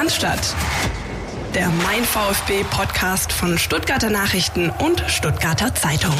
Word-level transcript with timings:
Cannstatt. 0.00 0.56
Der 1.54 1.68
Mein 1.68 2.04
VfB 2.04 2.64
Podcast 2.70 3.34
von 3.34 3.58
Stuttgarter 3.58 4.08
Nachrichten 4.08 4.70
und 4.70 5.04
Stuttgarter 5.08 5.74
Zeitung. 5.74 6.14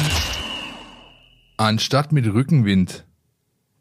Anstatt 1.57 2.11
mit 2.11 2.27
Rückenwind 2.27 3.05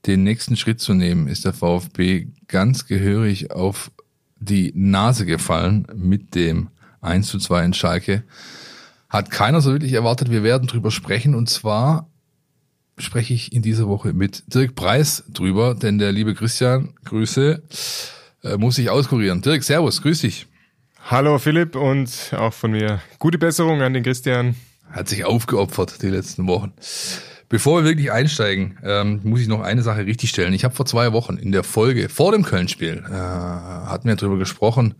den 0.06 0.22
nächsten 0.22 0.56
Schritt 0.56 0.80
zu 0.80 0.94
nehmen, 0.94 1.28
ist 1.28 1.44
der 1.44 1.52
VfB 1.52 2.28
ganz 2.48 2.86
gehörig 2.86 3.50
auf 3.50 3.90
die 4.38 4.72
Nase 4.74 5.26
gefallen 5.26 5.86
mit 5.94 6.34
dem 6.34 6.70
1 7.02 7.28
zu 7.28 7.38
2 7.38 7.66
in 7.66 7.74
Schalke. 7.74 8.24
Hat 9.10 9.30
keiner 9.30 9.60
so 9.60 9.70
wirklich 9.70 9.92
erwartet. 9.92 10.30
Wir 10.30 10.42
werden 10.42 10.66
drüber 10.66 10.90
sprechen 10.90 11.34
und 11.34 11.50
zwar 11.50 12.08
spreche 12.96 13.34
ich 13.34 13.52
in 13.52 13.60
dieser 13.60 13.86
Woche 13.86 14.14
mit 14.14 14.44
Dirk 14.46 14.74
Preis 14.74 15.24
drüber, 15.28 15.74
denn 15.74 15.98
der 15.98 16.10
liebe 16.10 16.34
Christian, 16.34 16.94
Grüße, 17.04 17.62
äh, 18.42 18.56
muss 18.56 18.76
sich 18.76 18.90
auskurieren. 18.90 19.42
Dirk, 19.42 19.62
Servus, 19.62 20.02
grüß 20.02 20.20
dich. 20.20 20.46
Hallo 21.08 21.38
Philipp 21.38 21.76
und 21.76 22.10
auch 22.36 22.52
von 22.52 22.72
mir 22.72 23.00
gute 23.18 23.38
Besserung 23.38 23.82
an 23.82 23.94
den 23.94 24.02
Christian. 24.02 24.54
Hat 24.90 25.08
sich 25.08 25.24
aufgeopfert 25.24 26.02
die 26.02 26.08
letzten 26.08 26.46
Wochen. 26.46 26.72
Bevor 27.48 27.80
wir 27.80 27.88
wirklich 27.88 28.12
einsteigen, 28.12 28.78
ähm, 28.84 29.20
muss 29.24 29.40
ich 29.40 29.48
noch 29.48 29.60
eine 29.60 29.82
Sache 29.82 30.06
richtigstellen. 30.06 30.52
Ich 30.52 30.64
habe 30.64 30.74
vor 30.74 30.86
zwei 30.86 31.12
Wochen 31.12 31.36
in 31.36 31.50
der 31.50 31.64
Folge 31.64 32.08
vor 32.08 32.32
dem 32.32 32.44
Köln-Spiel 32.44 33.02
äh, 33.08 33.12
hatten 33.12 34.08
wir 34.08 34.14
darüber 34.14 34.38
gesprochen, 34.38 34.94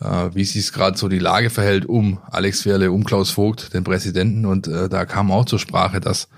äh, 0.00 0.30
wie 0.32 0.44
sich 0.44 0.72
gerade 0.72 0.96
so 0.96 1.08
die 1.08 1.18
Lage 1.18 1.50
verhält 1.50 1.86
um 1.86 2.20
Alex 2.30 2.66
Werle, 2.66 2.92
um 2.92 3.02
Klaus 3.04 3.30
Vogt, 3.30 3.74
den 3.74 3.82
Präsidenten. 3.82 4.46
Und 4.46 4.68
äh, 4.68 4.88
da 4.88 5.06
kam 5.06 5.32
auch 5.32 5.44
zur 5.44 5.58
Sprache, 5.58 6.00
dass 6.00 6.28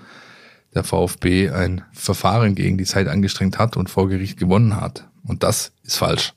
der 0.73 0.83
VfB 0.83 1.51
ein 1.51 1.83
Verfahren 1.93 2.55
gegen 2.55 2.77
die 2.77 2.85
Zeit 2.85 3.07
angestrengt 3.07 3.59
hat 3.59 3.77
und 3.77 3.89
vor 3.89 4.09
Gericht 4.09 4.39
gewonnen 4.39 4.81
hat. 4.81 5.07
Und 5.27 5.43
das 5.43 5.71
ist 5.83 5.97
falsch. 5.97 6.33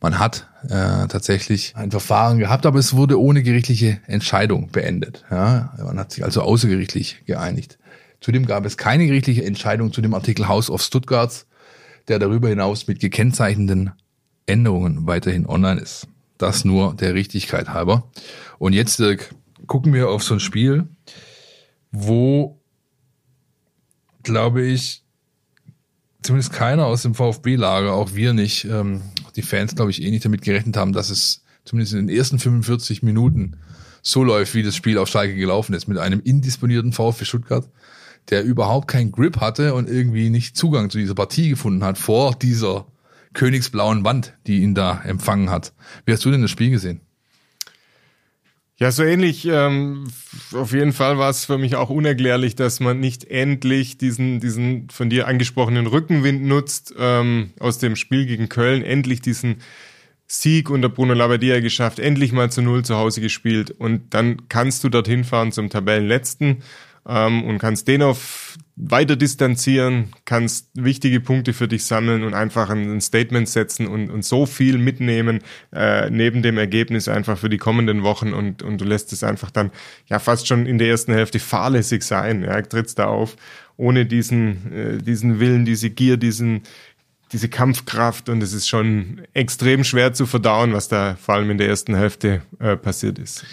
Man 0.00 0.18
hat 0.18 0.48
äh, 0.64 1.06
tatsächlich 1.08 1.74
ein 1.76 1.90
Verfahren 1.90 2.38
gehabt, 2.38 2.66
aber 2.66 2.78
es 2.78 2.94
wurde 2.94 3.20
ohne 3.20 3.42
gerichtliche 3.42 4.00
Entscheidung 4.06 4.70
beendet. 4.70 5.24
Ja, 5.30 5.74
man 5.78 5.98
hat 5.98 6.12
sich 6.12 6.24
also 6.24 6.42
außergerichtlich 6.42 7.24
geeinigt. 7.26 7.78
Zudem 8.20 8.46
gab 8.46 8.64
es 8.64 8.76
keine 8.76 9.06
gerichtliche 9.06 9.44
Entscheidung 9.44 9.92
zu 9.92 10.00
dem 10.00 10.14
Artikel 10.14 10.48
House 10.48 10.70
of 10.70 10.82
Stuttgart, 10.82 11.46
der 12.08 12.18
darüber 12.18 12.48
hinaus 12.48 12.86
mit 12.86 13.00
gekennzeichneten 13.00 13.92
Änderungen 14.46 15.06
weiterhin 15.06 15.46
online 15.46 15.80
ist. 15.80 16.06
Das 16.38 16.64
nur 16.64 16.94
der 16.94 17.14
Richtigkeit 17.14 17.68
halber. 17.70 18.10
Und 18.58 18.72
jetzt 18.72 18.98
Dirk, 18.98 19.34
gucken 19.66 19.92
wir 19.92 20.08
auf 20.08 20.22
so 20.22 20.34
ein 20.34 20.40
Spiel, 20.40 20.88
wo, 21.92 22.60
glaube 24.22 24.62
ich, 24.62 25.03
zumindest 26.24 26.52
keiner 26.52 26.86
aus 26.86 27.02
dem 27.02 27.14
VfB-Lager, 27.14 27.92
auch 27.92 28.14
wir 28.14 28.32
nicht, 28.32 28.64
ähm, 28.64 29.02
die 29.36 29.42
Fans, 29.42 29.74
glaube 29.74 29.90
ich, 29.90 30.02
eh 30.02 30.10
nicht 30.10 30.24
damit 30.24 30.42
gerechnet 30.42 30.76
haben, 30.76 30.92
dass 30.92 31.10
es 31.10 31.44
zumindest 31.64 31.94
in 31.94 32.06
den 32.06 32.16
ersten 32.16 32.38
45 32.38 33.02
Minuten 33.02 33.56
so 34.02 34.24
läuft, 34.24 34.54
wie 34.54 34.62
das 34.62 34.74
Spiel 34.74 34.98
auf 34.98 35.08
Schalke 35.08 35.34
gelaufen 35.34 35.74
ist, 35.74 35.86
mit 35.86 35.98
einem 35.98 36.20
indisponierten 36.20 36.92
VfB 36.92 37.24
Stuttgart, 37.24 37.68
der 38.30 38.42
überhaupt 38.42 38.88
keinen 38.88 39.12
Grip 39.12 39.40
hatte 39.40 39.74
und 39.74 39.88
irgendwie 39.88 40.30
nicht 40.30 40.56
Zugang 40.56 40.90
zu 40.90 40.98
dieser 40.98 41.14
Partie 41.14 41.50
gefunden 41.50 41.84
hat 41.84 41.98
vor 41.98 42.34
dieser 42.34 42.86
königsblauen 43.34 44.04
Wand, 44.04 44.34
die 44.46 44.62
ihn 44.62 44.74
da 44.74 45.02
empfangen 45.04 45.50
hat. 45.50 45.72
Wie 46.06 46.12
hast 46.12 46.24
du 46.24 46.30
denn 46.30 46.42
das 46.42 46.50
Spiel 46.50 46.70
gesehen? 46.70 47.00
Ja, 48.84 48.90
so 48.90 49.02
ähnlich. 49.02 49.46
Ähm, 49.46 50.04
auf 50.52 50.74
jeden 50.74 50.92
Fall 50.92 51.16
war 51.16 51.30
es 51.30 51.46
für 51.46 51.56
mich 51.56 51.74
auch 51.74 51.88
unerklärlich, 51.88 52.54
dass 52.54 52.80
man 52.80 53.00
nicht 53.00 53.24
endlich 53.24 53.96
diesen, 53.96 54.40
diesen 54.40 54.90
von 54.90 55.08
dir 55.08 55.26
angesprochenen 55.26 55.86
Rückenwind 55.86 56.44
nutzt 56.44 56.94
ähm, 56.98 57.54
aus 57.58 57.78
dem 57.78 57.96
Spiel 57.96 58.26
gegen 58.26 58.50
Köln, 58.50 58.82
endlich 58.82 59.22
diesen 59.22 59.62
Sieg 60.26 60.68
unter 60.68 60.90
Bruno 60.90 61.14
Labbadia 61.14 61.60
geschafft, 61.60 61.98
endlich 61.98 62.32
mal 62.32 62.50
zu 62.50 62.60
Null 62.60 62.84
zu 62.84 62.96
Hause 62.96 63.22
gespielt 63.22 63.70
und 63.70 64.12
dann 64.12 64.50
kannst 64.50 64.84
du 64.84 64.90
dorthin 64.90 65.24
fahren 65.24 65.50
zum 65.50 65.70
Tabellenletzten 65.70 66.62
ähm, 67.08 67.42
und 67.42 67.58
kannst 67.60 67.88
den 67.88 68.02
auf 68.02 68.58
weiter 68.76 69.14
distanzieren, 69.14 70.10
kannst 70.24 70.70
wichtige 70.74 71.20
Punkte 71.20 71.52
für 71.52 71.68
dich 71.68 71.84
sammeln 71.84 72.24
und 72.24 72.34
einfach 72.34 72.70
ein, 72.70 73.00
Statement 73.00 73.48
setzen 73.48 73.86
und, 73.86 74.10
und 74.10 74.24
so 74.24 74.46
viel 74.46 74.78
mitnehmen 74.78 75.40
äh, 75.72 76.10
neben 76.10 76.42
dem 76.42 76.58
Ergebnis 76.58 77.06
einfach 77.06 77.38
für 77.38 77.48
die 77.48 77.58
kommenden 77.58 78.02
Wochen 78.02 78.32
und, 78.32 78.62
und 78.62 78.80
du 78.80 78.84
lässt 78.84 79.12
es 79.12 79.22
einfach 79.22 79.50
dann 79.52 79.70
ja 80.06 80.18
fast 80.18 80.48
schon 80.48 80.66
in 80.66 80.78
der 80.78 80.88
ersten 80.88 81.12
Hälfte 81.12 81.38
fahrlässig 81.38 82.02
sein. 82.02 82.42
Ja, 82.42 82.60
trittst 82.62 82.98
da 82.98 83.06
auf 83.06 83.36
ohne 83.76 84.06
diesen, 84.06 84.72
äh, 84.72 84.98
diesen 84.98 85.38
Willen, 85.38 85.64
diese 85.64 85.90
Gier, 85.90 86.16
diesen 86.16 86.62
diese 87.32 87.48
Kampfkraft 87.48 88.28
und 88.28 88.42
es 88.42 88.52
ist 88.52 88.68
schon 88.68 89.22
extrem 89.32 89.82
schwer 89.82 90.12
zu 90.12 90.24
verdauen, 90.24 90.72
was 90.72 90.86
da 90.86 91.16
vor 91.16 91.34
allem 91.34 91.50
in 91.50 91.58
der 91.58 91.68
ersten 91.68 91.96
Hälfte 91.96 92.42
äh, 92.60 92.76
passiert 92.76 93.18
ist. 93.18 93.44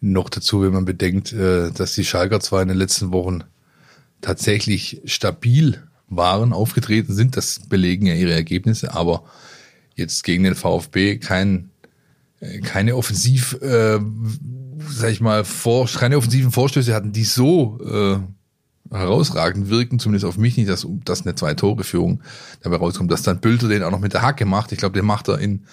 Noch 0.00 0.28
dazu, 0.28 0.62
wenn 0.62 0.72
man 0.72 0.84
bedenkt, 0.84 1.32
äh, 1.32 1.72
dass 1.72 1.94
die 1.94 2.04
Schalker 2.04 2.38
zwar 2.38 2.62
in 2.62 2.68
den 2.68 2.76
letzten 2.76 3.10
Wochen 3.10 3.42
tatsächlich 4.24 5.02
stabil 5.04 5.82
waren, 6.08 6.52
aufgetreten 6.52 7.12
sind, 7.12 7.36
das 7.36 7.60
belegen 7.68 8.06
ja 8.06 8.14
ihre 8.14 8.32
Ergebnisse, 8.32 8.94
aber 8.94 9.24
jetzt 9.94 10.24
gegen 10.24 10.44
den 10.44 10.54
VfB 10.54 11.18
kein, 11.18 11.70
äh, 12.40 12.60
keine 12.60 12.96
Offensiv, 12.96 13.54
äh, 13.60 14.00
sag 14.88 15.10
ich 15.10 15.20
mal, 15.20 15.44
vor, 15.44 15.86
keine 15.86 16.16
offensiven 16.16 16.52
Vorstöße 16.52 16.94
hatten, 16.94 17.12
die 17.12 17.24
so 17.24 17.78
äh, 17.84 18.96
herausragend 18.96 19.68
wirken, 19.68 19.98
zumindest 19.98 20.24
auf 20.24 20.38
mich 20.38 20.56
nicht, 20.56 20.70
dass, 20.70 20.86
dass 21.04 21.22
eine 21.22 21.34
Zwei-Tore-Führung 21.34 22.22
dabei 22.62 22.76
rauskommt, 22.76 23.12
dass 23.12 23.22
dann 23.22 23.40
Bülter 23.40 23.68
den 23.68 23.82
auch 23.82 23.90
noch 23.90 24.00
mit 24.00 24.14
der 24.14 24.22
Hacke 24.22 24.46
macht. 24.46 24.72
Ich 24.72 24.78
glaube, 24.78 24.98
den 24.98 25.06
macht 25.06 25.28
er 25.28 25.38
in 25.38 25.64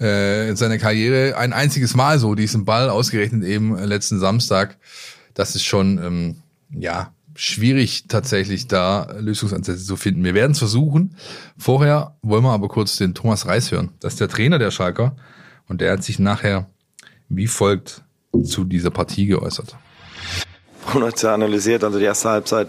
äh, 0.00 0.48
in 0.48 0.56
seiner 0.56 0.78
Karriere 0.78 1.36
ein 1.36 1.52
einziges 1.52 1.94
Mal 1.94 2.18
so, 2.18 2.34
diesen 2.34 2.64
Ball, 2.64 2.88
ausgerechnet 2.88 3.44
eben 3.44 3.76
letzten 3.76 4.18
Samstag. 4.18 4.78
Das 5.34 5.54
ist 5.54 5.64
schon, 5.64 5.98
ähm, 5.98 6.36
ja, 6.70 7.12
schwierig 7.34 8.04
tatsächlich 8.08 8.66
da 8.66 9.08
Lösungsansätze 9.18 9.84
zu 9.84 9.96
finden. 9.96 10.24
Wir 10.24 10.34
werden 10.34 10.52
es 10.52 10.58
versuchen. 10.58 11.16
Vorher 11.56 12.16
wollen 12.22 12.44
wir 12.44 12.52
aber 12.52 12.68
kurz 12.68 12.96
den 12.96 13.14
Thomas 13.14 13.46
Reis 13.46 13.70
hören. 13.72 13.90
Das 14.00 14.14
ist 14.14 14.20
der 14.20 14.28
Trainer 14.28 14.58
der 14.58 14.70
Schalker 14.70 15.16
und 15.68 15.80
der 15.80 15.92
hat 15.92 16.04
sich 16.04 16.18
nachher 16.18 16.68
wie 17.28 17.46
folgt 17.46 18.02
zu 18.44 18.64
dieser 18.64 18.90
Partie 18.90 19.26
geäußert. 19.26 19.76
Bruno 20.86 21.06
hat 21.06 21.24
analysiert, 21.24 21.84
also 21.84 21.98
die 21.98 22.04
erste 22.04 22.28
Halbzeit 22.28 22.68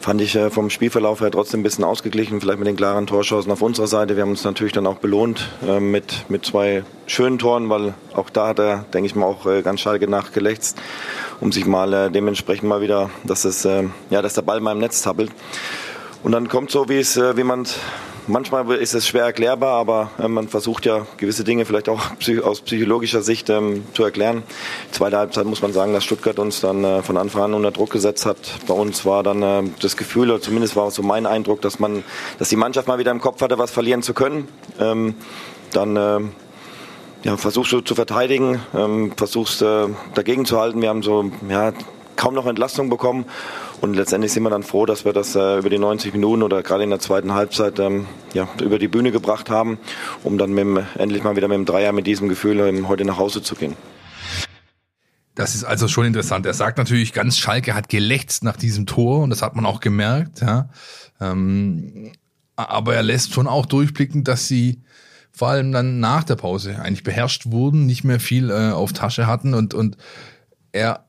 fand 0.00 0.20
ich 0.22 0.34
äh, 0.34 0.50
vom 0.50 0.70
Spielverlauf 0.70 1.20
her 1.20 1.30
trotzdem 1.30 1.60
ein 1.60 1.62
bisschen 1.62 1.84
ausgeglichen, 1.84 2.40
vielleicht 2.40 2.58
mit 2.58 2.66
den 2.66 2.76
klaren 2.76 3.06
Torschancen 3.06 3.52
auf 3.52 3.62
unserer 3.62 3.86
Seite. 3.86 4.16
Wir 4.16 4.22
haben 4.22 4.30
uns 4.30 4.44
natürlich 4.44 4.72
dann 4.72 4.86
auch 4.86 4.98
belohnt 4.98 5.48
äh, 5.66 5.78
mit, 5.78 6.24
mit 6.28 6.44
zwei 6.44 6.84
schönen 7.06 7.38
Toren, 7.38 7.68
weil 7.68 7.94
auch 8.14 8.30
da 8.30 8.48
hat 8.48 8.58
er, 8.58 8.84
denke 8.94 9.06
ich 9.06 9.14
mal, 9.14 9.26
auch 9.26 9.46
äh, 9.46 9.62
ganz 9.62 9.80
Schalke 9.80 10.08
nachgelächzt, 10.08 10.78
um 11.40 11.52
sich 11.52 11.66
mal 11.66 11.92
äh, 11.92 12.10
dementsprechend 12.10 12.68
mal 12.68 12.80
wieder, 12.80 13.10
dass, 13.24 13.44
es, 13.44 13.64
äh, 13.64 13.84
ja, 14.08 14.22
dass 14.22 14.34
der 14.34 14.42
Ball 14.42 14.60
mal 14.60 14.72
im 14.72 14.78
Netz 14.78 15.02
tappelt. 15.02 15.30
Und 16.22 16.32
dann 16.32 16.48
kommt 16.48 16.70
so, 16.70 16.88
wie 16.88 16.98
es, 16.98 17.16
wie 17.16 17.44
man 17.44 17.66
manchmal 18.30 18.70
ist 18.72 18.94
es 18.94 19.06
schwer 19.06 19.24
erklärbar, 19.24 19.78
aber 19.78 20.10
äh, 20.18 20.28
man 20.28 20.48
versucht 20.48 20.86
ja 20.86 21.06
gewisse 21.16 21.44
Dinge 21.44 21.64
vielleicht 21.64 21.88
auch 21.88 22.00
aus 22.44 22.60
psychologischer 22.62 23.22
Sicht 23.22 23.50
ähm, 23.50 23.84
zu 23.92 24.04
erklären. 24.04 24.42
Zweite 24.92 25.18
Halbzeit 25.18 25.46
muss 25.46 25.62
man 25.62 25.72
sagen, 25.72 25.92
dass 25.92 26.04
Stuttgart 26.04 26.38
uns 26.38 26.60
dann 26.60 26.84
äh, 26.84 27.02
von 27.02 27.16
Anfang 27.16 27.42
an 27.42 27.54
unter 27.54 27.70
Druck 27.70 27.90
gesetzt 27.90 28.26
hat. 28.26 28.38
Bei 28.66 28.74
uns 28.74 29.04
war 29.04 29.22
dann 29.22 29.42
äh, 29.42 29.62
das 29.80 29.96
Gefühl, 29.96 30.30
oder 30.30 30.40
zumindest 30.40 30.76
war 30.76 30.90
so 30.90 31.02
mein 31.02 31.26
Eindruck, 31.26 31.60
dass 31.60 31.78
man, 31.78 32.04
dass 32.38 32.48
die 32.48 32.56
Mannschaft 32.56 32.88
mal 32.88 32.98
wieder 32.98 33.10
im 33.10 33.20
Kopf 33.20 33.42
hatte, 33.42 33.58
was 33.58 33.70
verlieren 33.70 34.02
zu 34.02 34.14
können. 34.14 34.48
Ähm, 34.78 35.14
dann 35.72 35.96
äh, 35.96 36.20
ja, 37.24 37.36
versuchst 37.36 37.72
du 37.72 37.80
zu 37.80 37.94
verteidigen, 37.94 38.60
ähm, 38.74 39.12
versuchst 39.16 39.62
äh, 39.62 39.88
dagegen 40.14 40.46
zu 40.46 40.58
halten. 40.58 40.80
Wir 40.80 40.88
haben 40.88 41.02
so 41.02 41.30
ja, 41.48 41.72
kaum 42.16 42.34
noch 42.34 42.46
Entlastung 42.46 42.90
bekommen 42.90 43.26
und 43.80 43.94
letztendlich 43.94 44.32
sind 44.32 44.42
wir 44.42 44.50
dann 44.50 44.62
froh, 44.62 44.84
dass 44.84 45.04
wir 45.04 45.12
das 45.12 45.34
äh, 45.34 45.58
über 45.58 45.70
die 45.70 45.78
90 45.78 46.12
Minuten 46.12 46.42
oder 46.42 46.62
gerade 46.62 46.84
in 46.84 46.90
der 46.90 46.98
zweiten 46.98 47.32
Halbzeit 47.32 47.78
ähm, 47.78 48.06
ja, 48.34 48.48
über 48.62 48.78
die 48.78 48.88
Bühne 48.88 49.10
gebracht 49.10 49.48
haben, 49.48 49.78
um 50.22 50.36
dann 50.36 50.50
mit 50.50 50.64
dem, 50.64 50.86
endlich 50.98 51.22
mal 51.22 51.36
wieder 51.36 51.48
mit 51.48 51.56
dem 51.56 51.64
Dreier 51.64 51.92
mit 51.92 52.06
diesem 52.06 52.28
Gefühl 52.28 52.60
ähm, 52.60 52.88
heute 52.88 53.04
nach 53.04 53.16
Hause 53.16 53.42
zu 53.42 53.54
gehen. 53.54 53.76
Das 55.34 55.54
ist 55.54 55.64
also 55.64 55.88
schon 55.88 56.04
interessant. 56.04 56.44
Er 56.44 56.52
sagt 56.52 56.76
natürlich, 56.76 57.14
ganz 57.14 57.38
Schalke 57.38 57.74
hat 57.74 57.88
gelächzt 57.88 58.44
nach 58.44 58.56
diesem 58.56 58.84
Tor 58.84 59.22
und 59.22 59.30
das 59.30 59.40
hat 59.40 59.56
man 59.56 59.64
auch 59.64 59.80
gemerkt. 59.80 60.42
Ja. 60.42 60.68
Ähm, 61.18 62.12
aber 62.56 62.94
er 62.94 63.02
lässt 63.02 63.32
schon 63.32 63.46
auch 63.46 63.64
durchblicken, 63.64 64.24
dass 64.24 64.46
sie 64.46 64.82
vor 65.32 65.48
allem 65.48 65.72
dann 65.72 66.00
nach 66.00 66.24
der 66.24 66.36
Pause 66.36 66.80
eigentlich 66.82 67.04
beherrscht 67.04 67.46
wurden, 67.46 67.86
nicht 67.86 68.04
mehr 68.04 68.20
viel 68.20 68.50
äh, 68.50 68.72
auf 68.72 68.92
Tasche 68.92 69.26
hatten 69.26 69.54
und, 69.54 69.72
und 69.72 69.96
er 70.72 71.06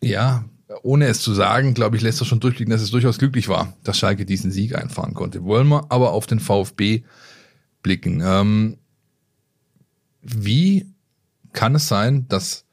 ja 0.00 0.44
ohne 0.82 1.06
es 1.06 1.20
zu 1.20 1.34
sagen, 1.34 1.74
glaube 1.74 1.96
ich, 1.96 2.02
lässt 2.02 2.20
er 2.20 2.26
schon 2.26 2.40
durchblicken, 2.40 2.70
dass 2.70 2.82
es 2.82 2.90
durchaus 2.90 3.18
glücklich 3.18 3.48
war, 3.48 3.76
dass 3.84 3.98
Schalke 3.98 4.24
diesen 4.24 4.50
Sieg 4.50 4.74
einfahren 4.74 5.14
konnte. 5.14 5.44
Wollen 5.44 5.68
wir 5.68 5.86
aber 5.90 6.12
auf 6.12 6.26
den 6.26 6.40
VfB 6.40 7.02
blicken. 7.82 8.22
Ähm, 8.24 8.78
wie 10.22 10.86
kann 11.52 11.74
es 11.74 11.88
sein, 11.88 12.26
dass 12.28 12.64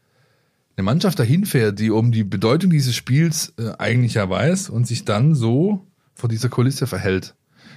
eine 0.78 0.86
Mannschaft 0.86 1.19
dahin 1.19 1.46
fährt, 1.46 1.80
die 1.80 1.92
um 1.92 2.12
die 2.12 2.24
Bedeutung 2.24 2.69
dieses 2.69 2.96
Spiels 2.96 3.54
äh, 3.57 3.72
eigentlich 3.78 4.13
ja 4.13 4.30
weiß 4.30 4.69
und 4.69 4.88
sich 4.88 5.04
dann 5.04 5.36
so 5.36 5.88
vor 6.13 6.30
dieser 6.30 6.50
Kulisse 6.50 6.88
verhält? 6.88 7.36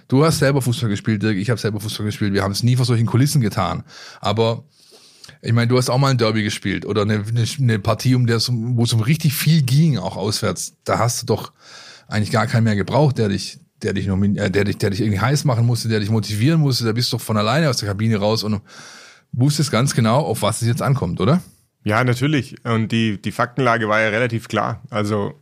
Du 0.09 0.25
hast 0.25 0.41
selber 0.41 0.63
Fußball 0.63 0.91
gespielt, 0.91 1.23
Dirk, 1.23 1.37
ich 1.37 1.49
habe 1.49 1.61
selber 1.61 1.81
Fußball 1.81 2.07
gespielt. 2.07 2.35
Wir 2.35 2.43
haben 2.43 2.53
es 2.53 2.63
nie 2.63 2.77
vor 2.77 2.85
solchen 2.85 3.07
Kulissen 3.07 3.41
getan. 3.41 3.85
Aber 4.21 4.65
ich 5.45 5.53
meine, 5.53 5.67
du 5.67 5.77
hast 5.77 5.91
auch 5.91 5.99
mal 5.99 6.13
ein 6.13 6.19
Derby 6.19 6.45
gespielt 6.45 6.87
oder 6.87 7.03
eine, 7.03 7.15
eine, 7.15 7.45
eine 7.59 7.79
Partie, 7.81 8.15
um 8.15 8.27
der, 8.27 8.39
wo 8.49 8.85
es 8.85 8.93
um 8.93 9.01
richtig 9.01 9.35
viel 9.35 9.63
ging, 9.63 9.99
auch 9.99 10.17
auswärts. 10.17 10.77
Da 10.85 11.01
hast 11.01 11.23
du 11.23 11.27
doch 11.27 11.53
eigentlich 12.07 12.31
gar 12.31 12.47
keinen 12.47 12.65
mehr 12.65 12.77
gebraucht, 12.77 13.19
der 13.19 13.29
dich, 13.29 13.59
der 13.83 13.93
dich, 13.93 14.07
noch, 14.07 14.23
äh, 14.23 14.51
der 14.51 14.65
dich, 14.65 14.79
der 14.79 14.91
dich 14.91 15.01
irgendwie 15.01 15.21
heiß 15.21 15.45
machen 15.45 15.67
musste, 15.67 15.89
der 15.89 15.99
dich 15.99 16.11
motivieren 16.11 16.61
musste. 16.61 16.85
Da 16.85 16.93
bist 16.93 17.13
du 17.13 17.17
doch 17.17 17.25
von 17.25 17.37
alleine 17.37 17.69
aus 17.69 17.79
der 17.79 17.89
Kabine 17.89 18.19
raus 18.19 18.45
und 18.45 18.61
wusstest 19.33 19.73
ganz 19.73 19.95
genau, 19.95 20.21
auf 20.21 20.43
was 20.43 20.63
es 20.63 20.69
jetzt 20.69 20.83
ankommt, 20.83 21.21
oder? 21.21 21.43
Ja, 21.85 22.05
natürlich. 22.05 22.65
Und 22.65 22.93
die, 22.93 23.21
die 23.21 23.33
Faktenlage 23.33 23.89
war 23.89 24.01
ja 24.01 24.11
relativ 24.11 24.47
klar. 24.47 24.81
Also 24.91 25.35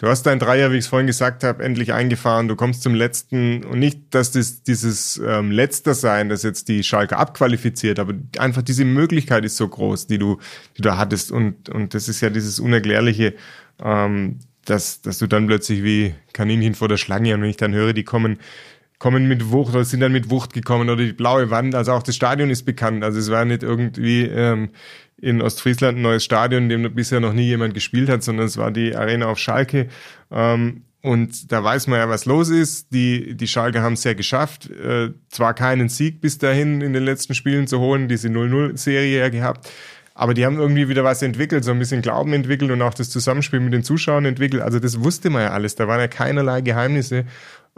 Du 0.00 0.08
hast 0.08 0.22
dein 0.22 0.38
Dreier, 0.38 0.72
wie 0.72 0.76
ich 0.76 0.84
es 0.84 0.86
vorhin 0.86 1.06
gesagt 1.06 1.44
habe, 1.44 1.62
endlich 1.62 1.92
eingefahren. 1.92 2.48
Du 2.48 2.56
kommst 2.56 2.82
zum 2.82 2.94
letzten. 2.94 3.64
Und 3.64 3.80
nicht, 3.80 4.14
dass 4.14 4.30
das 4.30 4.62
dieses 4.62 5.20
ähm, 5.22 5.50
Letzter 5.50 5.92
sein, 5.92 6.30
das 6.30 6.42
jetzt 6.42 6.68
die 6.68 6.82
Schalke 6.82 7.18
abqualifiziert, 7.18 7.98
aber 7.98 8.14
einfach 8.38 8.62
diese 8.62 8.86
Möglichkeit 8.86 9.44
ist 9.44 9.58
so 9.58 9.68
groß, 9.68 10.06
die 10.06 10.16
du, 10.16 10.38
die 10.78 10.82
du 10.82 10.96
hattest. 10.96 11.30
Und 11.30 11.68
und 11.68 11.92
das 11.92 12.08
ist 12.08 12.22
ja 12.22 12.30
dieses 12.30 12.60
unerklärliche, 12.60 13.34
ähm, 13.78 14.38
dass 14.64 15.02
dass 15.02 15.18
du 15.18 15.26
dann 15.26 15.46
plötzlich 15.46 15.84
wie 15.84 16.14
Kaninchen 16.32 16.74
vor 16.74 16.88
der 16.88 16.96
Schlange 16.96 17.34
und 17.34 17.42
wenn 17.42 17.50
ich 17.50 17.58
dann 17.58 17.74
höre, 17.74 17.92
die 17.92 18.04
kommen 18.04 18.38
kommen 18.98 19.28
mit 19.28 19.50
Wucht 19.50 19.74
oder 19.74 19.84
sind 19.84 20.00
dann 20.00 20.12
mit 20.12 20.30
Wucht 20.30 20.52
gekommen 20.52 20.88
oder 20.88 21.02
die 21.02 21.14
blaue 21.14 21.50
Wand, 21.50 21.74
also 21.74 21.92
auch 21.92 22.02
das 22.02 22.14
Stadion 22.14 22.50
ist 22.50 22.64
bekannt, 22.64 23.02
also 23.02 23.18
es 23.18 23.30
war 23.30 23.46
nicht 23.46 23.62
irgendwie 23.62 24.24
ähm, 24.24 24.70
in 25.20 25.42
Ostfriesland 25.42 25.98
ein 25.98 26.02
neues 26.02 26.24
Stadion, 26.24 26.70
in 26.70 26.82
dem 26.82 26.94
bisher 26.94 27.20
noch 27.20 27.32
nie 27.32 27.46
jemand 27.46 27.74
gespielt 27.74 28.08
hat, 28.08 28.22
sondern 28.22 28.46
es 28.46 28.56
war 28.56 28.70
die 28.70 28.94
Arena 28.94 29.26
auf 29.26 29.38
Schalke. 29.38 29.88
Ähm, 30.30 30.82
und 31.02 31.50
da 31.50 31.64
weiß 31.64 31.86
man 31.86 31.98
ja, 31.98 32.08
was 32.08 32.26
los 32.26 32.50
ist. 32.50 32.92
Die, 32.92 33.34
die 33.34 33.48
Schalke 33.48 33.80
haben 33.82 33.94
es 33.94 34.04
ja 34.04 34.12
geschafft, 34.12 34.68
äh, 34.70 35.10
zwar 35.30 35.54
keinen 35.54 35.88
Sieg 35.88 36.20
bis 36.20 36.38
dahin 36.38 36.82
in 36.82 36.92
den 36.92 37.04
letzten 37.04 37.34
Spielen 37.34 37.66
zu 37.66 37.78
holen, 37.80 38.08
diese 38.08 38.28
0-0-Serie 38.28 39.18
ja 39.18 39.28
gehabt, 39.30 39.70
aber 40.14 40.34
die 40.34 40.44
haben 40.44 40.58
irgendwie 40.58 40.88
wieder 40.90 41.02
was 41.02 41.22
entwickelt, 41.22 41.64
so 41.64 41.70
ein 41.70 41.78
bisschen 41.78 42.02
Glauben 42.02 42.34
entwickelt 42.34 42.70
und 42.70 42.82
auch 42.82 42.92
das 42.92 43.08
Zusammenspiel 43.08 43.60
mit 43.60 43.72
den 43.72 43.82
Zuschauern 43.82 44.26
entwickelt. 44.26 44.62
Also 44.62 44.78
das 44.78 45.02
wusste 45.02 45.30
man 45.30 45.42
ja 45.42 45.50
alles, 45.52 45.76
da 45.76 45.88
waren 45.88 46.00
ja 46.00 46.08
keinerlei 46.08 46.60
Geheimnisse, 46.60 47.24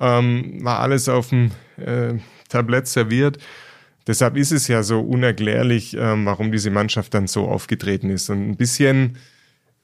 ähm, 0.00 0.58
war 0.64 0.80
alles 0.80 1.08
auf 1.08 1.28
dem 1.28 1.52
äh, 1.76 2.14
Tablett 2.48 2.88
serviert. 2.88 3.38
Deshalb 4.06 4.36
ist 4.36 4.52
es 4.52 4.68
ja 4.68 4.82
so 4.82 5.00
unerklärlich, 5.00 5.96
ähm, 5.96 6.26
warum 6.26 6.52
diese 6.52 6.70
Mannschaft 6.70 7.14
dann 7.14 7.26
so 7.26 7.48
aufgetreten 7.48 8.10
ist. 8.10 8.30
Und 8.30 8.48
ein 8.50 8.56
bisschen 8.56 9.16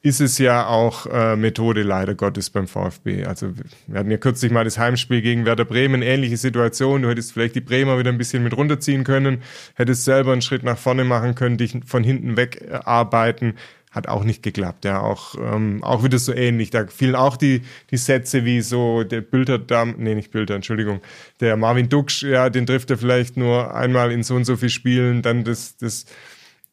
ist 0.01 0.21
es 0.21 0.39
ja 0.39 0.67
auch 0.67 1.07
äh, 1.07 1.35
Methode 1.35 1.83
leider 1.83 2.15
Gottes 2.15 2.51
beim 2.51 2.69
VfB. 2.69 3.25
Also 3.25 3.53
wir 3.89 3.99
hatten 3.99 4.11
ja 4.11 4.17
kürzlich 4.17 4.53
mal 4.53 4.65
das 4.65 4.79
Heimspiel 4.79 5.23
gegen 5.23 5.45
Werder 5.45 5.65
Bremen, 5.65 6.03
ähnliche 6.03 6.37
Situation. 6.37 7.03
Du 7.03 7.09
hättest 7.09 7.33
vielleicht 7.33 7.57
die 7.57 7.61
Bremer 7.61 7.99
wieder 7.99 8.11
ein 8.11 8.19
bisschen 8.19 8.45
mit 8.45 8.57
runterziehen 8.57 9.03
können, 9.03 9.43
hättest 9.75 10.05
selber 10.05 10.33
einen 10.33 10.43
Schritt 10.43 10.63
nach 10.63 10.79
vorne 10.79 11.03
machen 11.03 11.35
können, 11.35 11.59
dich 11.59 11.77
von 11.85 12.05
hinten 12.05 12.37
weg 12.37 12.69
arbeiten 12.85 13.55
hat 13.91 14.09
auch 14.09 14.25
nicht 14.25 14.43
geklappt. 14.43 14.85
Ja, 14.85 15.01
auch, 15.01 15.35
ähm, 15.37 15.83
auch 15.83 16.05
wieder 16.05 16.19
so 16.19 16.33
ähnlich. 16.33 16.71
Da 16.71 16.87
fielen 16.87 17.15
auch 17.15 17.37
die, 17.37 17.63
die 17.91 17.97
Sätze 17.97 18.45
wie 18.45 18.61
so 18.61 19.05
der 19.05 19.21
Bilder, 19.21 19.61
nee, 19.97 20.15
nicht 20.15 20.31
Bilder, 20.31 20.55
Entschuldigung, 20.55 21.01
der 21.41 21.57
Marvin 21.57 21.89
Duksch, 21.89 22.23
ja, 22.23 22.51
den 22.51 22.67
trifft 22.67 22.91
er 22.91 22.99
vielleicht 22.99 23.37
nur 23.37 23.75
einmal 23.75 24.13
in 24.13 24.23
so 24.23 24.35
und 24.35 24.45
so 24.45 24.57
viel 24.57 24.71
Spielen, 24.71 25.23
dann 25.23 25.45
das, 25.45 25.77
das, 25.77 26.07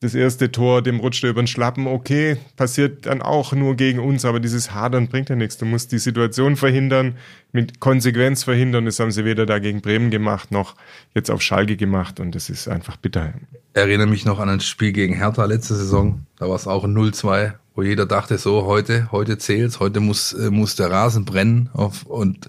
das 0.06 0.16
erste 0.16 0.52
Tor, 0.52 0.82
dem 0.82 1.00
rutscht 1.00 1.24
er 1.24 1.32
über 1.32 1.42
den 1.42 1.48
Schlappen, 1.48 1.88
okay, 1.88 2.38
passiert 2.56 3.06
dann 3.06 3.22
auch 3.22 3.54
nur 3.54 3.76
gegen 3.76 4.00
uns, 4.00 4.24
aber 4.24 4.40
dieses 4.40 4.74
Hadern 4.74 5.08
bringt 5.08 5.30
ja 5.30 5.36
nichts. 5.36 5.58
Du 5.58 5.66
musst 5.66 5.92
die 5.92 5.98
Situation 5.98 6.56
verhindern, 6.56 7.16
mit 7.52 7.80
Konsequenz 7.80 8.44
verhindern. 8.44 8.86
Das 8.86 9.00
haben 9.00 9.12
sie 9.12 9.26
weder 9.26 9.46
da 9.46 9.60
gegen 9.60 9.82
Bremen 9.82 10.12
gemacht, 10.12 10.52
noch 10.52 10.76
jetzt 11.14 11.32
auf 11.32 11.42
Schalke 11.42 11.76
gemacht 11.76 12.20
und 12.20 12.36
das 12.36 12.50
ist 12.50 12.68
einfach 12.68 12.98
bitter. 12.98 13.34
Erinnere 13.74 14.08
mich 14.08 14.26
noch 14.26 14.40
an 14.40 14.50
ein 14.50 14.60
Spiel 14.62 14.92
gegen 14.92 15.16
Hertha 15.16 15.44
letzte 15.46 15.76
Saison. 15.76 16.26
Da 16.38 16.48
war 16.48 16.56
es 16.56 16.68
auch 16.68 16.84
ein 16.84 16.96
0-2, 16.96 17.54
wo 17.74 17.82
jeder 17.82 18.06
dachte, 18.06 18.38
so, 18.38 18.66
heute, 18.66 19.12
heute 19.12 19.38
zählt's, 19.38 19.80
heute 19.80 20.00
muss, 20.00 20.34
äh, 20.34 20.50
muss 20.50 20.76
der 20.76 20.92
Rasen 20.92 21.26
brennen 21.26 21.70
auf, 21.74 22.06
und 22.06 22.48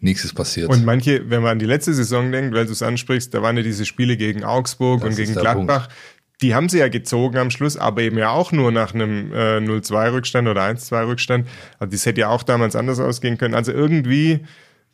nichts 0.00 0.24
ist 0.24 0.34
passiert. 0.34 0.68
Und 0.68 0.84
manche, 0.84 1.30
wenn 1.30 1.42
man 1.42 1.52
an 1.52 1.58
die 1.58 1.66
letzte 1.66 1.94
Saison 1.94 2.32
denkt, 2.32 2.54
weil 2.54 2.66
du 2.66 2.72
es 2.72 2.82
ansprichst, 2.82 3.32
da 3.32 3.40
waren 3.40 3.56
ja 3.56 3.62
diese 3.62 3.86
Spiele 3.86 4.16
gegen 4.16 4.44
Augsburg 4.44 5.00
das 5.00 5.10
und 5.10 5.16
gegen 5.16 5.32
Gladbach. 5.34 5.88
Punkt 5.88 6.11
die 6.42 6.54
haben 6.54 6.68
sie 6.68 6.78
ja 6.78 6.88
gezogen 6.88 7.38
am 7.38 7.50
Schluss, 7.50 7.76
aber 7.76 8.02
eben 8.02 8.18
ja 8.18 8.30
auch 8.30 8.52
nur 8.52 8.72
nach 8.72 8.94
einem 8.94 9.32
äh, 9.32 9.58
0-2-Rückstand 9.58 10.48
oder 10.48 10.62
1-2-Rückstand. 10.62 11.48
Also 11.78 11.92
das 11.92 12.04
hätte 12.04 12.22
ja 12.22 12.28
auch 12.28 12.42
damals 12.42 12.76
anders 12.76 13.00
ausgehen 13.00 13.38
können. 13.38 13.54
Also 13.54 13.72
irgendwie 13.72 14.40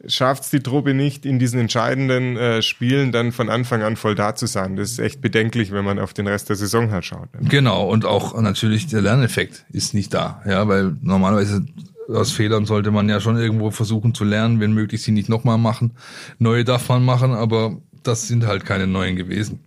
schafft 0.06 0.44
es 0.44 0.50
die 0.50 0.60
Truppe 0.60 0.94
nicht, 0.94 1.26
in 1.26 1.38
diesen 1.38 1.58
entscheidenden 1.58 2.36
äh, 2.36 2.62
Spielen 2.62 3.10
dann 3.10 3.32
von 3.32 3.48
Anfang 3.48 3.82
an 3.82 3.96
voll 3.96 4.14
da 4.14 4.34
zu 4.34 4.46
sein. 4.46 4.76
Das 4.76 4.90
ist 4.90 4.98
echt 4.98 5.20
bedenklich, 5.20 5.72
wenn 5.72 5.84
man 5.84 5.98
auf 5.98 6.14
den 6.14 6.26
Rest 6.26 6.48
der 6.50 6.56
Saison 6.56 6.92
halt 6.92 7.04
schaut. 7.04 7.28
Genau, 7.40 7.88
und 7.88 8.04
auch 8.04 8.40
natürlich 8.40 8.86
der 8.86 9.00
Lerneffekt 9.00 9.64
ist 9.72 9.94
nicht 9.94 10.14
da. 10.14 10.42
Ja, 10.46 10.68
weil 10.68 10.96
normalerweise 11.00 11.66
aus 12.08 12.30
Fehlern 12.32 12.64
sollte 12.64 12.90
man 12.90 13.08
ja 13.08 13.20
schon 13.20 13.36
irgendwo 13.36 13.70
versuchen 13.70 14.14
zu 14.14 14.24
lernen, 14.24 14.60
wenn 14.60 14.72
möglich 14.72 15.02
sie 15.02 15.12
nicht 15.12 15.28
nochmal 15.28 15.58
machen. 15.58 15.92
Neue 16.38 16.64
darf 16.64 16.88
man 16.88 17.04
machen, 17.04 17.32
aber 17.32 17.78
das 18.02 18.28
sind 18.28 18.46
halt 18.46 18.64
keine 18.64 18.86
neuen 18.86 19.16
gewesen. 19.16 19.60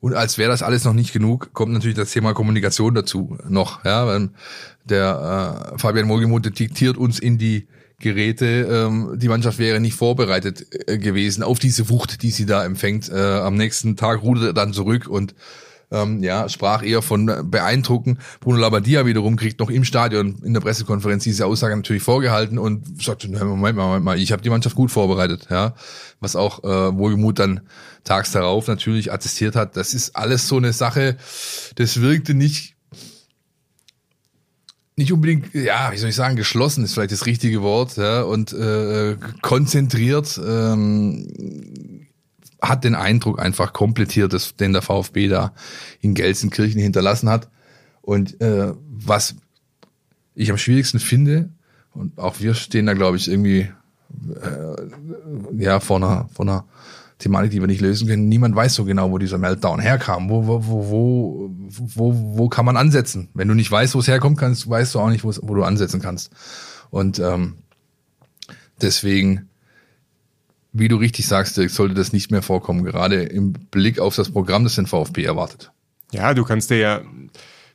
Und 0.00 0.14
als 0.14 0.38
wäre 0.38 0.50
das 0.50 0.62
alles 0.62 0.84
noch 0.84 0.94
nicht 0.94 1.12
genug, 1.12 1.52
kommt 1.52 1.72
natürlich 1.72 1.96
das 1.96 2.10
Thema 2.10 2.32
Kommunikation 2.32 2.94
dazu 2.94 3.36
noch. 3.48 3.84
Ja, 3.84 4.06
weil 4.06 4.30
der 4.84 5.72
äh, 5.74 5.78
Fabian 5.78 6.08
Wohlgemuth 6.08 6.58
diktiert 6.58 6.96
uns 6.96 7.18
in 7.18 7.36
die 7.36 7.66
Geräte, 8.00 8.46
ähm, 8.46 9.18
die 9.18 9.28
Mannschaft 9.28 9.58
wäre 9.58 9.78
nicht 9.78 9.94
vorbereitet 9.94 10.66
äh, 10.88 10.96
gewesen 10.96 11.42
auf 11.42 11.58
diese 11.58 11.90
Wucht, 11.90 12.22
die 12.22 12.30
sie 12.30 12.46
da 12.46 12.64
empfängt. 12.64 13.10
Äh, 13.10 13.14
am 13.14 13.56
nächsten 13.56 13.96
Tag 13.96 14.22
rudert 14.22 14.44
er 14.46 14.52
dann 14.54 14.72
zurück 14.72 15.06
und 15.06 15.34
ähm, 15.90 16.22
ja, 16.22 16.48
sprach 16.48 16.82
eher 16.82 17.02
von 17.02 17.50
beeindrucken. 17.50 18.18
Bruno 18.40 18.58
Labbadia 18.58 19.06
wiederum 19.06 19.36
kriegt 19.36 19.60
noch 19.60 19.70
im 19.70 19.84
Stadion 19.84 20.36
in 20.44 20.54
der 20.54 20.60
Pressekonferenz 20.60 21.24
diese 21.24 21.46
Aussage 21.46 21.76
natürlich 21.76 22.02
vorgehalten 22.02 22.58
und 22.58 23.02
sagte, 23.02 23.28
Moment 23.28 23.76
mal, 23.76 23.86
Moment 23.86 24.04
mal, 24.04 24.18
ich 24.18 24.32
habe 24.32 24.42
die 24.42 24.50
Mannschaft 24.50 24.76
gut 24.76 24.90
vorbereitet, 24.90 25.48
ja, 25.50 25.74
was 26.20 26.36
auch 26.36 26.62
äh, 26.64 26.96
Wohlgemut 26.96 27.38
dann 27.38 27.60
tags 28.04 28.32
darauf 28.32 28.66
natürlich 28.68 29.12
attestiert 29.12 29.56
hat. 29.56 29.76
Das 29.76 29.94
ist 29.94 30.16
alles 30.16 30.48
so 30.48 30.56
eine 30.56 30.72
Sache, 30.72 31.16
das 31.76 32.00
wirkte 32.00 32.34
nicht 32.34 32.76
nicht 34.96 35.12
unbedingt, 35.14 35.54
ja, 35.54 35.90
wie 35.92 35.96
soll 35.96 36.10
ich 36.10 36.14
sagen, 36.14 36.36
geschlossen 36.36 36.84
ist 36.84 36.92
vielleicht 36.92 37.12
das 37.12 37.24
richtige 37.24 37.62
Wort, 37.62 37.96
ja, 37.96 38.20
und 38.22 38.52
äh, 38.52 39.16
konzentriert. 39.40 40.38
Ähm, 40.46 41.26
hat 42.62 42.84
den 42.84 42.94
Eindruck 42.94 43.40
einfach 43.40 43.72
komplettiert, 43.72 44.32
dass, 44.32 44.56
den 44.56 44.72
der 44.72 44.82
VfB 44.82 45.28
da 45.28 45.52
in 46.00 46.14
Gelsenkirchen 46.14 46.80
hinterlassen 46.80 47.28
hat. 47.28 47.48
Und 48.02 48.40
äh, 48.40 48.72
was 48.88 49.36
ich 50.34 50.50
am 50.50 50.58
schwierigsten 50.58 51.00
finde, 51.00 51.50
und 51.92 52.18
auch 52.18 52.40
wir 52.40 52.54
stehen 52.54 52.86
da, 52.86 52.94
glaube 52.94 53.16
ich, 53.16 53.28
irgendwie 53.28 53.68
äh, 54.42 55.58
ja 55.58 55.80
vor 55.80 55.96
einer, 55.96 56.28
vor 56.32 56.46
einer 56.46 56.64
Thematik, 57.18 57.50
die 57.50 57.60
wir 57.60 57.66
nicht 57.66 57.82
lösen 57.82 58.08
können. 58.08 58.28
Niemand 58.28 58.56
weiß 58.56 58.74
so 58.74 58.84
genau, 58.84 59.10
wo 59.10 59.18
dieser 59.18 59.38
Meltdown 59.38 59.78
herkam. 59.78 60.30
Wo, 60.30 60.46
wo, 60.46 60.64
wo, 60.64 61.50
wo, 61.68 62.38
wo, 62.38 62.48
kann 62.48 62.64
man 62.64 62.76
ansetzen? 62.76 63.28
Wenn 63.34 63.48
du 63.48 63.54
nicht 63.54 63.70
weißt, 63.70 63.94
wo 63.94 63.98
es 63.98 64.08
herkommt, 64.08 64.38
kannst, 64.38 64.68
weißt 64.68 64.94
du 64.94 65.00
auch 65.00 65.10
nicht, 65.10 65.22
wo 65.24 65.54
du 65.54 65.62
ansetzen 65.62 66.00
kannst. 66.00 66.30
Und 66.90 67.18
ähm, 67.18 67.58
deswegen 68.80 69.49
wie 70.72 70.88
du 70.88 70.96
richtig 70.96 71.26
sagst, 71.26 71.54
sollte 71.54 71.94
das 71.94 72.12
nicht 72.12 72.30
mehr 72.30 72.42
vorkommen, 72.42 72.84
gerade 72.84 73.22
im 73.22 73.52
Blick 73.52 73.98
auf 73.98 74.14
das 74.14 74.30
Programm, 74.30 74.64
das 74.64 74.76
den 74.76 74.86
VfB 74.86 75.24
erwartet. 75.24 75.72
Ja, 76.12 76.34
du 76.34 76.44
kannst 76.44 76.70
dir 76.70 76.78
ja, 76.78 77.00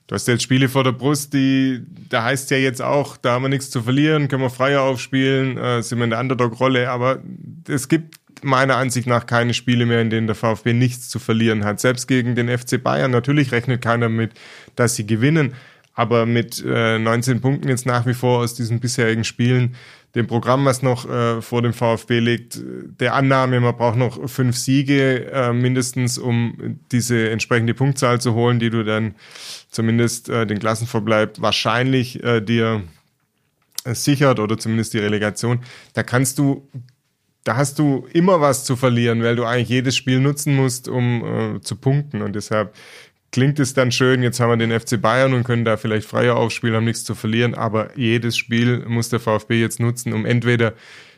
du 0.07 0.15
hast 0.15 0.27
jetzt 0.27 0.43
Spiele 0.43 0.69
vor 0.69 0.83
der 0.83 0.91
Brust, 0.91 1.33
die, 1.33 1.81
da 2.09 2.23
heißt 2.23 2.51
ja 2.51 2.57
jetzt 2.57 2.81
auch, 2.81 3.17
da 3.17 3.33
haben 3.33 3.43
wir 3.43 3.49
nichts 3.49 3.69
zu 3.69 3.81
verlieren, 3.81 4.27
können 4.27 4.41
wir 4.41 4.49
freier 4.49 4.81
aufspielen, 4.81 5.57
äh, 5.57 5.81
sind 5.81 5.99
wir 5.99 6.05
in 6.05 6.11
der 6.11 6.19
Underdog-Rolle, 6.19 6.89
aber 6.89 7.21
es 7.67 7.87
gibt 7.87 8.15
meiner 8.43 8.77
Ansicht 8.77 9.07
nach 9.07 9.25
keine 9.25 9.53
Spiele 9.53 9.85
mehr, 9.85 10.01
in 10.01 10.09
denen 10.09 10.27
der 10.27 10.35
VfB 10.35 10.73
nichts 10.73 11.09
zu 11.09 11.19
verlieren 11.19 11.65
hat. 11.65 11.79
Selbst 11.79 12.07
gegen 12.07 12.35
den 12.35 12.55
FC 12.55 12.81
Bayern, 12.81 13.11
natürlich 13.11 13.51
rechnet 13.51 13.81
keiner 13.81 14.09
mit, 14.09 14.31
dass 14.75 14.95
sie 14.95 15.07
gewinnen, 15.07 15.53
aber 15.95 16.25
mit 16.25 16.63
äh, 16.65 16.99
19 16.99 17.41
Punkten 17.41 17.69
jetzt 17.69 17.85
nach 17.85 18.05
wie 18.05 18.13
vor 18.13 18.39
aus 18.39 18.53
diesen 18.53 18.79
bisherigen 18.79 19.23
Spielen, 19.23 19.75
dem 20.13 20.27
Programm, 20.27 20.63
was 20.65 20.81
noch 20.81 21.09
äh, 21.09 21.41
vor 21.41 21.61
dem 21.61 21.73
VfB 21.73 22.19
liegt, 22.19 22.61
der 22.99 23.15
Annahme, 23.15 23.59
man 23.59 23.75
braucht 23.75 23.97
noch 23.97 24.29
fünf 24.29 24.55
Siege 24.57 25.31
äh, 25.31 25.51
mindestens, 25.51 26.17
um 26.17 26.79
diese 26.91 27.29
entsprechende 27.29 27.73
Punktzahl 27.73 28.21
zu 28.21 28.33
holen, 28.33 28.59
die 28.59 28.69
du 28.69 28.83
dann 28.83 29.15
zumindest 29.69 30.29
äh, 30.29 30.45
den 30.45 30.59
Klassenverbleib 30.59 31.41
wahrscheinlich 31.41 32.23
äh, 32.23 32.39
dir 32.39 32.83
äh, 33.83 33.93
sichert 33.93 34.39
oder 34.39 34.57
zumindest 34.57 34.93
die 34.93 34.99
Relegation. 34.99 35.61
Da 35.93 36.03
kannst 36.03 36.39
du 36.39 36.67
da 37.45 37.55
hast 37.57 37.77
du 37.77 38.07
immer 38.11 38.41
was 38.41 38.65
zu 38.65 38.75
verlieren, 38.75 39.21
weil 39.21 39.35
du 39.35 39.45
eigentlich 39.45 39.69
jedes 39.69 39.95
Spiel 39.95 40.19
nutzen 40.19 40.55
musst, 40.55 40.87
um 40.87 41.55
äh, 41.57 41.61
zu 41.61 41.75
punkten. 41.75 42.23
Und 42.23 42.35
deshalb 42.35 42.73
klingt 43.35 43.59
es 43.59 43.73
dann 43.73 43.91
schön, 43.91 44.23
jetzt 44.23 44.39
haben 44.39 44.49
wir 44.49 44.55
den 44.55 44.79
FC 44.79 45.01
Bayern 45.01 45.33
und 45.33 45.43
können 45.43 45.65
da 45.65 45.75
vielleicht 45.75 46.07
freier 46.07 46.37
aufspielen, 46.37 46.73
haben 46.73 46.85
nichts 46.85 47.03
zu 47.03 47.15
verlieren, 47.15 47.53
aber 47.53 47.89
jedes 47.97 48.37
Spiel 48.37 48.85
muss 48.87 49.09
der 49.09 49.19
VfB 49.19 49.59
jetzt 49.59 49.81
nutzen, 49.81 50.13
um 50.13 50.25
entweder 50.25 50.73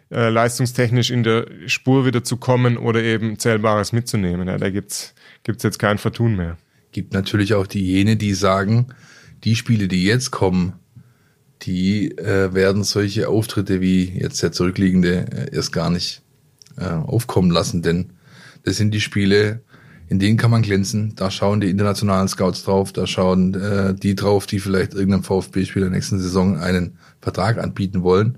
äh, 0.09 0.29
leistungstechnisch 0.29 1.11
in 1.11 1.21
der 1.21 1.45
Spur 1.67 2.07
wieder 2.07 2.23
zu 2.23 2.37
kommen 2.37 2.77
oder 2.77 3.03
eben 3.03 3.37
Zählbares 3.37 3.93
mitzunehmen. 3.93 4.47
Ja, 4.47 4.57
da 4.57 4.71
gibt's 4.71 5.13
gibt's 5.43 5.61
jetzt 5.61 5.77
kein 5.77 5.99
Vertun 5.99 6.35
mehr. 6.35 6.57
Gibt 6.91 7.13
natürlich 7.13 7.53
auch 7.53 7.67
diejenigen, 7.67 8.17
die 8.17 8.33
sagen, 8.33 8.87
die 9.43 9.55
Spiele, 9.55 9.87
die 9.87 10.03
jetzt 10.03 10.31
kommen, 10.31 10.73
die 11.61 12.17
äh, 12.17 12.51
werden 12.51 12.83
solche 12.83 13.29
Auftritte 13.29 13.79
wie 13.79 14.05
jetzt 14.05 14.41
der 14.41 14.51
zurückliegende 14.51 15.51
äh, 15.51 15.55
erst 15.55 15.71
gar 15.71 15.91
nicht 15.91 16.23
äh, 16.77 16.85
aufkommen 16.85 17.51
lassen, 17.51 17.83
denn 17.83 18.13
das 18.63 18.77
sind 18.77 18.91
die 18.91 19.01
Spiele, 19.01 19.61
in 20.09 20.19
denen 20.19 20.37
kann 20.37 20.51
man 20.51 20.61
glänzen. 20.61 21.13
Da 21.15 21.31
schauen 21.31 21.59
die 21.59 21.69
internationalen 21.69 22.27
Scouts 22.27 22.63
drauf, 22.63 22.93
da 22.93 23.07
schauen 23.07 23.53
äh, 23.53 23.93
die 23.93 24.15
drauf, 24.15 24.47
die 24.47 24.59
vielleicht 24.59 24.93
irgendeinem 24.93 25.23
VfB-Spieler 25.23 25.89
nächsten 25.89 26.19
Saison 26.19 26.57
einen 26.57 26.97
Vertrag 27.21 27.57
anbieten 27.57 28.03
wollen. 28.03 28.37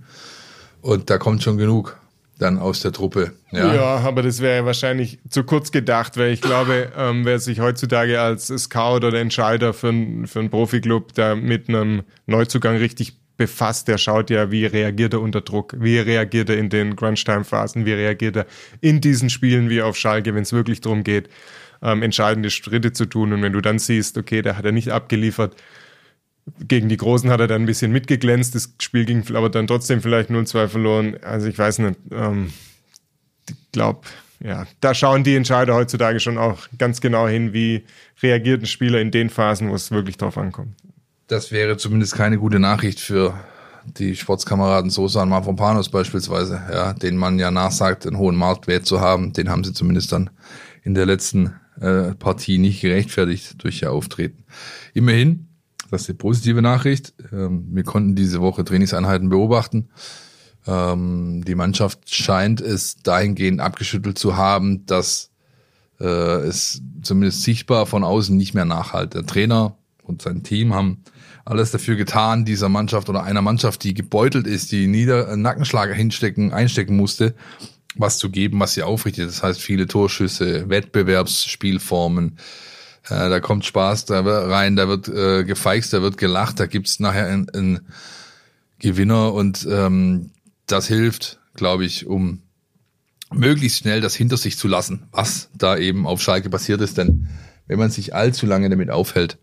Und 0.82 1.10
da 1.10 1.18
kommt 1.18 1.44
schon 1.44 1.58
genug 1.58 1.98
dann 2.40 2.58
aus 2.58 2.82
der 2.82 2.92
Truppe. 2.92 3.34
Ja, 3.52 3.76
ja 3.76 3.98
aber 3.98 4.24
das 4.24 4.40
wäre 4.40 4.66
wahrscheinlich 4.66 5.20
zu 5.30 5.44
kurz 5.44 5.72
gedacht, 5.72 6.18
weil 6.18 6.32
ich 6.32 6.42
glaube, 6.42 6.92
ähm, 6.98 7.26
wer 7.26 7.40
sich 7.40 7.60
heutzutage 7.60 8.20
als 8.20 8.48
Scout 8.48 9.06
oder 9.06 9.20
Entscheider 9.20 9.74
für, 9.74 9.90
ein, 9.90 10.26
für 10.26 10.40
einen 10.40 10.50
Profiklub 10.50 11.14
da 11.14 11.36
mit 11.36 11.70
einem 11.70 12.04
Neuzugang 12.26 12.78
richtig 12.78 13.18
befasst, 13.40 13.88
der 13.88 13.98
schaut 13.98 14.30
ja, 14.30 14.52
wie 14.52 14.66
reagiert 14.66 15.14
er 15.14 15.22
unter 15.22 15.42
Druck, 15.42 15.74
wie 15.80 15.98
reagiert 15.98 16.50
er 16.50 16.58
in 16.58 16.70
den 16.70 16.96
Crunch-Time-Phasen, 16.96 17.86
wie 17.86 17.94
reagiert 17.94 18.36
er 18.36 18.46
in 18.82 19.02
diesen 19.02 19.32
Spielen 19.32 19.70
wie 19.70 19.82
auf 19.82 19.98
Schalke, 19.98 20.36
wenn 20.36 20.44
es 20.44 20.54
wirklich 20.54 20.82
darum 20.82 21.04
geht, 21.04 21.30
ähm, 21.82 22.04
entscheidende 22.04 22.52
Schritte 22.52 22.92
zu 22.92 23.06
tun. 23.06 23.34
Und 23.34 23.42
wenn 23.42 23.54
du 23.54 23.62
dann 23.62 23.80
siehst, 23.80 24.18
okay, 24.18 24.42
der 24.42 24.58
hat 24.58 24.66
er 24.66 24.74
nicht 24.74 24.90
abgeliefert, 24.90 25.56
gegen 26.68 26.90
die 26.90 26.98
Großen 26.98 27.30
hat 27.30 27.40
er 27.40 27.48
dann 27.48 27.64
ein 27.64 27.66
bisschen 27.66 27.92
mitgeglänzt, 27.92 28.56
das 28.56 28.74
Spiel 28.82 29.06
ging 29.06 29.24
aber 29.34 29.50
dann 29.50 29.68
trotzdem 29.68 30.02
vielleicht 30.02 30.30
0-2 30.30 30.68
verloren. 30.68 31.18
Also 31.24 31.48
ich 31.48 31.58
weiß 31.58 31.80
nicht, 31.80 32.00
ähm, 32.12 32.52
ich 33.48 33.56
glaube, 33.72 34.02
ja, 34.44 34.68
da 34.82 34.94
schauen 34.94 35.24
die 35.24 35.36
Entscheider 35.36 35.76
heutzutage 35.76 36.20
schon 36.20 36.38
auch 36.38 36.68
ganz 36.78 37.00
genau 37.00 37.28
hin, 37.28 37.54
wie 37.54 37.86
reagiert 38.22 38.64
ein 38.64 38.68
Spieler 38.68 39.00
in 39.00 39.12
den 39.12 39.30
Phasen, 39.30 39.70
wo 39.70 39.76
es 39.76 39.92
wirklich 39.92 40.18
drauf 40.18 40.38
ankommt. 40.38 40.76
Das 41.30 41.52
wäre 41.52 41.78
zumindest 41.78 42.16
keine 42.16 42.40
gute 42.40 42.58
Nachricht 42.60 43.00
für 43.00 43.40
die 43.86 44.16
Sportskameraden 44.16 44.90
Sosa 44.90 45.22
und 45.22 45.30
Mavropanos 45.30 45.90
beispielsweise, 45.90 46.60
ja, 46.72 46.94
denen 46.94 47.20
man 47.20 47.38
ja 47.38 47.52
nachsagt, 47.52 48.08
einen 48.08 48.18
hohen 48.18 48.36
Marktwert 48.36 48.88
zu 48.88 49.00
haben. 49.00 49.32
Den 49.32 49.48
haben 49.48 49.64
sie 49.64 49.72
zumindest 49.72 50.12
dann 50.12 50.32
in 50.82 50.96
der 50.96 51.06
letzten 51.06 51.54
äh, 51.80 52.16
Partie 52.16 52.58
nicht 52.58 52.82
gerechtfertigt 52.82 53.64
durch 53.64 53.84
ihr 53.84 53.92
Auftreten. 53.92 54.44
Immerhin, 54.96 55.50
das 55.92 56.02
ist 56.02 56.08
die 56.08 56.14
positive 56.14 56.64
Nachricht. 56.64 57.14
Ähm, 57.32 57.68
wir 57.74 57.84
konnten 57.84 58.16
diese 58.16 58.42
Woche 58.42 58.66
Trainingseinheiten 58.66 59.30
beobachten. 59.30 59.90
Ähm, 60.66 61.44
die 61.46 61.56
Mannschaft 61.56 62.12
scheint 62.12 62.60
es 62.60 62.98
dahingehend 63.04 63.62
abgeschüttelt 63.62 64.18
zu 64.18 64.36
haben, 64.36 64.88
dass 64.88 65.30
äh, 66.00 66.06
es 66.06 66.82
zumindest 67.04 67.44
sichtbar 67.44 67.86
von 67.86 68.04
außen 68.04 68.36
nicht 68.36 68.56
mehr 68.56 68.66
nachhalt. 68.66 69.14
Der 69.14 69.28
Trainer 69.28 69.78
und 70.02 70.24
sein 70.24 70.42
Team 70.42 70.74
haben 70.74 71.04
alles 71.50 71.72
dafür 71.72 71.96
getan, 71.96 72.46
dieser 72.46 72.70
Mannschaft 72.70 73.10
oder 73.10 73.24
einer 73.24 73.42
Mannschaft, 73.42 73.84
die 73.84 73.96
gebeutelt 73.96 74.46
ist, 74.46 74.72
die 74.72 74.86
nieder 74.86 75.36
Nackenschlager 75.36 75.96
hinstecken, 75.96 76.54
einstecken 76.54 76.96
musste, 76.96 77.34
was 77.96 78.20
zu 78.20 78.30
geben, 78.30 78.60
was 78.60 78.76
sie 78.76 78.84
aufrichtet. 78.84 79.28
Das 79.28 79.42
heißt, 79.42 79.60
viele 79.60 79.88
Torschüsse, 79.88 80.70
Wettbewerbsspielformen, 80.70 82.38
äh, 83.06 83.30
da 83.30 83.40
kommt 83.40 83.66
Spaß 83.66 84.06
da 84.06 84.22
rein, 84.22 84.76
da 84.76 84.88
wird 84.88 85.08
äh, 85.08 85.44
gefeixt, 85.44 85.92
da 85.92 86.04
wird 86.04 86.18
gelacht, 86.18 86.60
da 86.60 86.68
gibt's 86.68 87.00
nachher 87.00 87.26
einen, 87.26 87.50
einen 87.50 87.80
Gewinner 88.78 89.34
und 89.34 89.68
ähm, 89.70 90.30
das 90.68 90.88
hilft, 90.88 91.40
glaube 91.56 91.84
ich, 91.84 92.06
um 92.06 92.44
möglichst 93.34 93.80
schnell 93.80 94.02
das 94.02 94.14
hinter 94.14 94.38
sich 94.38 94.56
zu 94.56 94.68
lassen, 94.68 95.08
was 95.12 95.50
da 95.58 95.78
eben 95.78 96.06
auf 96.06 96.22
Schalke 96.22 96.52
passiert 96.52 96.82
ist. 96.82 97.00
Denn 97.00 97.28
wenn 97.66 97.80
man 97.80 97.90
sich 97.90 98.14
allzu 98.14 98.46
lange 98.46 98.70
damit 98.70 98.92
aufhält, 98.92 99.40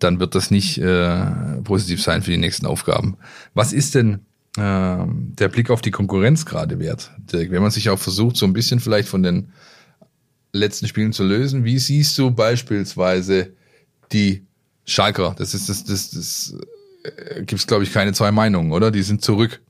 dann 0.00 0.20
wird 0.20 0.34
das 0.34 0.50
nicht 0.50 0.78
äh, 0.78 1.26
positiv 1.64 2.02
sein 2.02 2.22
für 2.22 2.30
die 2.30 2.38
nächsten 2.38 2.66
Aufgaben. 2.66 3.16
Was 3.54 3.72
ist 3.72 3.94
denn 3.94 4.20
äh, 4.56 5.04
der 5.06 5.48
Blick 5.48 5.70
auf 5.70 5.80
die 5.80 5.90
Konkurrenz 5.90 6.46
gerade 6.46 6.78
wert? 6.78 7.10
Dirk, 7.32 7.50
wenn 7.50 7.62
man 7.62 7.70
sich 7.70 7.90
auch 7.90 7.98
versucht, 7.98 8.36
so 8.36 8.46
ein 8.46 8.52
bisschen 8.52 8.80
vielleicht 8.80 9.08
von 9.08 9.22
den 9.22 9.52
letzten 10.52 10.88
Spielen 10.88 11.12
zu 11.12 11.24
lösen, 11.24 11.64
wie 11.64 11.78
siehst 11.78 12.16
du 12.18 12.30
beispielsweise 12.30 13.52
die 14.12 14.44
Schalker? 14.86 15.34
Das 15.38 15.54
ist 15.54 15.68
das, 15.68 15.84
das, 15.84 16.10
das 16.10 16.54
äh, 17.04 17.40
gibt 17.40 17.60
es, 17.60 17.66
glaube 17.66 17.84
ich, 17.84 17.92
keine 17.92 18.12
zwei 18.12 18.32
Meinungen, 18.32 18.72
oder? 18.72 18.90
Die 18.90 19.02
sind 19.02 19.22
zurück 19.22 19.60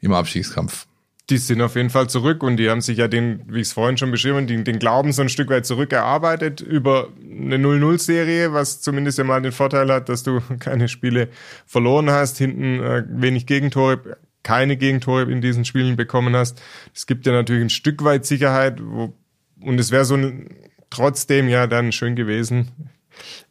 im 0.00 0.12
Abstiegskampf. 0.12 0.86
Die 1.28 1.38
sind 1.38 1.60
auf 1.60 1.74
jeden 1.74 1.90
Fall 1.90 2.08
zurück 2.08 2.44
und 2.44 2.56
die 2.56 2.70
haben 2.70 2.80
sich 2.80 2.98
ja 2.98 3.08
den, 3.08 3.42
wie 3.48 3.60
ich 3.60 3.68
es 3.68 3.72
vorhin 3.72 3.96
schon 3.96 4.12
beschrieben, 4.12 4.46
den, 4.46 4.62
den 4.62 4.78
Glauben 4.78 5.12
so 5.12 5.22
ein 5.22 5.28
Stück 5.28 5.50
weit 5.50 5.66
zurückerarbeitet 5.66 6.60
über 6.60 7.08
eine 7.20 7.56
0-0-Serie, 7.56 8.52
was 8.52 8.80
zumindest 8.80 9.18
ja 9.18 9.24
mal 9.24 9.42
den 9.42 9.50
Vorteil 9.50 9.92
hat, 9.92 10.08
dass 10.08 10.22
du 10.22 10.40
keine 10.60 10.88
Spiele 10.88 11.28
verloren 11.66 12.10
hast, 12.10 12.38
hinten 12.38 12.80
äh, 12.80 13.04
wenig 13.08 13.46
Gegentore, 13.46 14.18
keine 14.44 14.76
Gegentore 14.76 15.22
in 15.24 15.40
diesen 15.40 15.64
Spielen 15.64 15.96
bekommen 15.96 16.36
hast. 16.36 16.62
Es 16.94 17.06
gibt 17.06 17.26
ja 17.26 17.32
natürlich 17.32 17.64
ein 17.64 17.70
Stück 17.70 18.04
weit 18.04 18.24
Sicherheit, 18.24 18.80
wo, 18.80 19.12
und 19.60 19.80
es 19.80 19.90
wäre 19.90 20.04
so 20.04 20.14
ein, 20.14 20.48
trotzdem 20.90 21.48
ja 21.48 21.66
dann 21.66 21.90
schön 21.90 22.14
gewesen, 22.14 22.70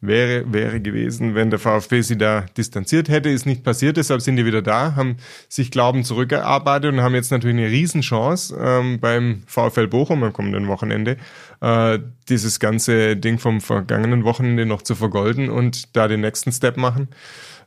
wäre, 0.00 0.52
wäre 0.52 0.80
gewesen, 0.80 1.34
wenn 1.34 1.50
der 1.50 1.58
VfB 1.58 2.02
sie 2.02 2.16
da 2.16 2.42
distanziert 2.56 3.08
hätte. 3.08 3.28
Ist 3.28 3.46
nicht 3.46 3.64
passiert, 3.64 3.96
deshalb 3.96 4.20
sind 4.20 4.36
die 4.36 4.44
wieder 4.44 4.62
da, 4.62 4.94
haben 4.96 5.16
sich 5.48 5.70
Glauben 5.70 6.04
zurückgearbeitet 6.04 6.92
und 6.92 7.00
haben 7.00 7.14
jetzt 7.14 7.30
natürlich 7.30 7.56
eine 7.56 7.68
Riesenchance 7.68 8.56
ähm, 8.60 9.00
beim 9.00 9.42
VfL 9.46 9.88
Bochum 9.88 10.22
am 10.22 10.32
kommenden 10.32 10.68
Wochenende, 10.68 11.16
äh, 11.60 11.98
dieses 12.28 12.60
ganze 12.60 13.16
Ding 13.16 13.38
vom 13.38 13.60
vergangenen 13.60 14.24
Wochenende 14.24 14.66
noch 14.66 14.82
zu 14.82 14.94
vergolden 14.94 15.50
und 15.50 15.96
da 15.96 16.08
den 16.08 16.20
nächsten 16.20 16.52
Step 16.52 16.76
machen, 16.76 17.08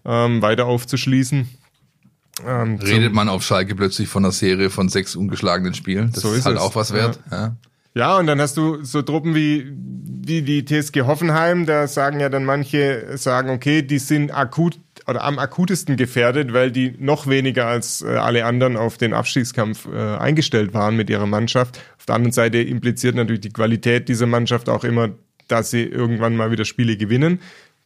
ähm, 0.05 0.41
weiter 0.41 0.65
aufzuschließen. 0.65 1.49
Ähm, 2.45 2.79
Redet 2.81 3.13
man 3.13 3.29
auf 3.29 3.43
Schalke 3.43 3.75
plötzlich 3.75 4.07
von 4.07 4.23
einer 4.23 4.31
Serie 4.31 4.69
von 4.69 4.89
sechs 4.89 5.15
ungeschlagenen 5.15 5.73
Spielen? 5.73 6.11
Das 6.13 6.23
so 6.23 6.31
ist, 6.31 6.39
ist 6.39 6.45
halt 6.45 6.57
es. 6.57 6.61
auch 6.61 6.75
was 6.75 6.93
wert. 6.93 7.19
Ja. 7.31 7.37
ja. 7.37 7.55
Ja, 7.95 8.17
und 8.17 8.27
dann 8.27 8.39
hast 8.39 8.55
du 8.55 8.83
so 8.83 9.01
Truppen 9.01 9.33
wie, 9.33 9.71
wie 9.73 10.41
die 10.41 10.63
TSG 10.63 11.01
Hoffenheim, 11.01 11.65
da 11.65 11.87
sagen 11.87 12.19
ja 12.19 12.29
dann 12.29 12.45
manche, 12.45 13.17
sagen, 13.17 13.49
okay, 13.49 13.81
die 13.81 13.97
sind 13.97 14.31
akut 14.31 14.79
oder 15.07 15.23
am 15.23 15.39
akutesten 15.39 15.97
gefährdet, 15.97 16.53
weil 16.53 16.71
die 16.71 16.93
noch 16.99 17.25
weniger 17.27 17.65
als 17.65 18.03
äh, 18.03 18.09
alle 18.09 18.45
anderen 18.45 18.77
auf 18.77 18.97
den 18.97 19.13
Abstiegskampf 19.13 19.87
äh, 19.91 20.17
eingestellt 20.17 20.73
waren 20.73 20.95
mit 20.95 21.09
ihrer 21.09 21.25
Mannschaft. 21.25 21.81
Auf 21.97 22.05
der 22.05 22.15
anderen 22.15 22.31
Seite 22.31 22.59
impliziert 22.59 23.15
natürlich 23.15 23.41
die 23.41 23.49
Qualität 23.49 24.07
dieser 24.07 24.27
Mannschaft 24.27 24.69
auch 24.69 24.83
immer, 24.83 25.09
dass 25.47 25.71
sie 25.71 25.83
irgendwann 25.83 26.35
mal 26.35 26.51
wieder 26.51 26.65
Spiele 26.65 26.95
gewinnen 26.95 27.39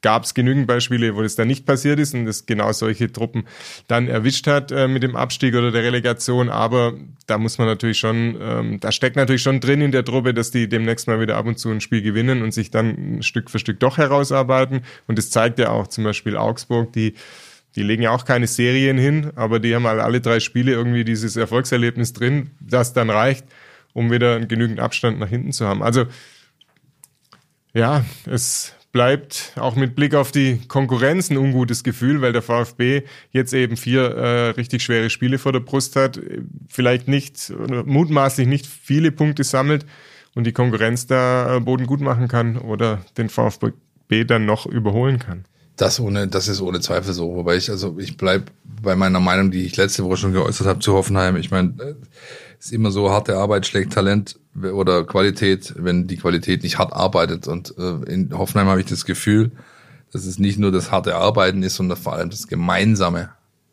gab 0.04 0.26
es 0.26 0.36
genügend 0.36 0.68
Beispiele, 0.68 1.16
wo 1.16 1.24
das 1.24 1.36
dann 1.36 1.48
nicht 1.48 1.66
passiert 1.66 1.98
ist 1.98 2.14
und 2.14 2.26
das 2.26 2.46
genau 2.46 2.72
solche 2.74 3.12
Truppen 3.12 3.46
dann 3.88 4.08
erwischt 4.08 4.46
hat 4.46 4.72
äh, 4.72 4.88
mit 4.88 5.02
dem 5.02 5.16
Abstieg 5.16 5.56
oder 5.56 5.72
der 5.72 5.82
Relegation. 5.82 6.50
Aber 6.50 6.94
da 7.26 7.40
muss 7.40 7.58
man 7.58 7.68
natürlich 7.68 7.98
schon, 7.98 8.38
ähm, 8.40 8.80
da 8.80 8.92
steckt 8.92 9.16
natürlich 9.16 9.42
schon 9.42 9.62
drin 9.62 9.82
in 9.82 9.92
der 9.92 10.06
Truppe, 10.06 10.34
dass 10.34 10.52
die 10.52 10.70
demnächst 10.70 11.08
mal 11.08 11.20
wieder 11.20 11.38
ab 11.38 11.48
und 11.48 11.58
zu 11.58 11.72
ein 11.72 11.82
Spiel 11.82 12.04
gewinnen 12.04 12.44
und 12.44 12.54
sich 12.54 12.70
dann 12.70 13.24
Stück 13.24 13.50
für 13.50 13.60
Stück 13.60 13.80
doch 13.80 13.98
herausarbeiten. 13.98 14.82
Und 15.08 15.18
das 15.18 15.32
zeigt 15.32 15.58
ja 15.58 15.70
auch 15.70 15.88
zum 15.88 16.04
Beispiel 16.04 16.38
Augsburg, 16.38 16.94
die 16.94 17.16
die 17.76 17.82
legen 17.82 18.04
ja 18.04 18.12
auch 18.12 18.26
keine 18.26 18.46
Serien 18.46 19.00
hin, 19.00 19.32
aber 19.36 19.60
die 19.60 19.74
haben 19.74 19.88
halt 19.88 20.00
alle 20.00 20.22
drei 20.22 20.40
Spiele 20.40 20.72
irgendwie 20.72 21.04
dieses 21.04 21.36
Erfolgserlebnis 21.36 22.14
drin, 22.14 22.52
das 22.60 22.94
dann 22.94 23.10
reicht, 23.10 23.46
um 23.94 24.12
wieder 24.12 24.40
genügend 24.42 24.80
Abstand 24.80 25.18
nach 25.18 25.30
hinten 25.30 25.54
zu 25.54 25.66
haben. 25.66 25.82
Also 25.82 26.06
ja, 27.74 28.06
es 28.28 28.76
bleibt 28.94 29.52
auch 29.56 29.76
mit 29.76 29.96
Blick 29.96 30.14
auf 30.16 30.32
die 30.32 30.60
Konkurrenz 30.68 31.30
ein 31.30 31.38
ungutes 31.38 31.84
Gefühl, 31.84 32.22
weil 32.22 32.32
der 32.32 32.44
VfB 32.44 33.02
jetzt 33.32 33.54
eben 33.54 33.76
vier 33.76 34.04
äh, 34.04 34.50
richtig 34.52 34.84
schwere 34.84 35.10
Spiele 35.10 35.40
vor 35.40 35.52
der 35.52 35.60
Brust 35.60 35.98
hat, 35.98 36.22
vielleicht 36.70 37.08
nicht, 37.10 37.52
mutmaßlich 37.86 38.48
nicht 38.48 38.68
viele 38.68 39.12
Punkte 39.12 39.44
sammelt 39.44 39.86
und 40.36 40.46
die 40.46 40.54
Konkurrenz 40.54 41.08
da 41.08 41.58
äh, 41.58 41.60
Boden 41.60 41.88
gut 41.88 42.02
machen 42.02 42.28
kann 42.28 42.58
oder 42.58 43.04
den 43.18 43.30
VfB 43.30 43.74
dann 44.26 44.46
noch 44.46 44.68
überholen 44.68 45.18
kann. 45.18 45.46
Das 45.76 46.00
ohne, 46.00 46.28
das 46.28 46.48
ist 46.48 46.62
ohne 46.62 46.80
Zweifel 46.80 47.14
so. 47.14 47.36
Wobei 47.36 47.56
ich, 47.56 47.72
also 47.72 47.98
ich 47.98 48.16
bleib 48.16 48.52
bei 48.64 48.96
meiner 48.96 49.20
Meinung, 49.20 49.50
die 49.50 49.66
ich 49.66 49.76
letzte 49.76 50.04
Woche 50.04 50.18
schon 50.18 50.34
geäußert 50.34 50.68
habe 50.68 50.80
zu 50.80 50.94
Hoffenheim. 50.94 51.36
Ich 51.36 51.50
meine, 51.50 51.74
es 51.80 51.96
ist 52.64 52.72
immer 52.72 52.92
so, 52.92 53.12
harte 53.12 53.38
Arbeit 53.38 53.66
schlägt 53.66 53.94
Talent 53.94 54.40
oder 54.56 55.04
Qualität, 55.04 55.74
wenn 55.78 56.08
die 56.08 56.18
Qualität 56.18 56.64
nicht 56.64 56.78
hart 56.78 56.94
arbeitet. 56.94 57.48
Und 57.48 57.76
äh, 57.78 58.12
in 58.12 58.38
Hoffenheim 58.38 58.68
habe 58.68 58.80
ich 58.80 58.86
das 58.86 59.06
Gefühl, 59.06 59.52
dass 60.12 60.26
es 60.26 60.40
nicht 60.40 60.60
nur 60.60 60.72
das 60.72 60.92
harte 60.92 61.16
Arbeiten 61.16 61.64
ist, 61.64 61.76
sondern 61.76 61.98
vor 61.98 62.14
allem 62.14 62.30
das 62.30 62.48
gemeinsame 62.48 63.32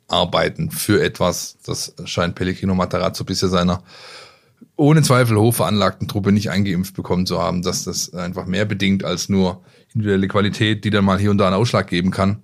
Arbeiten 0.08 0.70
für 0.70 1.02
etwas. 1.02 1.58
Das 1.64 1.94
scheint 2.04 2.34
Pellegrino 2.34 2.74
Matarazzo 2.74 3.24
bisher 3.24 3.48
seiner 3.48 3.82
ohne 4.76 5.02
Zweifel 5.02 5.38
hoch 5.38 5.54
veranlagten 5.54 6.08
Truppe 6.08 6.32
nicht 6.32 6.50
eingeimpft 6.50 6.94
bekommen 6.94 7.26
zu 7.26 7.40
haben, 7.40 7.62
dass 7.62 7.84
das 7.84 8.12
einfach 8.14 8.46
mehr 8.46 8.64
bedingt 8.64 9.04
als 9.04 9.28
nur 9.28 9.62
individuelle 9.92 10.28
Qualität, 10.28 10.84
die 10.84 10.90
dann 10.90 11.04
mal 11.04 11.18
hier 11.18 11.30
und 11.30 11.38
da 11.38 11.46
einen 11.46 11.56
Ausschlag 11.56 11.86
geben 11.86 12.10
kann, 12.10 12.42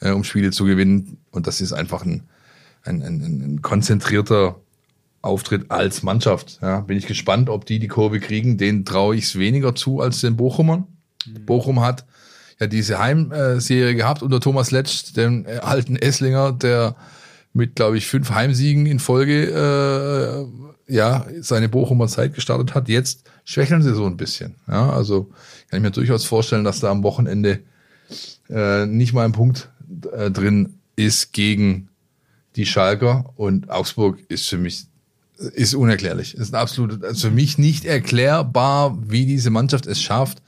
äh, 0.00 0.10
um 0.10 0.24
Spiele 0.24 0.50
zu 0.50 0.64
gewinnen. 0.64 1.18
Und 1.30 1.46
das 1.46 1.60
ist 1.60 1.72
einfach 1.72 2.04
ein, 2.04 2.24
ein, 2.82 3.02
ein, 3.02 3.22
ein 3.22 3.62
konzentrierter 3.62 4.60
auftritt 5.26 5.70
als 5.70 6.02
Mannschaft. 6.02 6.58
Ja, 6.62 6.80
bin 6.80 6.96
ich 6.96 7.06
gespannt, 7.06 7.48
ob 7.50 7.66
die 7.66 7.78
die 7.78 7.88
Kurve 7.88 8.20
kriegen. 8.20 8.58
Den 8.58 8.84
traue 8.84 9.16
ich 9.16 9.24
es 9.24 9.38
weniger 9.38 9.74
zu 9.74 10.00
als 10.00 10.20
den 10.20 10.36
Bochumern. 10.36 10.86
Mhm. 11.26 11.44
Bochum 11.46 11.80
hat 11.80 12.04
ja 12.58 12.66
diese 12.66 12.98
Heimserie 12.98 13.94
gehabt 13.94 14.22
unter 14.22 14.40
Thomas 14.40 14.70
Letsch, 14.70 15.14
dem 15.14 15.46
äh, 15.46 15.58
alten 15.58 15.96
Esslinger, 15.96 16.52
der 16.52 16.96
mit, 17.52 17.74
glaube 17.74 17.98
ich, 17.98 18.06
fünf 18.06 18.30
Heimsiegen 18.30 18.86
in 18.86 18.98
Folge 18.98 19.50
äh, 20.88 20.92
ja 20.92 21.26
seine 21.40 21.68
Bochumer 21.68 22.06
Zeit 22.06 22.34
gestartet 22.34 22.74
hat. 22.74 22.88
Jetzt 22.88 23.30
schwächeln 23.44 23.82
sie 23.82 23.94
so 23.94 24.06
ein 24.06 24.16
bisschen. 24.16 24.54
Ja, 24.68 24.90
also 24.90 25.24
kann 25.70 25.78
ich 25.78 25.82
mir 25.82 25.90
durchaus 25.90 26.24
vorstellen, 26.24 26.64
dass 26.64 26.80
da 26.80 26.90
am 26.90 27.02
Wochenende 27.02 27.60
äh, 28.48 28.86
nicht 28.86 29.12
mal 29.12 29.24
ein 29.24 29.32
Punkt 29.32 29.70
äh, 30.12 30.30
drin 30.30 30.74
ist 30.96 31.32
gegen 31.32 31.88
die 32.56 32.66
Schalker 32.66 33.32
und 33.36 33.70
Augsburg 33.70 34.18
ist 34.28 34.48
für 34.48 34.58
mich 34.58 34.86
ist 35.38 35.74
unerklärlich. 35.74 36.34
Ist 36.34 36.54
absolut 36.54 37.04
also 37.04 37.28
für 37.28 37.34
mich 37.34 37.58
nicht 37.58 37.84
erklärbar, 37.84 38.96
wie 39.06 39.26
diese 39.26 39.50
Mannschaft 39.50 39.86
es 39.86 40.00
schafft, 40.00 40.42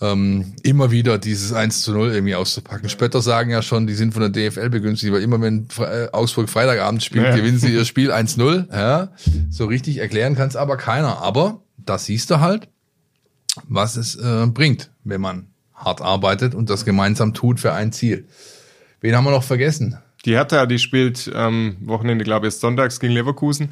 ähm, 0.00 0.54
immer 0.62 0.90
wieder 0.90 1.18
dieses 1.18 1.52
1 1.52 1.82
zu 1.82 1.92
0 1.92 2.12
irgendwie 2.12 2.34
auszupacken. 2.34 2.88
Spötter 2.88 3.22
sagen 3.22 3.50
ja 3.50 3.62
schon, 3.62 3.86
die 3.86 3.94
sind 3.94 4.12
von 4.12 4.20
der 4.20 4.30
DFL 4.30 4.68
begünstigt, 4.68 5.12
weil 5.12 5.22
immer 5.22 5.40
wenn 5.40 5.68
äh, 5.78 6.08
Augsburg 6.12 6.50
Freitagabend 6.50 7.02
spielt, 7.02 7.24
ja. 7.24 7.36
gewinnen 7.36 7.58
sie 7.58 7.72
ihr 7.72 7.84
Spiel 7.86 8.12
1-0. 8.12 8.72
Ja, 8.74 9.08
so 9.50 9.64
richtig 9.66 9.98
erklären 9.98 10.34
kann 10.34 10.48
es 10.48 10.56
aber 10.56 10.76
keiner. 10.76 11.22
Aber 11.22 11.62
da 11.78 11.98
siehst 11.98 12.30
du 12.30 12.40
halt, 12.40 12.68
was 13.68 13.96
es 13.96 14.16
äh, 14.16 14.46
bringt, 14.46 14.90
wenn 15.04 15.20
man 15.20 15.46
hart 15.74 16.02
arbeitet 16.02 16.54
und 16.54 16.68
das 16.68 16.84
gemeinsam 16.84 17.32
tut 17.32 17.60
für 17.60 17.72
ein 17.72 17.92
Ziel. 17.92 18.26
Wen 19.00 19.14
haben 19.14 19.24
wir 19.24 19.30
noch 19.30 19.44
vergessen? 19.44 19.98
Die 20.26 20.32
Hertha, 20.32 20.66
die 20.66 20.80
spielt 20.80 21.32
am 21.34 21.54
ähm, 21.54 21.76
Wochenende, 21.88 22.24
glaube 22.24 22.48
ich, 22.48 22.54
sonntags 22.54 22.98
gegen 22.98 23.14
Leverkusen. 23.14 23.70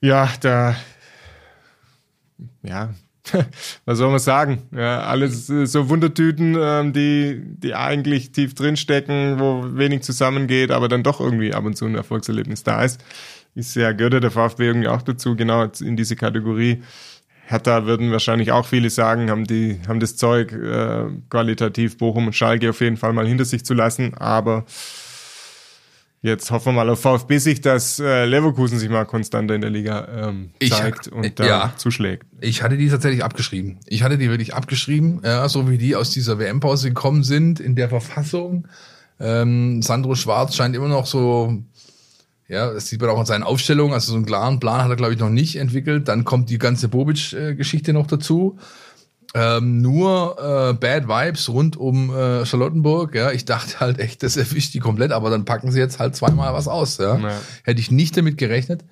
Ja, 0.00 0.28
da, 0.40 0.76
ja, 2.62 2.92
was 3.84 3.98
soll 3.98 4.10
man 4.10 4.18
sagen? 4.18 4.62
Ja, 4.72 5.02
alles 5.02 5.46
so 5.46 5.88
Wundertüten, 5.88 6.56
ähm, 6.60 6.92
die, 6.92 7.40
die 7.40 7.74
eigentlich 7.74 8.32
tief 8.32 8.54
drinstecken, 8.54 9.38
wo 9.38 9.64
wenig 9.76 10.02
zusammengeht, 10.02 10.72
aber 10.72 10.88
dann 10.88 11.04
doch 11.04 11.20
irgendwie 11.20 11.54
ab 11.54 11.64
und 11.64 11.76
zu 11.76 11.86
ein 11.86 11.94
Erfolgserlebnis 11.94 12.64
da 12.64 12.82
ist. 12.82 13.02
Ist 13.54 13.74
ja, 13.74 13.92
gehört 13.92 14.22
der 14.22 14.30
VfB 14.30 14.66
irgendwie 14.66 14.88
auch 14.88 15.02
dazu, 15.02 15.34
genau 15.34 15.64
in 15.80 15.96
diese 15.96 16.16
Kategorie. 16.16 16.82
Hertha 17.48 17.86
würden 17.86 18.10
wahrscheinlich 18.10 18.50
auch 18.50 18.66
viele 18.66 18.90
sagen, 18.90 19.30
haben 19.30 19.44
die, 19.44 19.80
haben 19.86 20.00
das 20.00 20.16
Zeug 20.16 20.52
äh, 20.52 21.04
qualitativ 21.30 21.96
Bochum 21.96 22.26
und 22.26 22.32
Schalke 22.32 22.70
auf 22.70 22.80
jeden 22.80 22.96
Fall 22.96 23.12
mal 23.12 23.26
hinter 23.26 23.44
sich 23.44 23.64
zu 23.64 23.74
lassen, 23.74 24.14
aber 24.14 24.66
Jetzt 26.22 26.50
hoffen 26.50 26.74
wir 26.74 26.84
mal 26.84 26.90
auf 26.90 27.00
VfB 27.00 27.38
sich, 27.38 27.60
dass 27.60 28.00
äh, 28.00 28.24
Leverkusen 28.24 28.80
sich 28.80 28.88
mal 28.88 29.04
konstanter 29.04 29.54
in 29.54 29.60
der 29.60 29.70
Liga 29.70 30.08
ähm, 30.28 30.50
zeigt 30.68 31.06
ich, 31.06 31.12
und 31.12 31.38
da 31.38 31.46
ja, 31.46 31.72
zuschlägt. 31.76 32.26
Ich 32.40 32.62
hatte 32.62 32.76
die 32.76 32.88
tatsächlich 32.88 33.22
abgeschrieben. 33.22 33.78
Ich 33.86 34.02
hatte 34.02 34.18
die 34.18 34.28
wirklich 34.28 34.52
abgeschrieben, 34.52 35.20
ja, 35.22 35.48
so 35.48 35.70
wie 35.70 35.78
die 35.78 35.94
aus 35.94 36.10
dieser 36.10 36.40
WM-Pause 36.40 36.88
gekommen 36.88 37.22
sind 37.22 37.60
in 37.60 37.76
der 37.76 37.90
Verfassung. 37.90 38.66
Ähm, 39.20 39.82
Sandro 39.82 40.16
Schwarz 40.16 40.56
scheint 40.56 40.74
immer 40.74 40.88
noch 40.88 41.06
so, 41.06 41.62
ja, 42.48 42.72
das 42.72 42.88
sieht 42.88 43.00
man 43.00 43.10
auch 43.10 43.20
in 43.20 43.26
seinen 43.26 43.42
Aufstellungen, 43.42 43.92
also 43.92 44.12
so 44.12 44.16
einen 44.16 44.26
klaren 44.26 44.60
Plan 44.60 44.82
hat 44.82 44.90
er, 44.90 44.96
glaube 44.96 45.14
ich, 45.14 45.18
noch 45.18 45.30
nicht 45.30 45.56
entwickelt. 45.56 46.08
Dann 46.08 46.24
kommt 46.24 46.48
die 46.48 46.58
ganze 46.58 46.88
Bobic-Geschichte 46.88 47.92
noch 47.92 48.06
dazu. 48.06 48.58
Ähm, 49.34 49.82
nur 49.82 50.36
äh, 50.38 50.72
Bad 50.74 51.08
Vibes 51.08 51.48
rund 51.48 51.76
um 51.76 52.14
äh, 52.14 52.46
Charlottenburg. 52.46 53.14
Ja, 53.14 53.32
ich 53.32 53.44
dachte 53.44 53.80
halt 53.80 53.98
echt, 53.98 54.22
das 54.22 54.36
erwischt 54.36 54.74
die 54.74 54.78
komplett, 54.78 55.12
aber 55.12 55.28
dann 55.30 55.44
packen 55.44 55.72
sie 55.72 55.80
jetzt 55.80 55.98
halt 55.98 56.14
zweimal 56.14 56.54
was 56.54 56.68
aus. 56.68 56.98
Ja, 56.98 57.18
ja. 57.18 57.32
hätte 57.64 57.80
ich 57.80 57.90
nicht 57.90 58.16
damit 58.16 58.38
gerechnet. 58.38 58.84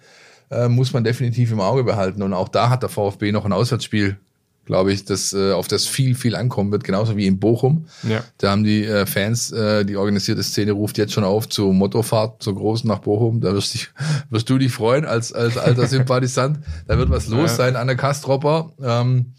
Äh, 0.51 0.69
muss 0.69 0.93
man 0.93 1.05
definitiv 1.05 1.53
im 1.53 1.61
Auge 1.61 1.85
behalten. 1.85 2.23
Und 2.23 2.33
auch 2.33 2.49
da 2.49 2.69
hat 2.69 2.83
der 2.83 2.91
VfB 2.91 3.33
noch 3.33 3.45
ein 3.45 3.53
Auswärtsspiel, 3.53 4.19
glaube 4.65 4.93
ich, 4.93 5.05
das 5.05 5.33
äh, 5.33 5.53
auf 5.53 5.69
das 5.69 5.87
viel 5.87 6.15
viel 6.15 6.35
ankommen 6.37 6.73
wird, 6.73 6.85
genauso 6.85 7.17
wie 7.17 7.27
in 7.27 7.39
Bochum. 7.39 7.87
Ja. 8.09 8.25
Da 8.39 8.51
haben 8.51 8.65
die 8.65 8.85
äh, 8.85 9.07
Fans, 9.07 9.53
äh, 9.53 9.85
die 9.85 9.97
organisierte 9.97 10.43
Szene 10.43 10.73
ruft 10.73 10.99
jetzt 10.99 11.13
schon 11.13 11.25
auf 11.25 11.49
zur 11.49 11.73
Mottofahrt 11.73 12.43
zur 12.43 12.55
großen 12.55 12.89
nach 12.89 13.01
Bochum. 13.01 13.41
Da 13.41 13.53
wirst, 13.53 13.75
dich, 13.75 13.91
wirst 14.31 14.49
du 14.49 14.59
dich 14.59 14.73
freuen 14.73 15.05
als 15.05 15.33
als 15.33 15.57
alter 15.59 15.87
Sympathisant. 15.87 16.59
Da 16.87 16.99
wird 16.99 17.11
was 17.11 17.29
los 17.29 17.51
ja. 17.51 17.57
sein 17.57 17.77
an 17.77 17.87
der 17.87 17.97
Kastropper. 17.97 18.73
Ähm, 18.83 19.33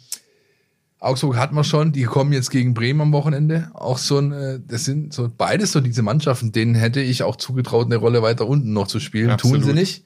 Augsburg 0.99 1.37
hat 1.37 1.51
man 1.51 1.63
schon, 1.63 1.91
die 1.91 2.03
kommen 2.03 2.33
jetzt 2.33 2.49
gegen 2.49 2.73
Bremen 2.73 3.01
am 3.01 3.11
Wochenende. 3.11 3.69
Auch 3.73 3.99
so 3.99 4.17
ein, 4.17 4.31
äh, 4.31 4.59
das 4.65 4.85
sind 4.85 5.13
so 5.13 5.29
beides 5.29 5.71
so 5.71 5.79
diese 5.79 6.01
Mannschaften, 6.01 6.51
denen 6.51 6.73
hätte 6.73 6.99
ich 6.99 7.21
auch 7.21 7.35
zugetraut, 7.35 7.85
eine 7.85 7.97
Rolle 7.97 8.23
weiter 8.23 8.47
unten 8.47 8.73
noch 8.73 8.87
zu 8.87 8.99
spielen. 8.99 9.29
Absolut. 9.29 9.61
Tun 9.61 9.65
sie 9.65 9.73
nicht. 9.73 10.03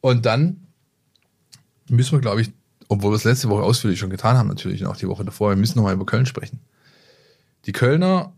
Und 0.00 0.26
dann 0.26 0.66
müssen 1.88 2.12
wir, 2.12 2.20
glaube 2.20 2.42
ich, 2.42 2.50
obwohl 2.90 3.12
wir 3.12 3.16
es 3.16 3.24
letzte 3.24 3.48
Woche 3.48 3.62
ausführlich 3.62 4.00
schon 4.00 4.10
getan 4.10 4.36
haben, 4.36 4.48
natürlich 4.48 4.82
und 4.82 4.88
auch 4.88 4.96
die 4.96 5.08
Woche 5.08 5.24
davor, 5.24 5.50
wir 5.50 5.56
müssen 5.56 5.78
nochmal 5.78 5.94
über 5.94 6.04
Köln 6.04 6.26
sprechen. 6.26 6.58
Die 7.66 7.72
Kölner 7.72 8.32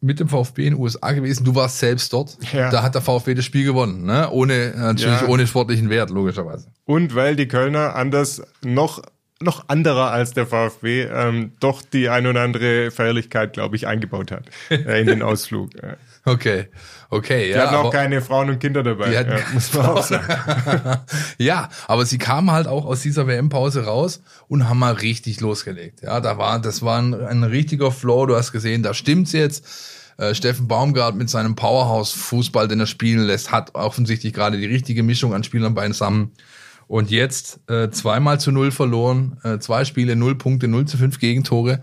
mit 0.00 0.18
dem 0.18 0.28
VfB 0.28 0.66
in 0.66 0.74
den 0.74 0.82
USA 0.82 1.12
gewesen. 1.12 1.44
Du 1.44 1.54
warst 1.54 1.78
selbst 1.78 2.10
dort. 2.14 2.38
Ja. 2.54 2.70
Da 2.70 2.82
hat 2.82 2.94
der 2.94 3.02
VfB 3.02 3.34
das 3.34 3.44
Spiel 3.44 3.64
gewonnen, 3.64 4.06
ne? 4.06 4.30
Ohne 4.30 4.72
natürlich 4.74 5.20
ja. 5.20 5.28
ohne 5.28 5.46
sportlichen 5.46 5.90
Wert 5.90 6.08
logischerweise. 6.08 6.68
Und 6.86 7.14
weil 7.14 7.36
die 7.36 7.46
Kölner 7.46 7.94
anders 7.94 8.42
noch 8.62 9.02
noch 9.42 9.68
anderer 9.68 10.10
als 10.10 10.32
der 10.32 10.46
VfB 10.46 11.04
ähm, 11.04 11.52
doch 11.60 11.82
die 11.82 12.08
ein 12.08 12.26
oder 12.26 12.42
andere 12.42 12.90
Feierlichkeit, 12.90 13.54
glaube 13.54 13.76
ich, 13.76 13.86
eingebaut 13.86 14.30
hat 14.30 14.44
äh, 14.70 15.00
in 15.00 15.06
den 15.06 15.22
Ausflug. 15.22 15.70
Okay, 16.24 16.68
okay. 17.10 17.46
Die 17.46 17.50
ja, 17.50 17.66
hatten 17.66 17.74
auch 17.74 17.92
keine 17.92 18.22
Frauen 18.22 18.50
und 18.50 18.58
Kinder 18.58 18.82
dabei, 18.82 19.12
ja, 19.12 19.24
muss 19.52 19.72
man 19.74 19.86
auch 19.86 20.02
sagen. 20.02 20.26
ja, 21.38 21.68
aber 21.86 22.06
sie 22.06 22.18
kamen 22.18 22.50
halt 22.50 22.66
auch 22.66 22.86
aus 22.86 23.02
dieser 23.02 23.26
WM-Pause 23.26 23.84
raus 23.84 24.22
und 24.48 24.68
haben 24.68 24.78
mal 24.78 24.94
richtig 24.94 25.40
losgelegt. 25.40 26.02
Ja, 26.02 26.20
da 26.20 26.38
war, 26.38 26.60
das 26.60 26.82
war 26.82 27.00
ein, 27.00 27.14
ein 27.14 27.44
richtiger 27.44 27.92
Flow. 27.92 28.26
Du 28.26 28.36
hast 28.36 28.52
gesehen, 28.52 28.82
da 28.82 28.94
stimmt's 28.94 29.32
jetzt. 29.32 29.66
Äh, 30.20 30.34
Steffen 30.34 30.68
Baumgart 30.68 31.16
mit 31.16 31.30
seinem 31.30 31.56
Powerhouse-Fußball, 31.56 32.68
den 32.68 32.80
er 32.80 32.86
spielen 32.86 33.20
lässt, 33.20 33.50
hat 33.52 33.74
offensichtlich 33.74 34.34
gerade 34.34 34.58
die 34.58 34.66
richtige 34.66 35.02
Mischung 35.02 35.32
an 35.32 35.44
Spielern 35.44 35.74
beisammen. 35.74 36.32
Und 36.86 37.10
jetzt 37.10 37.60
äh, 37.70 37.88
zweimal 37.90 38.38
zu 38.38 38.50
null 38.50 38.70
verloren, 38.70 39.38
äh, 39.44 39.58
zwei 39.60 39.84
Spiele, 39.84 40.16
null 40.16 40.36
Punkte, 40.36 40.68
null 40.68 40.86
zu 40.86 40.98
fünf 40.98 41.20
Gegentore. 41.20 41.80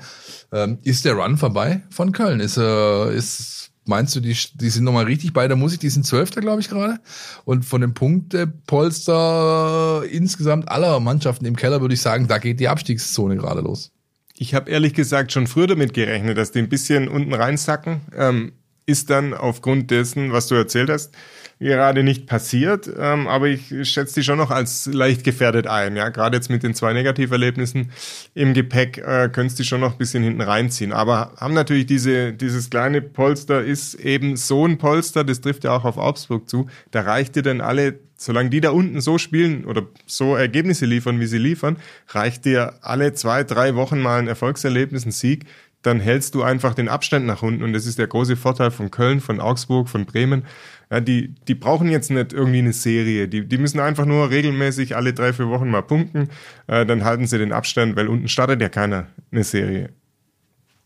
Ähm, 0.51 0.79
ist 0.83 1.05
der 1.05 1.13
Run 1.13 1.37
vorbei 1.37 1.81
von 1.89 2.11
Köln? 2.11 2.41
Ist, 2.41 2.57
äh, 2.57 3.15
ist 3.15 3.71
meinst 3.87 4.15
du, 4.15 4.19
die, 4.19 4.37
die 4.53 4.69
sind 4.69 4.83
nochmal 4.83 5.05
richtig 5.05 5.33
bei 5.33 5.47
der 5.47 5.57
Musik? 5.57 5.79
Die 5.79 5.89
sind 5.89 6.05
Zwölfter, 6.05 6.41
glaube 6.41 6.61
ich, 6.61 6.69
gerade. 6.69 6.99
Und 7.45 7.65
von 7.65 7.81
dem 7.81 7.93
Punktepolster 7.93 10.03
insgesamt 10.09 10.69
aller 10.69 10.99
Mannschaften 10.99 11.45
im 11.45 11.55
Keller 11.55 11.81
würde 11.81 11.93
ich 11.93 12.01
sagen, 12.01 12.27
da 12.27 12.37
geht 12.37 12.59
die 12.59 12.67
Abstiegszone 12.67 13.37
gerade 13.37 13.61
los. 13.61 13.91
Ich 14.35 14.53
habe 14.53 14.69
ehrlich 14.69 14.93
gesagt 14.93 15.31
schon 15.31 15.47
früher 15.47 15.67
damit 15.67 15.93
gerechnet, 15.93 16.37
dass 16.37 16.51
die 16.51 16.59
ein 16.59 16.69
bisschen 16.69 17.07
unten 17.07 17.33
reinsacken. 17.33 18.01
Ähm, 18.15 18.51
ist 18.85 19.09
dann 19.09 19.33
aufgrund 19.33 19.91
dessen, 19.91 20.31
was 20.31 20.47
du 20.47 20.55
erzählt 20.55 20.89
hast, 20.89 21.13
gerade 21.59 22.03
nicht 22.03 22.27
passiert, 22.27 22.89
ähm, 22.99 23.27
aber 23.27 23.47
ich 23.47 23.73
schätze 23.89 24.15
die 24.15 24.23
schon 24.23 24.37
noch 24.37 24.51
als 24.51 24.85
leicht 24.85 25.23
gefährdet 25.23 25.65
ein. 25.67 25.95
Ja, 25.95 26.09
gerade 26.09 26.37
jetzt 26.37 26.49
mit 26.49 26.63
den 26.63 26.75
zwei 26.75 26.93
Negativerlebnissen 26.93 27.91
im 28.35 28.53
Gepäck 28.53 28.99
äh, 28.99 29.29
können 29.29 29.51
die 29.57 29.63
schon 29.63 29.81
noch 29.81 29.93
ein 29.93 29.97
bisschen 29.97 30.23
hinten 30.23 30.41
reinziehen. 30.41 30.93
Aber 30.93 31.33
haben 31.37 31.53
natürlich 31.53 31.87
diese 31.87 32.33
dieses 32.33 32.69
kleine 32.69 33.01
Polster 33.01 33.63
ist 33.63 33.95
eben 33.95 34.37
so 34.37 34.65
ein 34.65 34.77
Polster, 34.77 35.23
das 35.23 35.41
trifft 35.41 35.63
ja 35.63 35.75
auch 35.75 35.85
auf 35.85 35.97
Augsburg 35.97 36.47
zu. 36.49 36.67
Da 36.91 37.01
reicht 37.01 37.35
dir 37.35 37.43
dann 37.43 37.61
alle, 37.61 37.99
solange 38.17 38.49
die 38.49 38.61
da 38.61 38.69
unten 38.69 39.01
so 39.01 39.17
spielen 39.17 39.65
oder 39.65 39.83
so 40.05 40.35
Ergebnisse 40.35 40.85
liefern, 40.85 41.19
wie 41.19 41.27
sie 41.27 41.39
liefern, 41.39 41.77
reicht 42.09 42.45
dir 42.45 42.75
alle 42.81 43.13
zwei 43.13 43.43
drei 43.43 43.75
Wochen 43.75 43.99
mal 43.99 44.19
ein 44.19 44.27
Erfolgserlebnis, 44.27 45.05
ein 45.05 45.11
Sieg 45.11 45.45
dann 45.81 45.99
hältst 45.99 46.35
du 46.35 46.43
einfach 46.43 46.73
den 46.73 46.89
Abstand 46.89 47.25
nach 47.25 47.43
unten. 47.43 47.63
Und 47.63 47.73
das 47.73 47.85
ist 47.85 47.99
der 47.99 48.07
große 48.07 48.35
Vorteil 48.35 48.71
von 48.71 48.91
Köln, 48.91 49.21
von 49.21 49.39
Augsburg, 49.39 49.89
von 49.89 50.05
Bremen. 50.05 50.45
Ja, 50.89 50.99
die, 50.99 51.35
die 51.47 51.55
brauchen 51.55 51.89
jetzt 51.89 52.11
nicht 52.11 52.33
irgendwie 52.33 52.59
eine 52.59 52.73
Serie. 52.73 53.27
Die, 53.27 53.45
die 53.47 53.57
müssen 53.57 53.79
einfach 53.79 54.05
nur 54.05 54.29
regelmäßig 54.29 54.95
alle 54.95 55.13
drei, 55.13 55.33
vier 55.33 55.49
Wochen 55.49 55.69
mal 55.69 55.83
punkten. 55.83 56.29
Äh, 56.67 56.85
dann 56.85 57.03
halten 57.03 57.27
sie 57.27 57.37
den 57.37 57.51
Abstand, 57.51 57.95
weil 57.95 58.07
unten 58.07 58.27
startet 58.27 58.61
ja 58.61 58.69
keiner 58.69 59.07
eine 59.31 59.43
Serie. 59.43 59.89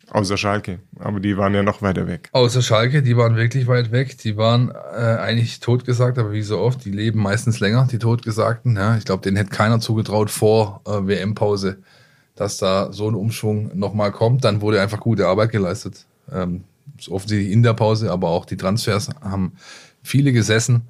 Außer 0.09 0.35
Schalke. 0.35 0.79
Aber 0.99 1.21
die 1.21 1.37
waren 1.37 1.53
ja 1.53 1.63
noch 1.63 1.81
weiter 1.81 2.05
weg. 2.05 2.29
Außer 2.33 2.61
Schalke, 2.61 3.01
die 3.01 3.15
waren 3.15 3.37
wirklich 3.37 3.67
weit 3.67 3.91
weg. 3.91 4.17
Die 4.17 4.35
waren 4.35 4.69
äh, 4.69 4.99
eigentlich 4.99 5.61
totgesagt, 5.61 6.17
aber 6.17 6.33
wie 6.33 6.41
so 6.41 6.59
oft, 6.59 6.83
die 6.83 6.91
leben 6.91 7.21
meistens 7.21 7.61
länger, 7.61 7.87
die 7.89 7.97
Totgesagten. 7.97 8.75
Ja, 8.75 8.97
ich 8.97 9.05
glaube, 9.05 9.23
denen 9.23 9.37
hätte 9.37 9.51
keiner 9.51 9.79
zugetraut 9.79 10.29
vor 10.29 10.81
äh, 10.85 11.07
WM-Pause 11.07 11.77
dass 12.35 12.57
da 12.57 12.91
so 12.91 13.07
ein 13.07 13.15
Umschwung 13.15 13.77
nochmal 13.77 14.11
kommt. 14.11 14.43
Dann 14.43 14.61
wurde 14.61 14.81
einfach 14.81 14.99
gute 14.99 15.27
Arbeit 15.27 15.51
geleistet. 15.51 16.05
Ähm, 16.31 16.63
offensichtlich 17.09 17.51
in 17.51 17.63
der 17.63 17.73
Pause, 17.73 18.11
aber 18.11 18.29
auch 18.29 18.45
die 18.45 18.57
Transfers 18.57 19.09
haben 19.21 19.53
viele 20.03 20.31
gesessen. 20.31 20.83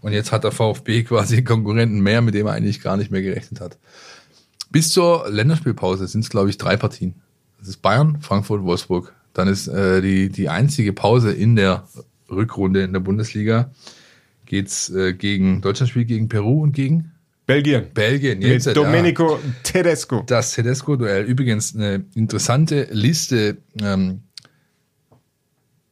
Und 0.00 0.12
jetzt 0.12 0.32
hat 0.32 0.44
der 0.44 0.52
VfB 0.52 1.02
quasi 1.04 1.42
Konkurrenten 1.42 2.00
mehr, 2.00 2.22
mit 2.22 2.34
dem 2.34 2.46
er 2.46 2.52
eigentlich 2.52 2.80
gar 2.80 2.96
nicht 2.96 3.10
mehr 3.10 3.22
gerechnet 3.22 3.60
hat. 3.60 3.78
Bis 4.70 4.88
zur 4.90 5.28
Länderspielpause 5.28 6.06
sind 6.06 6.22
es, 6.22 6.30
glaube 6.30 6.50
ich, 6.50 6.58
drei 6.58 6.76
Partien. 6.76 7.14
Das 7.58 7.68
ist 7.68 7.82
Bayern, 7.82 8.20
Frankfurt, 8.20 8.62
Wolfsburg. 8.62 9.12
Dann 9.34 9.48
ist 9.48 9.68
äh, 9.68 10.00
die, 10.00 10.28
die 10.28 10.48
einzige 10.48 10.92
Pause 10.92 11.32
in 11.32 11.56
der 11.56 11.88
Rückrunde 12.30 12.82
in 12.82 12.92
der 12.92 13.00
Bundesliga 13.00 13.70
geht's 14.46 14.90
äh, 14.90 15.14
gegen 15.14 15.60
Deutschland 15.60 15.90
spielt 15.90 16.08
gegen 16.08 16.28
Peru 16.28 16.62
und 16.62 16.72
gegen 16.72 17.09
Belgien. 17.50 17.86
Belgien. 17.92 18.42
Jetzt, 18.42 18.66
Mit 18.66 18.76
ja. 18.76 18.82
Domenico 18.82 19.38
Tedesco. 19.62 20.22
Das 20.26 20.52
Tedesco-Duell. 20.54 21.24
Übrigens 21.24 21.74
eine 21.74 22.04
interessante 22.14 22.88
Liste 22.90 23.58
ähm, 23.80 24.22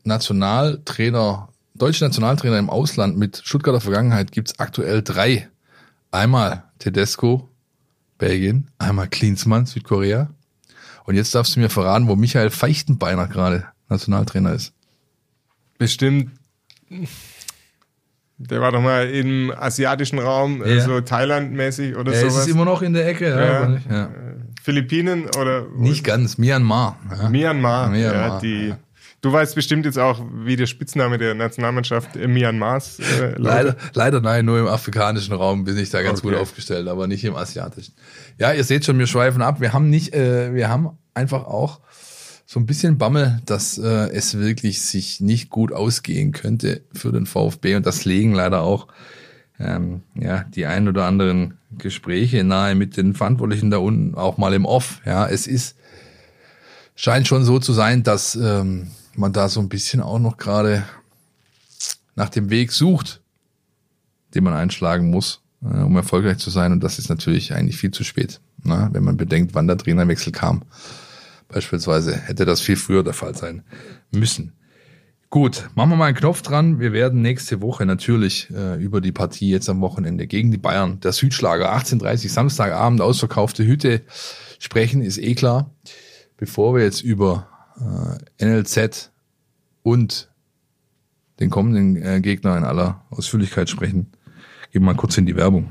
Nationaltrainer, 0.05 1.49
deutsche 1.75 2.05
Nationaltrainer 2.05 2.59
im 2.59 2.71
Ausland 2.71 3.19
mit 3.19 3.43
Stuttgarter 3.45 3.81
Vergangenheit 3.81 4.33
gibt's 4.33 4.59
aktuell 4.59 5.03
drei. 5.03 5.49
Einmal 6.11 6.65
Tedesco, 6.79 7.49
Belgien, 8.19 8.71
einmal 8.79 9.09
Klinsmann, 9.09 9.67
Südkorea. 9.67 10.31
Und 11.05 11.15
jetzt 11.15 11.35
darfst 11.35 11.57
du 11.57 11.61
mir 11.61 11.71
verraten, 11.71 12.09
wo 12.09 12.17
Michael 12.17 12.51
Feichtenbeiner 12.51 13.27
gerade 13.29 13.67
Nationaltrainer 13.89 14.53
ist. 14.53 14.73
Bestimmt. 15.79 16.31
Der 18.41 18.61
war 18.61 18.71
doch 18.73 18.81
mal 18.81 19.09
im 19.11 19.53
asiatischen 19.57 20.19
Raum, 20.21 20.63
äh, 20.63 20.77
Ja. 20.77 20.85
so 20.85 21.01
Thailand-mäßig 21.01 21.97
oder 21.97 22.13
Er 22.13 22.21
sowas. 22.31 22.47
ist 22.47 22.53
immer 22.55 22.65
noch 22.65 22.83
in 22.83 22.93
der 22.93 23.07
Ecke. 23.09 23.29
Ja, 23.31 23.69
Ja. 23.69 23.79
ja. 23.91 24.09
Philippinen 24.63 25.25
oder 25.41 25.67
nicht 25.77 26.05
ganz, 26.05 26.39
Myanmar. 26.39 26.99
Ja. 27.11 27.29
Myanmar. 27.29 27.89
Myanmar, 27.91 28.29
ja, 28.35 28.39
die, 28.41 28.69
ja. 28.69 28.79
Du 29.21 29.33
weißt 29.33 29.57
bestimmt 29.57 29.85
jetzt 29.85 29.99
auch, 29.99 30.21
wie 30.45 30.55
der 30.55 30.67
Spitzname 30.67 31.19
der 31.19 31.35
Nationalmannschaft 31.35 32.15
äh, 32.17 32.29
Myanmars 32.29 33.01
äh. 33.01 33.35
Leider, 33.37 33.75
leider 33.95 34.21
nein, 34.21 34.45
nur 34.45 34.61
im 34.61 34.69
afrikanischen 34.69 35.35
Raum 35.35 35.65
bin 35.65 35.77
ich 35.77 35.91
da 35.91 36.03
ganz 36.03 36.21
Okay. 36.21 36.29
gut 36.31 36.39
aufgestellt, 36.41 36.87
aber 36.87 37.09
nicht 37.09 37.25
im 37.25 37.35
asiatischen. 37.35 37.95
Ja, 38.39 38.53
ihr 38.53 38.63
seht 38.63 38.85
schon, 38.85 38.97
wir 39.01 39.09
schweifen 39.09 39.43
ab. 39.43 39.61
Wir 39.61 39.73
haben 39.73 39.91
nicht, 39.91 40.15
äh, 40.15 40.55
wir 40.55 40.69
haben 40.69 40.91
einfach 41.15 41.45
auch 41.47 41.81
so 42.51 42.59
ein 42.59 42.65
bisschen 42.65 42.97
Bammel, 42.97 43.43
dass 43.45 43.77
äh, 43.77 44.09
es 44.09 44.39
wirklich 44.39 44.81
sich 44.81 45.21
nicht 45.21 45.51
gut 45.51 45.71
ausgehen 45.71 46.33
könnte 46.33 46.81
für 46.95 47.13
den 47.13 47.27
VfB 47.27 47.77
und 47.77 47.85
das 47.85 48.07
legen 48.07 48.33
leider 48.33 48.63
auch 48.63 48.89
ähm, 49.61 50.01
ja 50.15 50.45
die 50.45 50.65
ein 50.65 50.89
oder 50.89 51.05
anderen 51.05 51.59
Gespräche 51.77 52.45
nahe 52.45 52.75
mit 52.75 52.97
den 52.97 53.13
Verantwortlichen 53.13 53.71
da 53.71 53.77
unten, 53.77 54.15
auch 54.15 54.39
mal 54.39 54.55
im 54.55 54.65
Off. 54.65 55.03
Ja, 55.05 55.27
es 55.27 55.47
ist 55.47 55.77
scheint 56.97 57.29
schon 57.29 57.45
so 57.45 57.59
zu 57.59 57.75
sein, 57.75 58.03
dass 58.03 58.35
ähm, 58.35 58.93
man 59.15 59.35
da 59.35 59.51
so 59.51 59.61
ein 59.61 59.69
bisschen 59.69 60.01
auch 60.01 60.19
noch 60.19 60.39
gerade 60.39 60.85
nach 62.17 62.31
dem 62.31 62.49
Weg 62.49 62.73
sucht, 62.73 63.21
den 64.35 64.45
man 64.45 64.55
einschlagen 64.55 65.11
muss, 65.11 65.43
äh, 65.63 65.83
um 65.83 65.95
erfolgreich 65.97 66.39
zu 66.39 66.49
sein. 66.49 66.73
Und 66.73 66.83
das 66.83 66.99
ist 66.99 67.11
natürlich 67.11 67.53
eigentlich 67.53 67.77
viel 67.77 67.91
zu 67.91 68.05
spät, 68.05 68.41
ne? 68.65 68.89
wenn 68.93 69.05
man 69.05 69.19
bedenkt, 69.19 69.55
wann 69.55 69.67
der 69.67 69.77
Trainerwechsel 69.77 70.33
kam. 70.33 70.63
Beispielsweise 71.49 72.17
hätte 72.17 72.45
das 72.45 72.61
viel 72.61 72.77
früher 72.77 73.03
der 73.03 73.15
Fall 73.15 73.35
sein 73.35 73.63
müssen. 74.11 74.53
Gut, 75.31 75.69
machen 75.75 75.91
wir 75.91 75.97
mal 75.97 76.07
einen 76.07 76.17
Knopf 76.17 76.41
dran. 76.41 76.81
Wir 76.81 76.95
werden 76.95 77.21
nächste 77.21 77.61
Woche 77.61 77.85
natürlich 77.85 78.49
äh, 78.51 78.83
über 78.83 79.03
die 79.03 79.13
Partie 79.13 79.51
jetzt 79.51 79.69
am 79.69 79.83
Wochenende 79.83 80.27
gegen 80.27 80.51
die 80.51 80.57
Bayern, 80.59 81.01
der 81.01 81.13
Südschlager, 81.13 81.75
18.30 81.77 82.31
Samstagabend, 82.31 83.03
ausverkaufte 83.03 83.67
Hütte 83.67 84.03
sprechen, 84.59 85.03
ist 85.03 85.19
eh 85.19 85.35
klar. 85.35 85.71
Bevor 86.39 86.75
wir 86.75 86.83
jetzt 86.83 87.03
über 87.03 87.47
äh, 88.41 88.45
NLZ 88.45 89.11
und 89.83 90.31
den 91.41 91.51
kommenden 91.51 91.97
äh, 91.97 92.21
Gegner 92.23 92.57
in 92.57 92.65
aller 92.65 93.05
Ausführlichkeit 93.11 93.69
sprechen, 93.69 94.13
gehen 94.73 94.83
wir 94.83 94.93
mal 94.93 94.97
kurz 94.97 95.19
in 95.19 95.27
die 95.27 95.37
Werbung. 95.37 95.71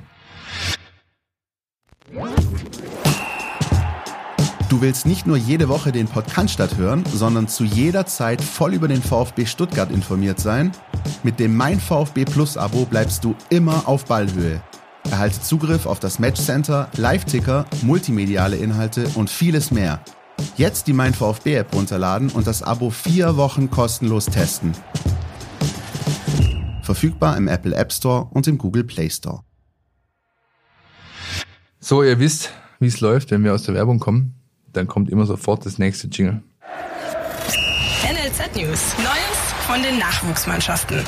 Du 4.77 4.83
willst 4.83 5.07
nicht 5.07 5.25
nur 5.25 5.37
jede 5.37 5.69
Woche 5.69 5.91
den 5.91 6.07
Podcast 6.07 6.77
hören, 6.77 7.03
sondern 7.11 7.47
zu 7.47 7.63
jeder 7.63 8.05
Zeit 8.05 8.43
voll 8.43 8.75
über 8.75 8.87
den 8.87 9.01
VfB 9.01 9.47
Stuttgart 9.47 9.89
informiert 9.89 10.39
sein? 10.39 10.71
Mit 11.23 11.39
dem 11.39 11.57
Mein 11.57 11.79
VfB 11.79 12.25
Plus 12.25 12.57
Abo 12.57 12.85
bleibst 12.85 13.23
du 13.23 13.33
immer 13.49 13.87
auf 13.87 14.05
Ballhöhe. 14.05 14.61
Erhalte 15.09 15.41
Zugriff 15.41 15.87
auf 15.87 15.99
das 15.99 16.19
Matchcenter, 16.19 16.91
Live-Ticker, 16.95 17.65
multimediale 17.81 18.57
Inhalte 18.57 19.09
und 19.15 19.31
vieles 19.31 19.71
mehr. 19.71 19.99
Jetzt 20.57 20.85
die 20.85 20.93
Mein 20.93 21.15
VfB 21.15 21.55
App 21.55 21.73
runterladen 21.73 22.29
und 22.29 22.45
das 22.45 22.61
Abo 22.61 22.91
vier 22.91 23.35
Wochen 23.35 23.71
kostenlos 23.71 24.27
testen. 24.27 24.73
Verfügbar 26.83 27.35
im 27.35 27.47
Apple 27.47 27.73
App 27.73 27.91
Store 27.91 28.27
und 28.29 28.45
im 28.45 28.59
Google 28.59 28.83
Play 28.83 29.09
Store. 29.09 29.39
So, 31.79 32.03
ihr 32.03 32.19
wisst, 32.19 32.51
wie 32.79 32.85
es 32.85 33.01
läuft, 33.01 33.31
wenn 33.31 33.43
wir 33.43 33.55
aus 33.55 33.63
der 33.63 33.73
Werbung 33.73 33.97
kommen. 33.97 34.36
Dann 34.73 34.87
kommt 34.87 35.09
immer 35.09 35.25
sofort 35.25 35.65
das 35.65 35.79
nächste 35.79 36.07
Jingle. 36.07 36.41
NLZ 38.03 38.55
News. 38.55 38.95
Neues 38.97 39.53
von 39.65 39.81
den 39.81 39.99
Nachwuchsmannschaften. 39.99 41.03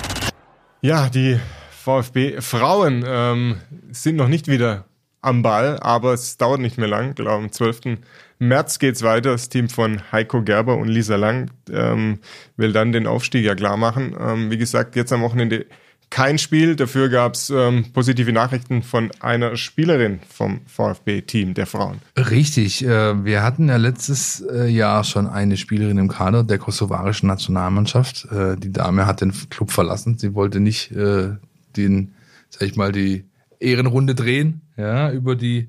Ja, 0.82 1.10
die 1.10 1.40
VfB-Frauen 1.72 3.04
ähm, 3.06 3.56
sind 3.92 4.16
noch 4.16 4.28
nicht 4.28 4.48
wieder 4.48 4.86
am 5.22 5.42
Ball, 5.42 5.80
aber 5.82 6.14
es 6.14 6.38
dauert 6.38 6.62
nicht 6.62 6.78
mehr 6.78 6.88
lang. 6.88 7.10
Ich 7.10 7.16
glaube, 7.16 7.32
am 7.32 7.52
12. 7.52 8.00
März 8.40 8.80
geht's 8.80 9.04
weiter. 9.04 9.32
Das 9.32 9.50
Team 9.50 9.70
von 9.70 10.02
Heiko 10.12 10.42
Gerber 10.42 10.78
und 10.78 10.88
Lisa 10.88 11.18
Lang 11.18 11.52
ähm, 11.70 12.20
will 12.56 12.72
dann 12.72 12.92
den 12.92 13.08
Aufstieg 13.08 13.44
ja 13.44 13.56
klar 13.56 13.76
machen. 13.76 14.16
Ähm, 14.20 14.52
wie 14.52 14.58
gesagt, 14.58 14.96
jetzt 14.96 15.12
am 15.12 15.22
Wochenende 15.22 15.66
kein 16.10 16.38
Spiel. 16.38 16.76
Dafür 16.76 17.10
gab's 17.10 17.50
ähm, 17.50 17.86
positive 17.94 18.32
Nachrichten 18.32 18.84
von 18.84 19.12
einer 19.20 19.56
Spielerin 19.56 20.20
vom 20.28 20.62
VfB-Team 20.66 21.54
der 21.54 21.66
Frauen. 21.66 22.00
Richtig, 22.18 22.84
äh, 22.84 23.24
wir 23.24 23.44
hatten 23.44 23.70
ja 23.70 23.78
letztes 23.78 24.42
äh, 24.42 24.68
Jahr 24.68 25.04
schon 25.04 25.28
eine 25.28 25.58
Spielerin 25.58 25.98
im 25.98 26.08
Kader 26.08 26.44
der 26.44 26.58
kosovarischen 26.58 27.28
Nationalmannschaft. 27.28 28.28
Äh, 28.32 28.58
die 28.58 28.72
Dame 28.72 29.06
hat 29.06 29.22
den 29.22 29.34
Club 29.50 29.72
verlassen. 29.72 30.18
Sie 30.18 30.34
wollte 30.34 30.60
nicht 30.60 30.92
äh, 30.92 31.30
den, 31.78 32.14
sag 32.50 32.64
ich 32.64 32.76
mal, 32.76 32.92
die 32.92 33.26
Ehrenrunde 33.60 34.16
drehen, 34.16 34.62
ja, 34.78 35.12
über 35.12 35.36
die 35.36 35.68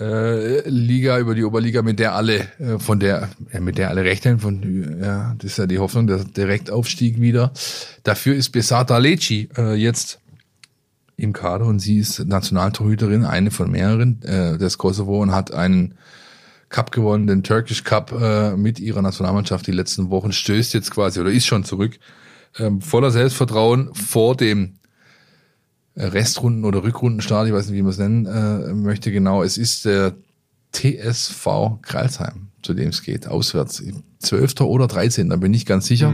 äh, 0.00 0.68
Liga, 0.68 1.18
über 1.18 1.34
die 1.34 1.44
Oberliga, 1.44 1.82
mit 1.82 1.98
der 1.98 2.14
alle, 2.14 2.40
äh, 2.58 2.78
von 2.78 3.00
der, 3.00 3.30
ja, 3.52 3.60
mit 3.60 3.78
der 3.78 3.90
alle 3.90 4.04
rechnen, 4.04 4.38
von, 4.38 5.00
ja, 5.00 5.34
das 5.38 5.52
ist 5.52 5.58
ja 5.58 5.66
die 5.66 5.78
Hoffnung, 5.78 6.06
der 6.06 6.24
Direktaufstieg 6.24 7.20
wieder. 7.20 7.52
Dafür 8.02 8.34
ist 8.34 8.50
Besata 8.50 8.98
Leci 8.98 9.48
äh, 9.56 9.74
jetzt 9.74 10.20
im 11.16 11.32
Kader 11.32 11.66
und 11.66 11.78
sie 11.78 11.98
ist 11.98 12.24
Nationaltorhüterin, 12.24 13.24
eine 13.24 13.50
von 13.50 13.70
mehreren 13.70 14.20
äh, 14.22 14.58
des 14.58 14.78
Kosovo 14.78 15.22
und 15.22 15.32
hat 15.32 15.52
einen 15.52 15.94
Cup 16.68 16.90
gewonnen, 16.90 17.26
den 17.26 17.42
Turkish 17.42 17.84
Cup 17.84 18.12
äh, 18.12 18.56
mit 18.56 18.80
ihrer 18.80 19.02
Nationalmannschaft 19.02 19.66
die 19.66 19.72
letzten 19.72 20.10
Wochen, 20.10 20.32
stößt 20.32 20.74
jetzt 20.74 20.90
quasi 20.90 21.20
oder 21.20 21.30
ist 21.30 21.46
schon 21.46 21.64
zurück, 21.64 21.98
ähm, 22.58 22.80
voller 22.80 23.10
Selbstvertrauen 23.10 23.94
vor 23.94 24.36
dem 24.36 24.64
äh, 24.64 24.83
Restrunden- 25.96 26.64
oder 26.64 26.82
Rückrundenstart, 26.82 27.46
ich 27.46 27.52
weiß 27.52 27.66
nicht, 27.66 27.76
wie 27.76 27.82
man 27.82 27.90
es 27.90 27.98
nennen 27.98 28.26
äh, 28.26 28.74
möchte 28.74 29.12
genau. 29.12 29.42
Es 29.42 29.58
ist 29.58 29.84
der 29.84 30.14
TSV 30.72 31.78
Kralsheim, 31.82 32.48
zu 32.62 32.74
dem 32.74 32.88
es 32.88 33.02
geht, 33.02 33.28
auswärts. 33.28 33.82
12. 34.18 34.60
oder 34.62 34.88
13. 34.88 35.28
Da 35.28 35.36
bin 35.36 35.54
ich 35.54 35.66
ganz 35.66 35.86
sicher. 35.86 36.08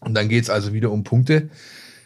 Und 0.00 0.14
dann 0.14 0.28
geht's 0.28 0.50
also 0.50 0.72
wieder 0.72 0.90
um 0.90 1.04
Punkte. 1.04 1.48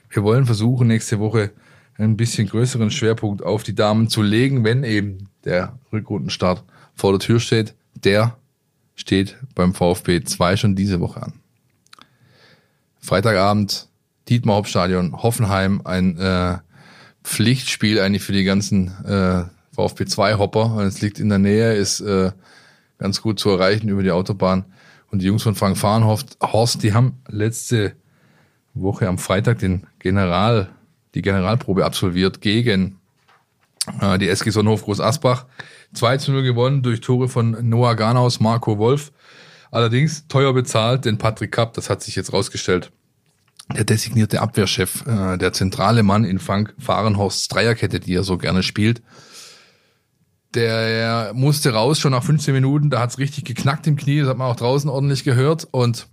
Wir 0.09 0.23
wollen 0.23 0.47
versuchen, 0.47 0.87
nächste 0.87 1.19
Woche 1.19 1.51
ein 1.99 2.17
bisschen 2.17 2.49
größeren 2.49 2.91
Schwerpunkt 2.91 3.43
auf 3.43 3.63
die 3.63 3.75
Damen 3.75 4.09
zu 4.09 4.23
legen, 4.23 4.65
wenn 4.65 4.85
eben 4.85 5.29
der 5.45 5.79
Rückrundenstart 5.93 6.63
vor 6.95 7.13
der 7.13 7.21
Tür 7.21 7.41
steht. 7.41 7.75
Der 7.95 8.37
steht 8.95 9.37
beim 9.55 9.75
VfB 9.75 10.23
2 10.23 10.57
schon 10.57 10.77
diese 10.77 11.01
Woche 11.01 11.23
an. 11.23 11.33
Freitagabend, 13.01 13.89
Dietmar 14.29 14.57
Hauptstadion, 14.57 15.23
Hoffenheim, 15.23 15.81
ein 15.85 16.19
äh, 16.19 16.59
Pflichtspiel 17.27 18.01
eigentlich 18.01 18.23
für 18.23 18.33
die 18.33 18.45
ganzen 18.45 19.05
äh, 19.05 19.45
VfB 19.75 20.07
2 20.07 20.39
Hopper. 20.39 20.79
Es 20.87 21.01
liegt 21.01 21.19
in 21.19 21.29
der 21.29 21.41
Nähe, 21.41 21.75
ist 21.75 22.01
äh, 22.01 22.31
ganz 22.99 23.21
gut 23.21 23.41
zu 23.41 23.51
erreichen 23.51 23.89
über 23.89 24.05
die 24.05 24.13
Autobahn. 24.13 24.65
Und 25.11 25.23
die 25.23 25.27
Jungs 25.27 25.43
von 25.43 25.57
Frank 25.57 25.77
Fahrenhorst, 25.77 26.39
Horst, 26.41 26.85
die 26.85 26.95
haben 26.95 27.21
letzte 27.27 27.97
Woche 28.75 29.09
am 29.09 29.19
Freitag 29.19 29.59
den 29.59 29.89
General, 29.99 30.69
die 31.15 31.23
Generalprobe 31.23 31.85
absolviert 31.85 32.41
gegen 32.41 33.01
äh, 34.01 34.19
die 34.19 34.29
SG 34.29 34.51
Sonnenhof 34.51 34.85
Groß 34.85 35.01
Asbach. 35.01 35.47
2 35.95 36.19
zu 36.19 36.31
0 36.31 36.45
gewonnen 36.45 36.83
durch 36.83 37.01
Tore 37.01 37.29
von 37.29 37.69
Noah 37.69 37.97
Garnaus, 37.97 38.39
Marco 38.39 38.79
Wolf. 38.79 39.13
Allerdings 39.73 40.29
teuer 40.29 40.55
bezahlt, 40.55 41.05
denn 41.05 41.19
Patrick 41.19 41.51
Kapp, 41.51 41.75
das 41.75 41.91
hat 41.91 42.03
sich 42.03 42.15
jetzt 42.15 42.33
rausgestellt, 42.33 42.93
der 43.75 43.85
designierte 43.85 44.41
Abwehrchef, 44.41 45.05
äh, 45.07 45.37
der 45.39 45.53
zentrale 45.53 46.03
Mann 46.03 46.25
in 46.25 46.39
Frank 46.39 46.75
Fahrenhorsts 46.79 47.49
Dreierkette, 47.49 48.01
die 48.01 48.15
er 48.15 48.23
so 48.23 48.39
gerne 48.39 48.63
spielt, 48.63 49.03
der 50.55 51.33
musste 51.35 51.73
raus 51.73 51.99
schon 51.99 52.13
nach 52.13 52.25
15 52.25 52.55
Minuten, 52.55 52.91
da 52.91 53.01
hat's 53.01 53.19
richtig 53.19 53.45
geknackt 53.45 53.87
im 53.87 53.97
Knie, 53.97 54.21
das 54.21 54.29
hat 54.29 54.39
man 54.39 54.51
auch 54.51 54.57
draußen 54.57 54.89
ordentlich 54.89 55.23
gehört. 55.23 55.69
Und 55.71 56.07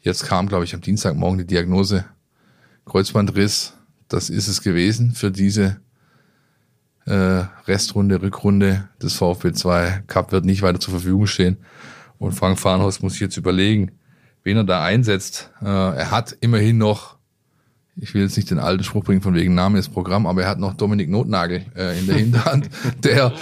jetzt 0.00 0.24
kam, 0.24 0.48
glaube 0.48 0.64
ich, 0.64 0.74
am 0.74 0.80
Dienstagmorgen 0.80 1.38
die 1.38 1.46
Diagnose. 1.46 2.06
Kreuzbandriss, 2.86 3.74
das 4.08 4.30
ist 4.30 4.48
es 4.48 4.62
gewesen 4.62 5.12
für 5.12 5.30
diese 5.30 5.80
äh, 7.04 7.44
Restrunde, 7.66 8.22
Rückrunde 8.22 8.88
des 9.02 9.12
VfB 9.14 9.52
2. 9.52 10.04
Cup 10.06 10.32
wird 10.32 10.46
nicht 10.46 10.62
weiter 10.62 10.80
zur 10.80 10.92
Verfügung 10.92 11.26
stehen. 11.26 11.58
Und 12.18 12.32
Frank 12.32 12.58
Fahrenhorst 12.58 13.02
muss 13.02 13.12
sich 13.12 13.20
jetzt 13.20 13.36
überlegen, 13.36 13.92
wen 14.48 14.56
er 14.56 14.64
da 14.64 14.82
einsetzt. 14.82 15.50
Äh, 15.60 15.66
er 15.66 16.10
hat 16.10 16.34
immerhin 16.40 16.78
noch 16.78 17.18
ich 18.00 18.14
will 18.14 18.22
jetzt 18.22 18.36
nicht 18.36 18.50
den 18.50 18.60
alten 18.60 18.84
Spruch 18.84 19.04
bringen 19.04 19.20
von 19.20 19.34
wegen 19.34 19.54
Name 19.54 19.76
ist 19.76 19.88
Programm, 19.88 20.26
aber 20.26 20.42
er 20.42 20.48
hat 20.48 20.60
noch 20.60 20.74
Dominik 20.74 21.10
Notnagel 21.10 21.64
äh, 21.76 21.98
in 21.98 22.06
der 22.06 22.16
Hinterhand, 22.16 22.68
der 23.02 23.32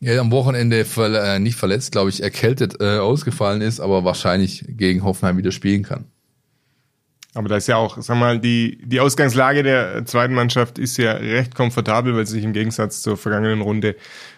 ja, 0.00 0.20
am 0.20 0.30
Wochenende 0.30 0.84
verle 0.84 1.18
äh, 1.18 1.38
nicht 1.40 1.56
verletzt, 1.56 1.90
glaube 1.92 2.10
ich, 2.10 2.22
erkältet 2.22 2.80
äh, 2.80 2.98
ausgefallen 2.98 3.60
ist, 3.60 3.80
aber 3.80 4.04
wahrscheinlich 4.04 4.64
gegen 4.68 5.02
Hoffenheim 5.02 5.36
wieder 5.36 5.50
spielen 5.50 5.82
kann. 5.82 6.04
Aber 7.34 7.48
da 7.48 7.56
ist 7.56 7.66
ja 7.66 7.76
auch, 7.76 8.00
sag 8.00 8.16
mal, 8.16 8.38
die, 8.38 8.78
die 8.84 9.00
Ausgangslage 9.00 9.64
der 9.64 10.06
zweiten 10.06 10.34
Mannschaft 10.34 10.78
ist 10.78 10.96
ja 10.96 11.14
recht 11.14 11.56
komfortabel, 11.56 12.14
weil 12.14 12.26
sie 12.26 12.34
sich 12.34 12.44
im 12.44 12.52
Gegensatz 12.52 13.02
zur 13.02 13.16
vergangenen 13.16 13.62
Runde 13.62 13.96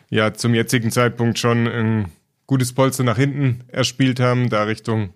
ja 0.08 0.32
zum 0.32 0.54
jetzigen 0.54 0.90
Zeitpunkt 0.90 1.38
schon 1.38 1.66
ein 1.66 2.06
gutes 2.46 2.72
Polster 2.72 3.04
nach 3.04 3.18
hinten 3.18 3.64
erspielt 3.68 4.20
haben, 4.20 4.48
da 4.48 4.62
Richtung 4.62 5.10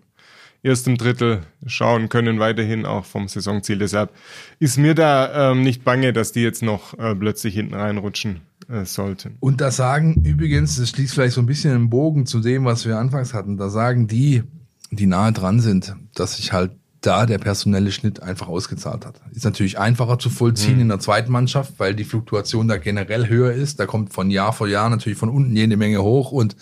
erstem 0.63 0.97
Drittel 0.97 1.41
schauen 1.67 2.09
können, 2.09 2.39
weiterhin 2.39 2.85
auch 2.85 3.05
vom 3.05 3.29
Saisonziel. 3.29 3.79
Deshalb 3.79 4.11
ist 4.59 4.79
mir 4.79 4.95
da 4.95 5.53
ähm, 5.53 5.63
nicht 5.63 5.85
bange, 5.85 6.13
dass 6.13 6.33
die 6.33 6.43
jetzt 6.43 6.63
noch 6.63 6.99
äh, 6.99 7.15
plötzlich 7.15 7.55
hinten 7.55 7.75
reinrutschen 7.75 8.43
äh, 8.69 8.85
sollten. 8.85 9.37
Und 9.41 9.61
da 9.61 9.71
sagen 9.71 10.23
übrigens, 10.25 10.77
das 10.77 10.91
schließt 10.91 11.15
vielleicht 11.15 11.35
so 11.35 11.41
ein 11.41 11.47
bisschen 11.47 11.75
einen 11.75 11.91
Bogen 11.91 12.27
zu 12.27 12.41
dem, 12.41 12.65
was 12.65 12.87
wir 12.87 12.99
anfangs 12.99 13.35
hatten, 13.35 13.57
da 13.57 13.71
sagen 13.71 14.07
die, 14.07 14.43
die 14.91 15.07
nahe 15.07 15.33
dran 15.33 15.61
sind, 15.61 15.95
dass 16.15 16.37
sich 16.37 16.53
halt 16.53 16.73
da 17.01 17.25
der 17.25 17.39
personelle 17.39 17.93
Schnitt 17.93 18.23
einfach 18.23 18.49
ausgezahlt 18.49 19.07
hat. 19.07 19.21
Ist 19.33 19.45
natürlich 19.45 19.79
einfacher 19.79 20.19
zu 20.19 20.29
vollziehen 20.29 20.77
mhm. 20.77 20.83
in 20.83 20.89
der 20.89 20.99
zweiten 20.99 21.33
Mannschaft, 21.33 21.75
weil 21.79 21.95
die 21.95 22.05
Fluktuation 22.05 22.69
da 22.69 22.77
generell 22.77 23.29
höher 23.29 23.53
ist. 23.53 23.81
Da 23.81 23.87
kommt 23.87 24.13
von 24.13 24.31
Jahr 24.31 24.53
vor 24.53 24.69
Jahr 24.69 24.91
natürlich 24.91 25.19
von 25.19 25.31
unten 25.31 25.57
jede 25.57 25.79
Menge 25.79 26.03
hoch 26.03 26.31
und 26.31 26.57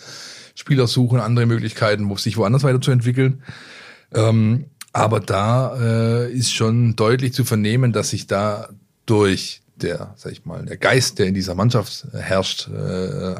Spieler 0.55 0.87
suchen 0.87 1.19
andere 1.19 1.45
Möglichkeiten, 1.45 2.13
sich 2.17 2.37
woanders 2.37 2.63
weiterzuentwickeln. 2.63 3.43
Ähm, 4.13 4.65
aber 4.91 5.19
da 5.19 5.75
äh, 5.79 6.31
ist 6.31 6.53
schon 6.53 6.95
deutlich 6.95 7.33
zu 7.33 7.45
vernehmen, 7.45 7.93
dass 7.93 8.09
sich 8.09 8.27
da 8.27 8.69
durch 9.05 9.61
der, 9.75 10.13
sag 10.17 10.31
ich 10.31 10.45
mal, 10.45 10.65
der 10.65 10.77
Geist, 10.77 11.19
der 11.19 11.27
in 11.27 11.33
dieser 11.33 11.55
Mannschaft 11.55 12.07
herrscht, 12.13 12.67
äh, 12.67 13.35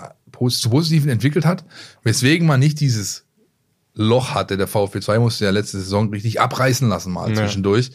zu 0.49 0.69
Positiven 0.69 1.10
entwickelt 1.10 1.45
hat, 1.45 1.65
weswegen 2.03 2.47
man 2.47 2.60
nicht 2.60 2.79
dieses 2.79 3.25
Loch 3.93 4.34
hatte. 4.34 4.55
Der 4.58 4.67
VfB 4.67 5.01
2 5.01 5.19
musste 5.19 5.45
ja 5.45 5.51
letzte 5.51 5.79
Saison 5.79 6.10
richtig 6.12 6.39
abreißen 6.39 6.88
lassen 6.88 7.12
mal 7.12 7.29
ja. 7.29 7.36
zwischendurch. 7.36 7.91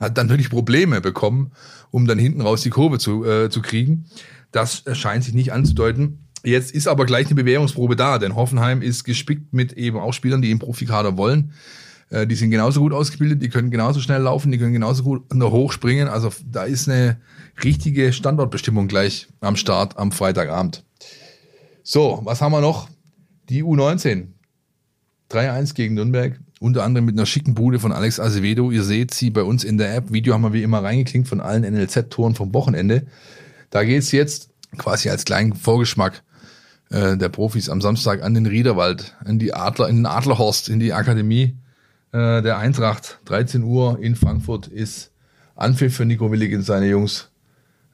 Hat 0.00 0.16
dann 0.16 0.30
wirklich 0.30 0.48
Probleme 0.48 1.00
bekommen, 1.00 1.52
um 1.90 2.06
dann 2.06 2.18
hinten 2.18 2.40
raus 2.40 2.62
die 2.62 2.70
Kurve 2.70 2.98
zu, 2.98 3.24
äh, 3.24 3.50
zu 3.50 3.60
kriegen. 3.60 4.06
Das 4.52 4.84
scheint 4.94 5.24
sich 5.24 5.34
nicht 5.34 5.52
anzudeuten. 5.52 6.26
Jetzt 6.44 6.72
ist 6.72 6.88
aber 6.88 7.04
gleich 7.06 7.26
eine 7.26 7.36
Bewährungsprobe 7.36 7.94
da, 7.94 8.18
denn 8.18 8.34
Hoffenheim 8.34 8.82
ist 8.82 9.04
gespickt 9.04 9.52
mit 9.52 9.74
eben 9.74 9.98
auch 9.98 10.12
Spielern, 10.12 10.42
die 10.42 10.50
im 10.50 10.58
Profikader 10.58 11.16
wollen. 11.16 11.52
Äh, 12.12 12.26
die 12.26 12.34
sind 12.34 12.50
genauso 12.50 12.80
gut 12.80 12.92
ausgebildet, 12.92 13.42
die 13.42 13.48
können 13.48 13.70
genauso 13.70 14.00
schnell 14.00 14.20
laufen, 14.20 14.52
die 14.52 14.58
können 14.58 14.74
genauso 14.74 15.02
gut 15.02 15.34
noch 15.34 15.50
hochspringen. 15.50 16.08
Also 16.08 16.30
da 16.46 16.64
ist 16.64 16.88
eine 16.88 17.16
richtige 17.64 18.12
Standortbestimmung 18.12 18.86
gleich 18.86 19.28
am 19.40 19.56
Start 19.56 19.96
am 19.96 20.12
Freitagabend. 20.12 20.84
So, 21.82 22.20
was 22.24 22.40
haben 22.40 22.52
wir 22.52 22.60
noch? 22.60 22.88
Die 23.48 23.64
U19. 23.64 24.28
3-1 25.30 25.74
gegen 25.74 25.94
Nürnberg. 25.94 26.38
Unter 26.60 26.84
anderem 26.84 27.06
mit 27.06 27.16
einer 27.16 27.26
schicken 27.26 27.54
Bude 27.54 27.80
von 27.80 27.90
Alex 27.90 28.20
Azevedo. 28.20 28.70
Ihr 28.70 28.84
seht 28.84 29.14
sie 29.14 29.30
bei 29.30 29.42
uns 29.42 29.64
in 29.64 29.78
der 29.78 29.96
App. 29.96 30.12
Video 30.12 30.34
haben 30.34 30.42
wir 30.42 30.52
wie 30.52 30.62
immer 30.62 30.84
reingeklinkt 30.84 31.28
von 31.28 31.40
allen 31.40 31.62
NLZ-Toren 31.62 32.34
vom 32.34 32.54
Wochenende. 32.54 33.06
Da 33.70 33.82
geht's 33.82 34.12
jetzt 34.12 34.50
quasi 34.76 35.08
als 35.08 35.24
kleinen 35.24 35.54
Vorgeschmack 35.54 36.22
äh, 36.90 37.16
der 37.16 37.30
Profis 37.30 37.70
am 37.70 37.80
Samstag 37.80 38.22
an 38.22 38.34
den 38.34 38.46
Riederwald, 38.46 39.16
in 39.26 39.38
die 39.38 39.54
Adler, 39.54 39.88
in 39.88 39.96
den 39.96 40.06
Adlerhorst, 40.06 40.68
in 40.68 40.78
die 40.78 40.92
Akademie 40.92 41.56
äh, 42.12 42.42
der 42.42 42.58
Eintracht. 42.58 43.18
13 43.24 43.62
Uhr 43.62 43.98
in 44.00 44.16
Frankfurt 44.16 44.68
ist 44.68 45.12
Anpfiff 45.56 45.96
für 45.96 46.04
Nico 46.04 46.30
Willig 46.30 46.54
und 46.54 46.62
seine 46.62 46.86
Jungs. 46.88 47.30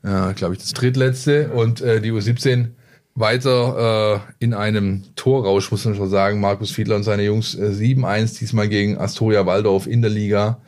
Äh, 0.03 0.35
Glaube 0.35 0.55
ich, 0.55 0.61
das 0.61 0.73
drittletzte. 0.73 1.51
Und 1.51 1.81
äh, 1.81 2.01
die 2.01 2.13
U17 2.13 2.71
weiter 3.15 4.23
äh, 4.39 4.45
in 4.45 4.55
einem 4.55 5.05
Torrausch, 5.17 5.71
muss 5.71 5.85
man 5.85 5.95
schon 5.95 6.11
sagen. 6.11 6.41
Markus 6.41 6.71
Fiedler 6.71 6.97
und 6.97 7.03
seine 7.03 7.25
Jungs 7.25 7.55
äh, 7.55 7.71
7-1, 7.71 8.39
diesmal 8.39 8.69
gegen 8.69 8.99
Astoria 8.99 9.47
Waldorf 9.47 9.87
in 9.87 10.03
der 10.03 10.11
Liga. 10.11 10.61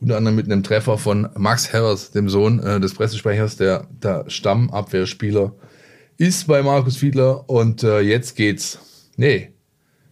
Unter 0.00 0.16
anderem 0.16 0.36
mit 0.36 0.46
einem 0.46 0.62
Treffer 0.62 0.96
von 0.96 1.28
Max 1.36 1.72
Herrers, 1.72 2.12
dem 2.12 2.28
Sohn 2.28 2.60
äh, 2.60 2.78
des 2.78 2.94
Pressesprechers, 2.94 3.56
der, 3.56 3.86
der 4.02 4.24
Stammabwehrspieler 4.28 5.54
ist 6.18 6.46
bei 6.46 6.62
Markus 6.62 6.96
Fiedler. 6.96 7.48
Und 7.48 7.82
äh, 7.82 8.00
jetzt 8.00 8.36
geht's. 8.36 8.78
Nee, 9.16 9.50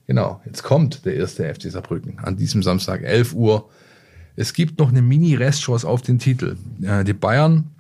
Genau, 0.07 0.41
jetzt 0.45 0.63
kommt 0.63 1.05
der 1.05 1.17
erste 1.17 1.53
FC 1.53 1.71
Saarbrücken 1.71 2.19
an 2.21 2.37
diesem 2.37 2.63
Samstag, 2.63 3.03
11 3.03 3.35
Uhr. 3.35 3.69
Es 4.37 4.53
gibt 4.53 4.79
noch 4.79 4.91
eine 4.91 5.03
Mini-Restchance 5.03 5.87
auf 5.87 6.03
den 6.03 6.19
Titel. 6.19 6.57
Äh, 6.83 7.03
die 7.05 7.13
Bayern 7.13 7.71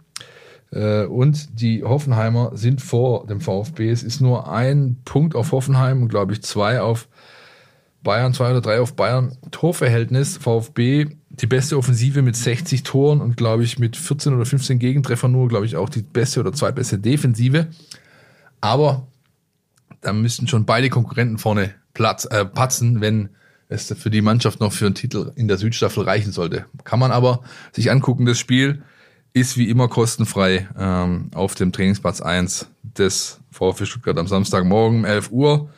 äh, 0.72 1.04
und 1.04 1.60
die 1.60 1.84
Hoffenheimer 1.84 2.52
sind 2.54 2.82
vor 2.82 3.26
dem 3.26 3.40
VfB. 3.40 3.90
Es 3.90 4.02
ist 4.02 4.20
nur 4.20 4.50
ein 4.50 4.96
Punkt 5.04 5.36
auf 5.36 5.52
Hoffenheim 5.52 6.02
und 6.02 6.08
glaube 6.08 6.32
ich 6.32 6.42
zwei 6.42 6.80
auf 6.80 7.08
Bayern, 8.02 8.34
zwei 8.34 8.50
oder 8.50 8.60
drei 8.60 8.80
auf 8.80 8.94
Bayern. 8.94 9.36
Torverhältnis 9.50 10.36
VfB, 10.36 11.06
die 11.28 11.46
beste 11.46 11.76
Offensive 11.76 12.22
mit 12.22 12.36
60 12.36 12.82
Toren 12.82 13.20
und 13.20 13.36
glaube 13.36 13.62
ich 13.62 13.78
mit 13.78 13.96
14 13.96 14.34
oder 14.34 14.46
15 14.46 14.78
Gegentreffer 14.78 15.28
nur, 15.28 15.48
glaube 15.48 15.66
ich 15.66 15.76
auch 15.76 15.88
die 15.88 16.02
beste 16.02 16.40
oder 16.40 16.52
zweitbeste 16.52 16.98
Defensive. 16.98 17.68
Aber 18.60 19.06
da 20.00 20.12
müssten 20.12 20.48
schon 20.48 20.66
beide 20.66 20.88
Konkurrenten 20.88 21.38
vorne 21.38 21.74
Platz, 21.96 22.26
äh, 22.26 22.44
patzen, 22.44 23.00
wenn 23.00 23.30
es 23.70 23.90
für 23.98 24.10
die 24.10 24.20
Mannschaft 24.20 24.60
noch 24.60 24.74
für 24.74 24.84
einen 24.84 24.94
Titel 24.94 25.32
in 25.34 25.48
der 25.48 25.56
Südstaffel 25.56 26.04
reichen 26.04 26.30
sollte. 26.30 26.66
Kann 26.84 27.00
man 27.00 27.10
aber 27.10 27.40
sich 27.72 27.90
angucken, 27.90 28.26
das 28.26 28.38
Spiel 28.38 28.82
ist 29.32 29.56
wie 29.56 29.70
immer 29.70 29.88
kostenfrei 29.88 30.68
ähm, 30.78 31.30
auf 31.34 31.54
dem 31.54 31.72
Trainingsplatz 31.72 32.20
1 32.20 32.68
des 32.82 33.40
VfB 33.50 33.86
Stuttgart 33.86 34.18
am 34.18 34.26
Samstagmorgen 34.26 34.98
um 34.98 35.04
11 35.06 35.30
Uhr 35.30 35.70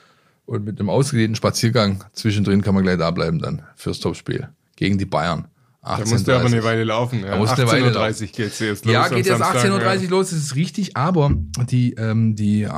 und 0.45 0.65
mit 0.65 0.81
einem 0.81 0.91
ausgedehnten 0.91 1.37
Spaziergang 1.37 2.03
zwischendrin 2.13 2.63
kann 2.63 2.75
man 2.75 2.83
gleich 2.83 2.99
da 2.99 3.13
bleiben 3.13 3.39
dann 3.39 3.63
fürs 3.77 4.01
Topspiel 4.01 4.49
gegen 4.75 4.99
die 4.99 5.07
Bayern. 5.07 5.47
18, 5.89 6.05
da 6.05 6.11
musste 6.11 6.37
aber 6.37 6.47
eine 6.47 6.65
Weile 6.65 6.85
laufen. 6.85 7.25
Ja. 7.25 7.41
18.30 7.41 8.23
Uhr 8.23 8.27
geht 8.29 8.39
es 8.53 8.61
erst 8.61 8.85
los. 8.85 8.93
Ja, 8.93 9.09
geht 9.09 9.27
jetzt 9.27 9.43
18.30 9.43 9.71
Uhr 9.71 9.81
ja. 9.81 10.11
los, 10.11 10.31
das 10.31 10.39
ist 10.39 10.55
richtig, 10.55 10.97
aber 10.97 11.33
die, 11.71 11.95
ähm, 11.95 12.37
die 12.37 12.69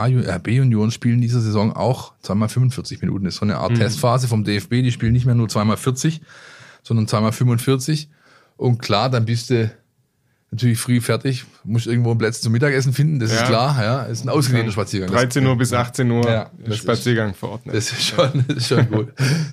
B-Union 0.42 0.90
spielen 0.90 1.20
diese 1.20 1.40
Saison 1.40 1.74
auch 1.74 2.14
zweimal 2.22 2.48
45 2.48 3.00
Minuten. 3.02 3.24
Das 3.24 3.34
ist 3.34 3.40
so 3.40 3.46
eine 3.46 3.58
Art 3.58 3.72
mhm. 3.72 3.76
Testphase 3.76 4.28
vom 4.28 4.44
DFB, 4.44 4.82
die 4.82 4.92
spielen 4.92 5.12
nicht 5.12 5.26
mehr 5.26 5.34
nur 5.34 5.48
zweimal 5.48 5.76
40, 5.76 6.20
sondern 6.82 7.08
zweimal 7.08 7.32
45. 7.32 8.08
Und 8.56 8.78
klar, 8.78 9.10
dann 9.10 9.24
bist 9.24 9.50
du 9.50 9.70
natürlich 10.50 10.78
früh 10.78 11.00
fertig, 11.00 11.44
musst 11.64 11.86
irgendwo 11.86 12.10
einen 12.10 12.18
Platz 12.18 12.40
zum 12.40 12.52
Mittagessen 12.52 12.92
finden, 12.92 13.20
das 13.20 13.32
ja. 13.32 13.42
ist 13.42 13.46
klar, 13.46 13.82
ja, 13.82 14.02
ist 14.02 14.24
ein 14.24 14.28
ausgedehnter 14.28 14.72
Spaziergang. 14.72 15.10
13 15.10 15.46
Uhr 15.46 15.56
bis 15.56 15.72
18 15.72 16.10
Uhr 16.10 16.28
ja, 16.28 16.50
Spaziergang 16.72 17.34
vor 17.34 17.50
Ort. 17.50 17.62
Das 17.66 17.92
ist 17.92 18.02
schon, 18.02 18.44
das 18.48 18.56
ist 18.56 18.68
schon 18.68 18.90
gut. 18.90 19.08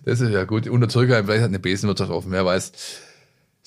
Das 0.06 0.20
ist 0.22 0.32
ja 0.32 0.44
gut. 0.46 0.68
Unter 0.68 0.90
Zürcher 0.90 1.24
vielleicht 1.24 1.44
hat 1.44 1.50
eine 1.50 1.60
Besenwirtschaft 1.60 2.12
offen, 2.12 2.32
wer 2.32 2.46
weiß. 2.46 2.72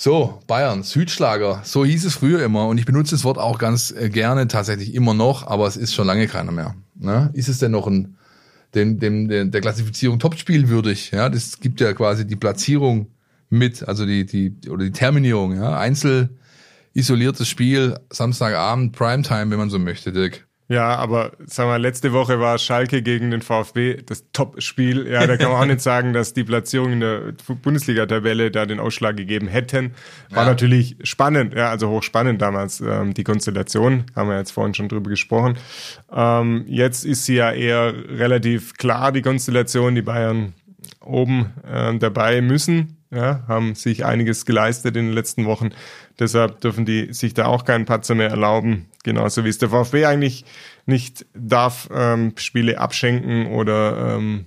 So, 0.02 0.40
Bayern, 0.46 0.82
Südschlager, 0.82 1.60
so 1.62 1.84
hieß 1.84 2.06
es 2.06 2.14
früher 2.14 2.42
immer 2.42 2.68
und 2.68 2.78
ich 2.78 2.86
benutze 2.86 3.14
das 3.14 3.22
Wort 3.22 3.36
auch 3.36 3.58
ganz 3.58 3.90
äh, 3.90 4.08
gerne, 4.08 4.48
tatsächlich 4.48 4.94
immer 4.94 5.12
noch, 5.12 5.46
aber 5.46 5.66
es 5.66 5.76
ist 5.76 5.92
schon 5.92 6.06
lange 6.06 6.26
keiner 6.26 6.52
mehr. 6.52 6.74
Ne? 6.94 7.28
Ist 7.34 7.50
es 7.50 7.58
denn 7.58 7.72
noch 7.72 7.86
ein, 7.86 8.16
dem, 8.74 8.98
dem, 8.98 9.28
der 9.28 9.60
Klassifizierung 9.60 10.18
Topspiel 10.18 10.70
würdig? 10.70 11.10
Ja, 11.10 11.28
das 11.28 11.60
gibt 11.60 11.82
ja 11.82 11.92
quasi 11.92 12.26
die 12.26 12.36
Platzierung 12.36 13.08
mit, 13.50 13.86
also 13.86 14.06
die, 14.06 14.24
die, 14.24 14.70
oder 14.70 14.84
die 14.84 14.92
Terminierung, 14.92 15.54
ja, 15.54 15.78
Einzel 15.78 16.30
isoliertes 16.94 17.48
Spiel, 17.48 17.98
Samstagabend, 18.10 18.92
Primetime, 18.96 19.50
wenn 19.50 19.58
man 19.58 19.68
so 19.68 19.78
möchte, 19.78 20.12
Dirk. 20.12 20.48
Ja, 20.70 20.94
aber 20.94 21.32
sag 21.46 21.66
mal, 21.66 21.82
letzte 21.82 22.12
Woche 22.12 22.38
war 22.38 22.56
Schalke 22.56 23.02
gegen 23.02 23.32
den 23.32 23.42
VfB 23.42 24.02
das 24.06 24.30
Top-Spiel. 24.32 25.08
Ja, 25.08 25.26
da 25.26 25.36
kann 25.36 25.50
man 25.50 25.60
auch 25.60 25.66
nicht 25.66 25.80
sagen, 25.80 26.12
dass 26.12 26.32
die 26.32 26.44
Platzierung 26.44 26.92
in 26.92 27.00
der 27.00 27.32
Bundesliga-Tabelle 27.60 28.52
da 28.52 28.66
den 28.66 28.78
Ausschlag 28.78 29.16
gegeben 29.16 29.48
hätten. 29.48 29.94
War 30.30 30.44
ja. 30.44 30.50
natürlich 30.50 30.94
spannend, 31.02 31.54
ja, 31.54 31.70
also 31.70 31.88
hochspannend 31.88 32.40
damals, 32.40 32.80
ähm, 32.80 33.14
die 33.14 33.24
Konstellation. 33.24 34.04
Haben 34.14 34.28
wir 34.28 34.38
jetzt 34.38 34.52
vorhin 34.52 34.72
schon 34.72 34.88
drüber 34.88 35.10
gesprochen. 35.10 35.58
Ähm, 36.12 36.64
jetzt 36.68 37.04
ist 37.04 37.24
sie 37.24 37.34
ja 37.34 37.50
eher 37.50 37.92
relativ 38.08 38.74
klar, 38.74 39.10
die 39.10 39.22
Konstellation. 39.22 39.96
Die 39.96 40.02
Bayern 40.02 40.54
oben 41.04 41.52
äh, 41.68 41.98
dabei 41.98 42.42
müssen, 42.42 42.99
ja, 43.10 43.42
haben 43.48 43.74
sich 43.74 44.04
einiges 44.04 44.46
geleistet 44.46 44.96
in 44.96 45.06
den 45.06 45.14
letzten 45.14 45.44
Wochen. 45.44 45.70
Deshalb 46.18 46.60
dürfen 46.60 46.84
die 46.84 47.12
sich 47.12 47.34
da 47.34 47.46
auch 47.46 47.64
keinen 47.64 47.84
Patzer 47.84 48.14
mehr 48.14 48.30
erlauben. 48.30 48.86
Genauso 49.02 49.44
wie 49.44 49.48
es 49.48 49.58
der 49.58 49.70
VfB 49.70 50.04
eigentlich 50.06 50.44
nicht 50.86 51.26
darf, 51.34 51.88
ähm, 51.92 52.34
Spiele 52.36 52.78
abschenken 52.78 53.46
oder 53.46 54.16
ähm, 54.16 54.46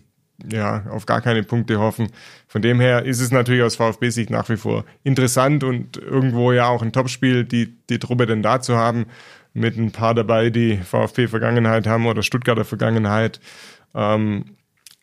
ja, 0.52 0.86
auf 0.90 1.06
gar 1.06 1.22
keine 1.22 1.44
Punkte 1.44 1.80
hoffen. 1.80 2.10
Von 2.48 2.62
dem 2.62 2.80
her 2.80 3.04
ist 3.04 3.20
es 3.20 3.32
natürlich 3.32 3.64
aus 3.64 3.76
VfB-Sicht 3.76 4.30
nach 4.30 4.50
wie 4.50 4.58
vor 4.58 4.86
interessant 5.04 5.64
und 5.64 5.98
irgendwo 5.98 6.52
ja 6.52 6.68
auch 6.68 6.82
ein 6.82 6.92
Topspiel, 6.92 7.44
die, 7.46 7.76
die 7.90 8.00
Truppe 8.00 8.26
denn 8.26 8.42
da 8.42 8.62
zu 8.62 8.76
haben, 8.76 9.06
mit 9.54 9.78
ein 9.78 9.92
paar 9.92 10.16
dabei, 10.16 10.50
die 10.50 10.78
VfB-Vergangenheit 10.78 11.86
haben 11.86 12.08
oder 12.08 12.24
Stuttgarter 12.24 12.66
Vergangenheit. 12.66 13.40
Ähm, 13.94 14.46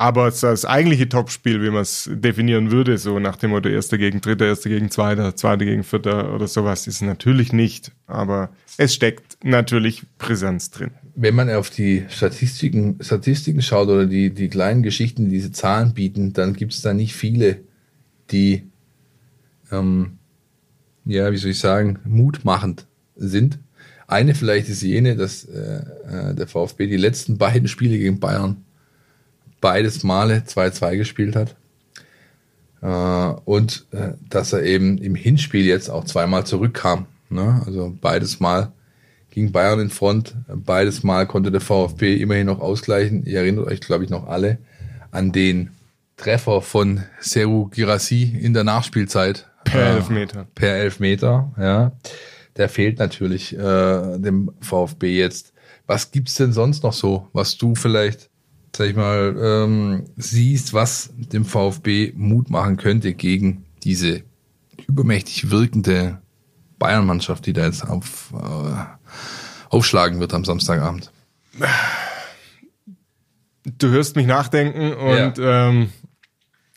Aber 0.00 0.30
das 0.30 0.64
eigentliche 0.64 1.10
Topspiel, 1.10 1.62
wie 1.62 1.68
man 1.68 1.82
es 1.82 2.08
definieren 2.10 2.70
würde, 2.70 2.96
so 2.96 3.18
nach 3.18 3.36
dem 3.36 3.50
Motto 3.50 3.68
Erster 3.68 3.98
gegen 3.98 4.22
Dritter, 4.22 4.46
Erster 4.46 4.70
gegen 4.70 4.90
Zweiter, 4.90 5.36
Zweiter 5.36 5.66
gegen 5.66 5.84
Vierter 5.84 6.34
oder 6.34 6.48
sowas, 6.48 6.86
ist 6.86 7.02
natürlich 7.02 7.52
nicht. 7.52 7.92
Aber 8.06 8.48
es 8.78 8.94
steckt 8.94 9.36
natürlich 9.44 10.04
Präsenz 10.16 10.70
drin. 10.70 10.92
Wenn 11.16 11.34
man 11.34 11.50
auf 11.50 11.68
die 11.68 12.06
Statistiken, 12.08 12.96
Statistiken 13.02 13.60
schaut 13.60 13.88
oder 13.88 14.06
die, 14.06 14.32
die 14.32 14.48
kleinen 14.48 14.82
Geschichten, 14.82 15.26
die 15.26 15.32
diese 15.32 15.52
Zahlen 15.52 15.92
bieten, 15.92 16.32
dann 16.32 16.54
gibt 16.54 16.72
es 16.72 16.80
da 16.80 16.94
nicht 16.94 17.14
viele, 17.14 17.58
die, 18.30 18.62
ähm, 19.70 20.16
ja, 21.04 21.30
wie 21.30 21.36
soll 21.36 21.50
ich 21.50 21.58
sagen, 21.58 21.98
mutmachend 22.06 22.86
sind. 23.16 23.58
Eine 24.06 24.34
vielleicht 24.34 24.70
ist 24.70 24.80
jene, 24.80 25.14
dass 25.14 25.44
äh, 25.44 25.82
äh 26.30 26.34
der 26.34 26.46
VfB 26.46 26.86
die 26.86 26.96
letzten 26.96 27.36
beiden 27.36 27.68
Spiele 27.68 27.98
gegen 27.98 28.18
Bayern 28.18 28.64
beides 29.60 30.02
Male 30.02 30.42
2-2 30.46 30.96
gespielt 30.96 31.36
hat. 31.36 31.56
Äh, 32.82 33.40
und 33.44 33.86
äh, 33.92 34.12
dass 34.28 34.52
er 34.52 34.62
eben 34.62 34.98
im 34.98 35.14
Hinspiel 35.14 35.66
jetzt 35.66 35.90
auch 35.90 36.04
zweimal 36.04 36.46
zurückkam. 36.46 37.06
Ne? 37.28 37.62
Also 37.66 37.94
beides 38.00 38.40
Mal 38.40 38.72
ging 39.30 39.52
Bayern 39.52 39.80
in 39.80 39.90
Front, 39.90 40.34
beides 40.48 41.02
Mal 41.02 41.26
konnte 41.26 41.50
der 41.50 41.60
VfB 41.60 42.16
immerhin 42.16 42.46
noch 42.46 42.60
ausgleichen. 42.60 43.24
Ihr 43.24 43.40
erinnert 43.40 43.66
euch, 43.66 43.80
glaube 43.80 44.04
ich, 44.04 44.10
noch 44.10 44.26
alle 44.26 44.58
an 45.10 45.32
den 45.32 45.70
Treffer 46.16 46.62
von 46.62 47.04
Seru 47.20 47.66
Girassi 47.68 48.36
in 48.40 48.54
der 48.54 48.64
Nachspielzeit. 48.64 49.48
Per 49.64 49.80
äh, 49.80 49.94
Elfmeter. 49.96 50.46
Per 50.54 50.74
Elfmeter, 50.74 51.52
ja. 51.58 51.92
Der 52.56 52.68
fehlt 52.68 52.98
natürlich 52.98 53.56
äh, 53.56 54.18
dem 54.18 54.50
VfB 54.60 55.16
jetzt. 55.16 55.52
Was 55.86 56.10
gibt's 56.10 56.34
denn 56.34 56.52
sonst 56.52 56.82
noch 56.82 56.92
so, 56.92 57.28
was 57.32 57.56
du 57.56 57.74
vielleicht 57.74 58.29
sag 58.76 58.88
ich 58.88 58.96
mal, 58.96 59.36
ähm, 59.38 60.04
siehst, 60.16 60.72
was 60.72 61.10
dem 61.16 61.44
VfB 61.44 62.12
Mut 62.14 62.50
machen 62.50 62.76
könnte 62.76 63.14
gegen 63.14 63.64
diese 63.82 64.22
übermächtig 64.86 65.50
wirkende 65.50 66.20
Bayern-Mannschaft, 66.78 67.46
die 67.46 67.52
da 67.52 67.66
jetzt 67.66 67.86
auf, 67.86 68.32
äh, 68.34 68.84
aufschlagen 69.68 70.20
wird 70.20 70.34
am 70.34 70.44
Samstagabend. 70.44 71.12
Du 73.64 73.88
hörst 73.88 74.16
mich 74.16 74.26
nachdenken 74.26 74.94
und 74.94 75.38
ja. 75.38 75.68
ähm, 75.68 75.90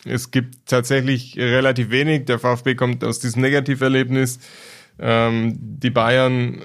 es 0.05 0.31
gibt 0.31 0.67
tatsächlich 0.67 1.37
relativ 1.37 1.89
wenig. 1.89 2.25
Der 2.25 2.39
VfB 2.39 2.75
kommt 2.75 3.03
aus 3.03 3.19
diesem 3.19 3.41
Negativerlebnis. 3.41 4.39
Ähm, 4.99 5.57
die 5.59 5.89
Bayern 5.89 6.61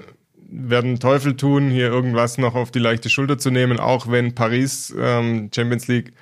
werden 0.51 0.99
Teufel 0.99 1.35
tun, 1.35 1.69
hier 1.69 1.87
irgendwas 1.87 2.37
noch 2.37 2.55
auf 2.55 2.71
die 2.71 2.79
leichte 2.79 3.09
Schulter 3.09 3.37
zu 3.37 3.51
nehmen, 3.51 3.79
auch 3.79 4.09
wenn 4.09 4.35
Paris 4.35 4.93
ähm, 4.97 5.49
Champions 5.53 5.87
League 5.87 6.13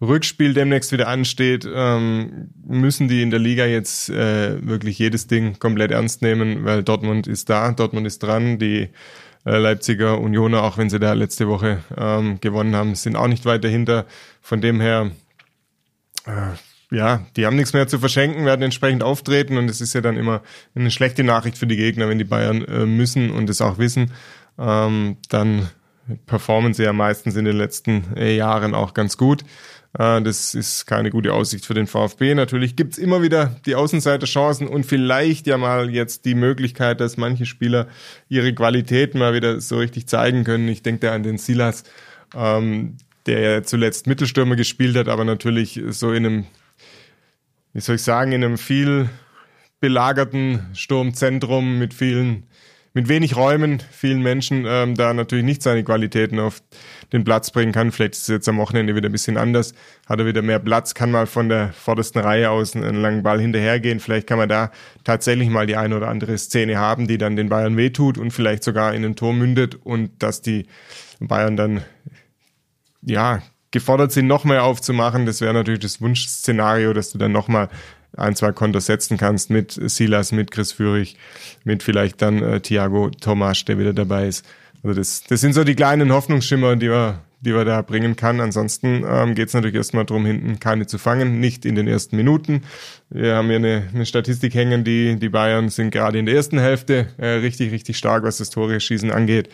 Rückspiel 0.00 0.52
demnächst 0.52 0.90
wieder 0.90 1.06
ansteht, 1.06 1.66
ähm, 1.72 2.50
müssen 2.66 3.06
die 3.06 3.22
in 3.22 3.30
der 3.30 3.38
Liga 3.38 3.66
jetzt 3.66 4.10
äh, 4.10 4.66
wirklich 4.66 4.98
jedes 4.98 5.28
Ding 5.28 5.58
komplett 5.60 5.92
ernst 5.92 6.22
nehmen, 6.22 6.64
weil 6.64 6.82
Dortmund 6.82 7.28
ist 7.28 7.48
da, 7.48 7.70
Dortmund 7.70 8.06
ist 8.06 8.18
dran, 8.20 8.58
die 8.58 8.88
äh, 9.46 9.58
Leipziger 9.58 10.20
Unioner, 10.20 10.64
auch 10.64 10.76
wenn 10.76 10.90
sie 10.90 10.98
da 10.98 11.12
letzte 11.12 11.46
Woche 11.46 11.84
ähm, 11.96 12.40
gewonnen 12.40 12.74
haben, 12.74 12.96
sind 12.96 13.14
auch 13.14 13.28
nicht 13.28 13.44
weit 13.44 13.62
dahinter. 13.62 14.06
Von 14.40 14.60
dem 14.60 14.80
her 14.80 15.12
äh, 16.26 16.56
ja, 16.92 17.24
die 17.36 17.46
haben 17.46 17.56
nichts 17.56 17.72
mehr 17.72 17.88
zu 17.88 17.98
verschenken, 17.98 18.44
werden 18.44 18.62
entsprechend 18.62 19.02
auftreten 19.02 19.56
und 19.56 19.70
es 19.70 19.80
ist 19.80 19.94
ja 19.94 20.02
dann 20.02 20.16
immer 20.16 20.42
eine 20.74 20.90
schlechte 20.90 21.24
Nachricht 21.24 21.56
für 21.56 21.66
die 21.66 21.76
Gegner, 21.76 22.08
wenn 22.08 22.18
die 22.18 22.24
Bayern 22.24 22.62
äh, 22.64 22.84
müssen 22.84 23.30
und 23.30 23.48
es 23.48 23.62
auch 23.62 23.78
wissen, 23.78 24.12
ähm, 24.58 25.16
dann 25.30 25.70
performen 26.26 26.74
sie 26.74 26.82
ja 26.82 26.92
meistens 26.92 27.36
in 27.36 27.46
den 27.46 27.56
letzten 27.56 28.14
äh, 28.16 28.36
Jahren 28.36 28.74
auch 28.74 28.92
ganz 28.92 29.16
gut. 29.16 29.42
Äh, 29.98 30.20
das 30.20 30.54
ist 30.54 30.86
keine 30.86 31.10
gute 31.10 31.32
Aussicht 31.32 31.64
für 31.64 31.74
den 31.74 31.86
VfB. 31.86 32.34
Natürlich 32.34 32.76
gibt's 32.76 32.98
immer 32.98 33.22
wieder 33.22 33.56
die 33.64 33.74
Außenseiterchancen 33.74 34.68
und 34.68 34.84
vielleicht 34.84 35.46
ja 35.46 35.56
mal 35.56 35.88
jetzt 35.88 36.26
die 36.26 36.34
Möglichkeit, 36.34 37.00
dass 37.00 37.16
manche 37.16 37.46
Spieler 37.46 37.86
ihre 38.28 38.52
Qualität 38.52 39.14
mal 39.14 39.32
wieder 39.32 39.60
so 39.60 39.78
richtig 39.78 40.08
zeigen 40.08 40.44
können. 40.44 40.68
Ich 40.68 40.82
denke 40.82 41.06
da 41.06 41.14
an 41.14 41.22
den 41.22 41.38
Silas, 41.38 41.84
ähm, 42.34 42.98
der 43.24 43.40
ja 43.40 43.62
zuletzt 43.62 44.06
Mittelstürmer 44.06 44.56
gespielt 44.56 44.96
hat, 44.96 45.08
aber 45.08 45.24
natürlich 45.24 45.80
so 45.88 46.12
in 46.12 46.26
einem 46.26 46.46
wie 47.72 47.80
soll 47.80 47.96
ich 47.96 48.02
sagen, 48.02 48.32
in 48.32 48.44
einem 48.44 48.58
viel 48.58 49.08
belagerten 49.80 50.66
Sturmzentrum 50.74 51.78
mit 51.78 51.94
vielen, 51.94 52.44
mit 52.94 53.08
wenig 53.08 53.34
Räumen, 53.34 53.82
vielen 53.90 54.22
Menschen, 54.22 54.64
ähm, 54.66 54.94
da 54.94 55.12
natürlich 55.14 55.44
nicht 55.44 55.62
seine 55.62 55.82
Qualitäten 55.82 56.38
auf 56.38 56.62
den 57.12 57.24
Platz 57.24 57.50
bringen 57.50 57.72
kann. 57.72 57.90
Vielleicht 57.90 58.14
ist 58.14 58.22
es 58.22 58.28
jetzt 58.28 58.48
am 58.48 58.58
Wochenende 58.58 58.94
wieder 58.94 59.08
ein 59.08 59.12
bisschen 59.12 59.36
anders. 59.36 59.74
Hat 60.06 60.20
er 60.20 60.26
wieder 60.26 60.42
mehr 60.42 60.58
Platz, 60.58 60.94
kann 60.94 61.10
mal 61.10 61.26
von 61.26 61.48
der 61.48 61.72
vordersten 61.72 62.20
Reihe 62.20 62.50
aus 62.50 62.76
einen 62.76 63.00
langen 63.00 63.22
Ball 63.22 63.40
hinterhergehen. 63.40 63.98
Vielleicht 63.98 64.26
kann 64.26 64.38
man 64.38 64.48
da 64.48 64.70
tatsächlich 65.02 65.48
mal 65.48 65.66
die 65.66 65.76
eine 65.76 65.96
oder 65.96 66.08
andere 66.08 66.38
Szene 66.38 66.78
haben, 66.78 67.08
die 67.08 67.18
dann 67.18 67.36
den 67.36 67.48
Bayern 67.48 67.76
wehtut 67.76 68.18
und 68.18 68.30
vielleicht 68.30 68.62
sogar 68.62 68.94
in 68.94 69.04
ein 69.04 69.16
Tor 69.16 69.32
mündet 69.32 69.74
und 69.74 70.22
dass 70.22 70.42
die 70.42 70.66
Bayern 71.18 71.56
dann 71.56 71.82
ja 73.00 73.42
gefordert 73.72 74.12
sind, 74.12 74.26
noch 74.28 74.44
mehr 74.44 74.64
aufzumachen. 74.64 75.26
Das 75.26 75.40
wäre 75.40 75.52
natürlich 75.52 75.80
das 75.80 76.00
Wunschszenario, 76.00 76.92
dass 76.92 77.10
du 77.10 77.18
dann 77.18 77.32
noch 77.32 77.48
mal 77.48 77.68
ein, 78.16 78.36
zwei 78.36 78.52
Kontos 78.52 78.86
setzen 78.86 79.16
kannst 79.16 79.50
mit 79.50 79.72
Silas, 79.72 80.32
mit 80.32 80.50
Chris 80.50 80.72
Führig, 80.72 81.16
mit 81.64 81.82
vielleicht 81.82 82.22
dann 82.22 82.42
äh, 82.42 82.60
Thiago 82.60 83.10
Tomasch, 83.10 83.64
der 83.64 83.78
wieder 83.78 83.92
dabei 83.92 84.28
ist. 84.28 84.46
Also 84.82 84.98
das, 84.98 85.24
das 85.24 85.40
sind 85.40 85.54
so 85.54 85.64
die 85.64 85.74
kleinen 85.74 86.12
Hoffnungsschimmer, 86.12 86.76
die 86.76 86.90
wir, 86.90 87.20
die 87.42 87.54
wir 87.54 87.64
da 87.64 87.82
bringen 87.82 88.16
kann. 88.16 88.40
Ansonsten 88.40 89.04
ähm, 89.06 89.34
geht 89.34 89.48
es 89.48 89.54
natürlich 89.54 89.74
erstmal 89.74 90.06
darum, 90.06 90.24
hinten 90.24 90.60
keine 90.60 90.86
zu 90.86 90.96
fangen, 90.96 91.40
nicht 91.40 91.64
in 91.64 91.74
den 91.74 91.88
ersten 91.88 92.16
Minuten. 92.16 92.62
Wir 93.10 93.34
haben 93.34 93.48
hier 93.48 93.56
eine, 93.56 93.88
eine 93.92 94.06
Statistik 94.06 94.54
hängen, 94.54 94.84
die, 94.84 95.16
die 95.16 95.28
Bayern 95.28 95.68
sind 95.68 95.90
gerade 95.90 96.18
in 96.18 96.26
der 96.26 96.36
ersten 96.36 96.58
Hälfte 96.58 97.08
äh, 97.18 97.26
richtig, 97.26 97.72
richtig 97.72 97.98
stark, 97.98 98.22
was 98.22 98.38
das 98.38 98.50
Tore 98.50 98.78
schießen 98.78 99.10
angeht, 99.10 99.48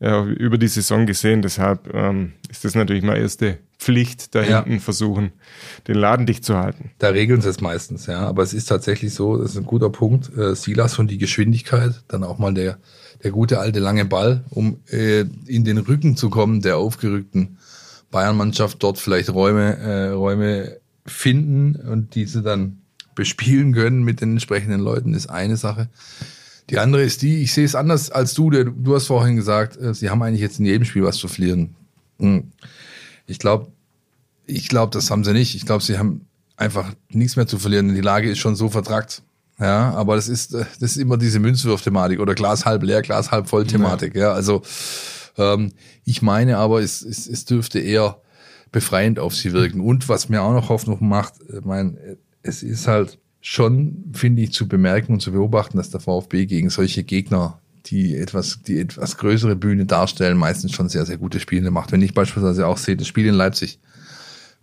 äh, 0.00 0.22
über 0.32 0.56
die 0.58 0.68
Saison 0.68 1.06
gesehen. 1.06 1.42
Deshalb 1.42 1.92
ähm, 1.94 2.32
ist 2.50 2.64
das 2.64 2.74
natürlich 2.74 3.02
mal 3.02 3.18
erste 3.18 3.58
Pflicht, 3.78 4.34
da 4.34 4.42
ja. 4.42 4.64
hinten 4.64 4.80
versuchen, 4.80 5.32
den 5.86 5.96
Laden 5.96 6.24
dicht 6.24 6.44
zu 6.44 6.56
halten. 6.56 6.92
Da 6.98 7.08
regeln 7.08 7.42
sie 7.42 7.50
es 7.50 7.60
meistens, 7.60 8.06
ja. 8.06 8.20
Aber 8.20 8.42
es 8.42 8.54
ist 8.54 8.66
tatsächlich 8.66 9.12
so, 9.12 9.36
das 9.36 9.50
ist 9.50 9.58
ein 9.58 9.66
guter 9.66 9.90
Punkt. 9.90 10.34
Äh, 10.36 10.54
Silas 10.54 10.98
und 10.98 11.10
die 11.10 11.18
Geschwindigkeit, 11.18 12.02
dann 12.08 12.24
auch 12.24 12.38
mal 12.38 12.54
der, 12.54 12.78
der 13.24 13.30
gute 13.30 13.58
alte 13.58 13.80
lange 13.80 14.04
Ball, 14.04 14.44
um 14.50 14.78
äh, 14.90 15.24
in 15.46 15.64
den 15.64 15.78
Rücken 15.78 16.16
zu 16.16 16.30
kommen 16.30 16.60
der 16.60 16.76
aufgerückten 16.76 17.58
Bayern-Mannschaft, 18.10 18.82
dort 18.82 18.98
vielleicht 18.98 19.30
Räume, 19.30 19.76
äh, 19.78 20.08
Räume 20.10 20.76
finden 21.06 21.74
und 21.74 22.14
diese 22.14 22.42
dann 22.42 22.78
bespielen 23.14 23.72
können 23.72 24.04
mit 24.04 24.20
den 24.20 24.32
entsprechenden 24.32 24.80
Leuten, 24.80 25.14
ist 25.14 25.28
eine 25.28 25.56
Sache. 25.56 25.88
Die 26.70 26.78
andere 26.78 27.02
ist 27.02 27.22
die, 27.22 27.42
ich 27.42 27.52
sehe 27.52 27.64
es 27.64 27.74
anders 27.74 28.10
als 28.10 28.34
du, 28.34 28.50
der, 28.50 28.64
du 28.64 28.94
hast 28.94 29.06
vorhin 29.06 29.36
gesagt, 29.36 29.76
äh, 29.76 29.94
sie 29.94 30.10
haben 30.10 30.22
eigentlich 30.22 30.40
jetzt 30.40 30.58
in 30.58 30.66
jedem 30.66 30.84
Spiel 30.84 31.02
was 31.02 31.16
zu 31.16 31.28
verlieren. 31.28 31.74
Hm. 32.18 32.52
Ich 33.26 33.38
glaube, 33.38 33.72
ich 34.46 34.68
glaube, 34.68 34.92
das 34.92 35.10
haben 35.10 35.24
sie 35.24 35.32
nicht. 35.32 35.54
Ich 35.54 35.64
glaube, 35.64 35.82
sie 35.82 35.98
haben 35.98 36.26
einfach 36.56 36.92
nichts 37.08 37.36
mehr 37.36 37.46
zu 37.46 37.58
verlieren. 37.58 37.94
Die 37.94 38.00
Lage 38.00 38.30
ist 38.30 38.38
schon 38.38 38.56
so 38.56 38.68
vertrackt. 38.68 39.22
Ja, 39.58 39.92
aber 39.92 40.16
das 40.16 40.28
ist, 40.28 40.52
das 40.52 40.76
ist 40.80 40.96
immer 40.96 41.16
diese 41.16 41.38
Münzwurf-Thematik 41.38 42.18
oder 42.18 42.34
Glas 42.34 42.64
halb 42.64 42.82
leer, 42.82 43.02
Glas 43.02 43.30
halb 43.30 43.48
voll 43.48 43.66
Thematik. 43.66 44.14
Ja, 44.14 44.22
ja 44.22 44.32
also 44.32 44.62
ähm, 45.38 45.72
ich 46.04 46.22
meine 46.22 46.58
aber, 46.58 46.80
es, 46.80 47.02
es, 47.02 47.26
es 47.26 47.44
dürfte 47.44 47.78
eher 47.78 48.18
befreiend 48.72 49.18
auf 49.18 49.34
sie 49.34 49.52
wirken. 49.52 49.80
Und 49.80 50.08
was 50.08 50.28
mir 50.28 50.42
auch 50.42 50.52
noch 50.52 50.68
Hoffnung 50.68 51.06
macht, 51.08 51.34
ich 51.48 51.64
meine, 51.64 52.16
es 52.42 52.62
ist 52.62 52.88
halt 52.88 53.18
schon, 53.40 54.04
finde 54.12 54.42
ich, 54.42 54.52
zu 54.52 54.66
bemerken 54.66 55.12
und 55.12 55.20
zu 55.20 55.30
beobachten, 55.30 55.76
dass 55.76 55.90
der 55.90 56.00
VfB 56.00 56.46
gegen 56.46 56.70
solche 56.70 57.04
Gegner 57.04 57.60
die 57.86 58.16
etwas, 58.16 58.62
die 58.62 58.78
etwas 58.80 59.18
größere 59.18 59.56
Bühne 59.56 59.84
darstellen, 59.84 60.38
meistens 60.38 60.72
schon 60.72 60.88
sehr, 60.88 61.04
sehr 61.04 61.18
gute 61.18 61.38
Spiele 61.38 61.70
macht. 61.70 61.92
Wenn 61.92 62.02
ich 62.02 62.14
beispielsweise 62.14 62.66
auch 62.66 62.78
sehe, 62.78 62.96
das 62.96 63.06
Spiel 63.06 63.26
in 63.26 63.34
Leipzig 63.34 63.78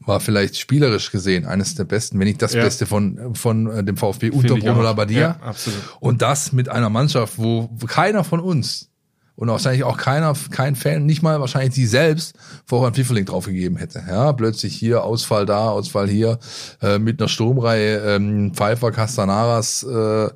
war 0.05 0.19
vielleicht 0.19 0.57
spielerisch 0.57 1.11
gesehen 1.11 1.45
eines 1.45 1.75
der 1.75 1.83
besten, 1.83 2.19
wenn 2.19 2.27
nicht 2.27 2.41
das 2.41 2.53
ja. 2.53 2.63
Beste 2.63 2.85
von, 2.85 3.35
von 3.35 3.67
äh, 3.67 3.83
dem 3.83 3.97
VfB 3.97 4.31
unter 4.31 4.55
Bruno 4.55 4.81
Labbadia. 4.81 5.39
Ja, 5.43 5.53
und 5.99 6.21
das 6.21 6.51
mit 6.51 6.69
einer 6.69 6.89
Mannschaft, 6.89 7.37
wo 7.37 7.69
keiner 7.87 8.23
von 8.23 8.39
uns 8.39 8.91
und 9.35 9.47
wahrscheinlich 9.47 9.83
auch 9.83 9.97
keiner, 9.97 10.35
kein 10.51 10.75
Fan, 10.75 11.05
nicht 11.05 11.23
mal 11.23 11.39
wahrscheinlich 11.39 11.73
sie 11.73 11.87
selbst, 11.87 12.35
vorher 12.65 12.87
einen 12.87 12.95
Pfifferling 12.95 13.25
draufgegeben 13.25 13.77
hätte. 13.77 14.03
Ja, 14.07 14.33
plötzlich 14.33 14.75
hier 14.75 15.03
Ausfall 15.03 15.45
da, 15.45 15.69
Ausfall 15.69 16.07
hier, 16.07 16.37
äh, 16.81 16.99
mit 16.99 17.19
einer 17.19 17.27
Sturmreihe, 17.27 18.15
ähm, 18.15 18.53
Pfeiffer, 18.53 18.91
Castanaras, 18.91 19.83
äh, 19.83 20.29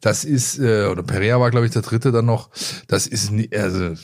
das 0.00 0.24
ist, 0.24 0.58
äh, 0.58 0.86
oder 0.86 1.02
Perea 1.02 1.38
war, 1.38 1.50
glaube 1.50 1.66
ich, 1.66 1.72
der 1.72 1.82
dritte 1.82 2.10
dann 2.10 2.26
noch. 2.26 2.50
Das 2.88 3.06
ist, 3.06 3.32
also, 3.54 3.94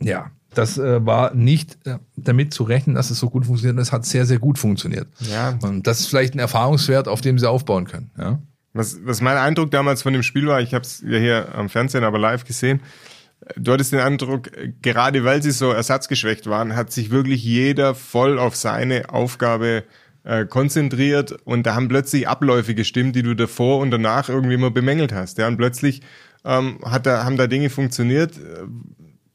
ja, 0.00 0.30
das 0.54 0.78
äh, 0.78 1.04
war 1.04 1.34
nicht 1.34 1.78
äh, 1.86 1.98
damit 2.16 2.52
zu 2.52 2.64
rechnen, 2.64 2.96
dass 2.96 3.10
es 3.10 3.18
so 3.18 3.30
gut 3.30 3.46
funktioniert. 3.46 3.76
Und 3.76 3.82
es 3.82 3.92
hat 3.92 4.04
sehr, 4.04 4.26
sehr 4.26 4.38
gut 4.38 4.58
funktioniert. 4.58 5.08
Ja. 5.20 5.58
Und 5.62 5.86
das 5.86 6.00
ist 6.00 6.06
vielleicht 6.06 6.34
ein 6.34 6.38
Erfahrungswert, 6.38 7.08
auf 7.08 7.20
dem 7.20 7.38
sie 7.38 7.48
aufbauen 7.48 7.86
können. 7.86 8.10
Ja. 8.18 8.40
Was, 8.72 8.98
was 9.04 9.20
mein 9.20 9.36
Eindruck 9.36 9.70
damals 9.70 10.02
von 10.02 10.12
dem 10.12 10.22
Spiel 10.22 10.46
war, 10.46 10.60
ich 10.60 10.74
habe 10.74 10.82
es 10.82 11.02
ja 11.04 11.18
hier 11.18 11.54
am 11.54 11.68
Fernsehen 11.68 12.04
aber 12.04 12.18
live 12.18 12.44
gesehen, 12.44 12.80
du 13.56 13.72
hattest 13.72 13.92
den 13.92 14.00
Eindruck, 14.00 14.50
gerade 14.82 15.24
weil 15.24 15.42
sie 15.42 15.50
so 15.50 15.70
ersatzgeschwächt 15.70 16.46
waren, 16.46 16.76
hat 16.76 16.92
sich 16.92 17.10
wirklich 17.10 17.42
jeder 17.42 17.94
voll 17.94 18.38
auf 18.38 18.54
seine 18.54 19.10
Aufgabe 19.10 19.84
äh, 20.22 20.44
konzentriert 20.44 21.32
und 21.44 21.66
da 21.66 21.74
haben 21.74 21.88
plötzlich 21.88 22.28
Abläufe 22.28 22.74
gestimmt, 22.74 23.16
die 23.16 23.22
du 23.22 23.34
davor 23.34 23.78
und 23.78 23.90
danach 23.90 24.28
irgendwie 24.28 24.54
immer 24.54 24.70
bemängelt 24.70 25.12
hast. 25.12 25.38
Ja, 25.38 25.48
und 25.48 25.56
plötzlich 25.56 26.02
ähm, 26.44 26.78
hat 26.84 27.06
da, 27.06 27.24
haben 27.24 27.36
da 27.36 27.46
Dinge 27.46 27.70
funktioniert, 27.70 28.36
äh, 28.36 28.66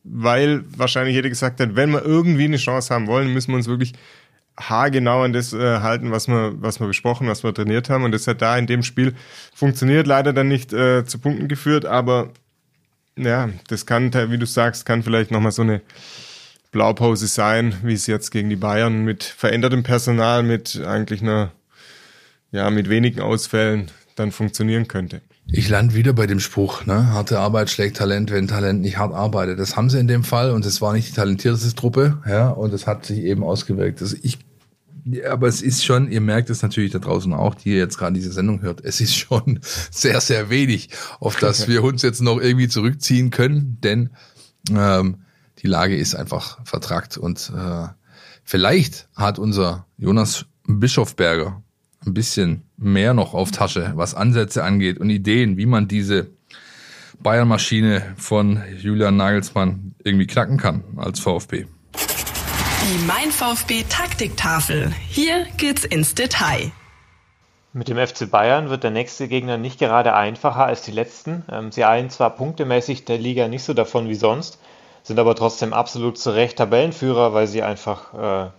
weil 0.05 0.63
wahrscheinlich 0.77 1.15
jeder 1.15 1.29
gesagt 1.29 1.59
hat, 1.59 1.75
wenn 1.75 1.91
wir 1.91 2.05
irgendwie 2.05 2.45
eine 2.45 2.57
Chance 2.57 2.93
haben 2.93 3.07
wollen, 3.07 3.33
müssen 3.33 3.51
wir 3.51 3.57
uns 3.57 3.67
wirklich 3.67 3.93
haargenau 4.57 5.23
an 5.23 5.33
das 5.33 5.51
äh, 5.51 5.79
halten, 5.79 6.11
was 6.11 6.27
wir, 6.27 6.53
was 6.61 6.79
wir 6.79 6.87
besprochen, 6.87 7.27
was 7.27 7.43
wir 7.43 7.53
trainiert 7.53 7.89
haben. 7.89 8.03
Und 8.03 8.11
das 8.11 8.27
hat 8.27 8.41
da 8.41 8.57
in 8.57 8.67
dem 8.67 8.83
Spiel 8.83 9.15
funktioniert, 9.53 10.07
leider 10.07 10.31
dann 10.31 10.47
nicht 10.47 10.71
äh, 10.71 11.05
zu 11.05 11.19
Punkten 11.19 11.47
geführt, 11.47 11.85
aber 11.85 12.29
ja, 13.17 13.49
das 13.67 13.85
kann, 13.85 14.13
wie 14.13 14.37
du 14.37 14.45
sagst, 14.45 14.85
kann 14.85 15.03
vielleicht 15.03 15.31
nochmal 15.31 15.51
so 15.51 15.61
eine 15.61 15.81
Blaupause 16.71 17.27
sein, 17.27 17.75
wie 17.83 17.93
es 17.93 18.07
jetzt 18.07 18.31
gegen 18.31 18.49
die 18.49 18.57
Bayern 18.57 19.05
mit 19.05 19.23
verändertem 19.23 19.83
Personal, 19.83 20.43
mit 20.43 20.81
eigentlich 20.85 21.21
einer, 21.21 21.51
ja, 22.51 22.69
mit 22.69 22.89
wenigen 22.89 23.21
Ausfällen 23.21 23.89
dann 24.15 24.31
funktionieren 24.31 24.87
könnte. 24.87 25.21
Ich 25.47 25.69
lande 25.69 25.93
wieder 25.93 26.13
bei 26.13 26.25
dem 26.25 26.39
Spruch, 26.39 26.85
ne? 26.85 27.07
Harte 27.11 27.39
Arbeit 27.39 27.69
schlägt 27.69 27.97
Talent, 27.97 28.31
wenn 28.31 28.47
Talent 28.47 28.81
nicht 28.81 28.97
hart 28.97 29.13
arbeitet. 29.13 29.59
Das 29.59 29.75
haben 29.75 29.89
sie 29.89 29.99
in 29.99 30.07
dem 30.07 30.23
Fall 30.23 30.51
und 30.51 30.65
es 30.65 30.81
war 30.81 30.93
nicht 30.93 31.09
die 31.09 31.13
talentierteste 31.13 31.75
Truppe, 31.75 32.21
ja, 32.27 32.49
und 32.49 32.73
es 32.73 32.87
hat 32.87 33.05
sich 33.05 33.19
eben 33.19 33.43
ausgewirkt. 33.43 34.01
Also 34.01 34.17
ich, 34.21 34.39
aber 35.29 35.47
es 35.47 35.61
ist 35.61 35.85
schon, 35.85 36.11
ihr 36.11 36.21
merkt 36.21 36.49
es 36.49 36.63
natürlich 36.63 36.91
da 36.91 36.99
draußen 36.99 37.31
auch, 37.33 37.53
die 37.53 37.69
ihr 37.69 37.77
jetzt 37.77 37.97
gerade 37.97 38.15
diese 38.15 38.31
Sendung 38.31 38.61
hört, 38.63 38.83
es 38.83 39.01
ist 39.01 39.15
schon 39.15 39.59
sehr, 39.91 40.19
sehr 40.19 40.49
wenig, 40.49 40.89
auf 41.19 41.37
das 41.37 41.67
wir 41.67 41.83
uns 41.83 42.01
jetzt 42.01 42.21
noch 42.21 42.39
irgendwie 42.39 42.67
zurückziehen 42.67 43.29
können, 43.29 43.77
denn 43.83 44.09
ähm, 44.71 45.19
die 45.59 45.67
Lage 45.67 45.95
ist 45.95 46.15
einfach 46.15 46.65
vertrackt 46.65 47.17
und 47.17 47.51
äh, 47.55 47.87
vielleicht 48.43 49.07
hat 49.15 49.37
unser 49.37 49.85
Jonas 49.97 50.45
Bischofberger 50.67 51.61
ein 52.05 52.13
bisschen 52.13 52.63
mehr 52.77 53.13
noch 53.13 53.33
auf 53.33 53.51
Tasche, 53.51 53.93
was 53.95 54.13
Ansätze 54.13 54.63
angeht 54.63 54.99
und 54.99 55.09
Ideen, 55.09 55.57
wie 55.57 55.65
man 55.65 55.87
diese 55.87 56.27
Bayern-Maschine 57.19 58.15
von 58.17 58.61
Julian 58.77 59.17
Nagelsmann 59.17 59.95
irgendwie 60.03 60.27
knacken 60.27 60.57
kann 60.57 60.83
als 60.97 61.19
VfB. 61.19 61.65
Die 61.95 63.05
Mein 63.05 63.31
VfB 63.31 63.83
Taktiktafel. 63.89 64.93
Hier 65.07 65.47
geht's 65.57 65.85
ins 65.85 66.13
Detail. 66.13 66.71
Mit 67.73 67.87
dem 67.87 67.97
FC 67.97 68.29
Bayern 68.29 68.69
wird 68.69 68.83
der 68.83 68.91
nächste 68.91 69.27
Gegner 69.27 69.57
nicht 69.57 69.79
gerade 69.79 70.13
einfacher 70.13 70.65
als 70.65 70.83
die 70.83 70.91
letzten. 70.91 71.43
Ähm, 71.51 71.71
sie 71.71 71.83
eilen 71.83 72.09
zwar 72.09 72.29
punktemäßig 72.29 73.05
der 73.05 73.17
Liga 73.17 73.47
nicht 73.47 73.63
so 73.63 73.73
davon 73.73 74.07
wie 74.07 74.15
sonst, 74.15 74.59
sind 75.03 75.19
aber 75.19 75.35
trotzdem 75.35 75.73
absolut 75.73 76.17
zu 76.17 76.29
Recht 76.29 76.57
Tabellenführer, 76.57 77.33
weil 77.33 77.47
sie 77.47 77.63
einfach 77.63 78.13
äh, 78.13 78.49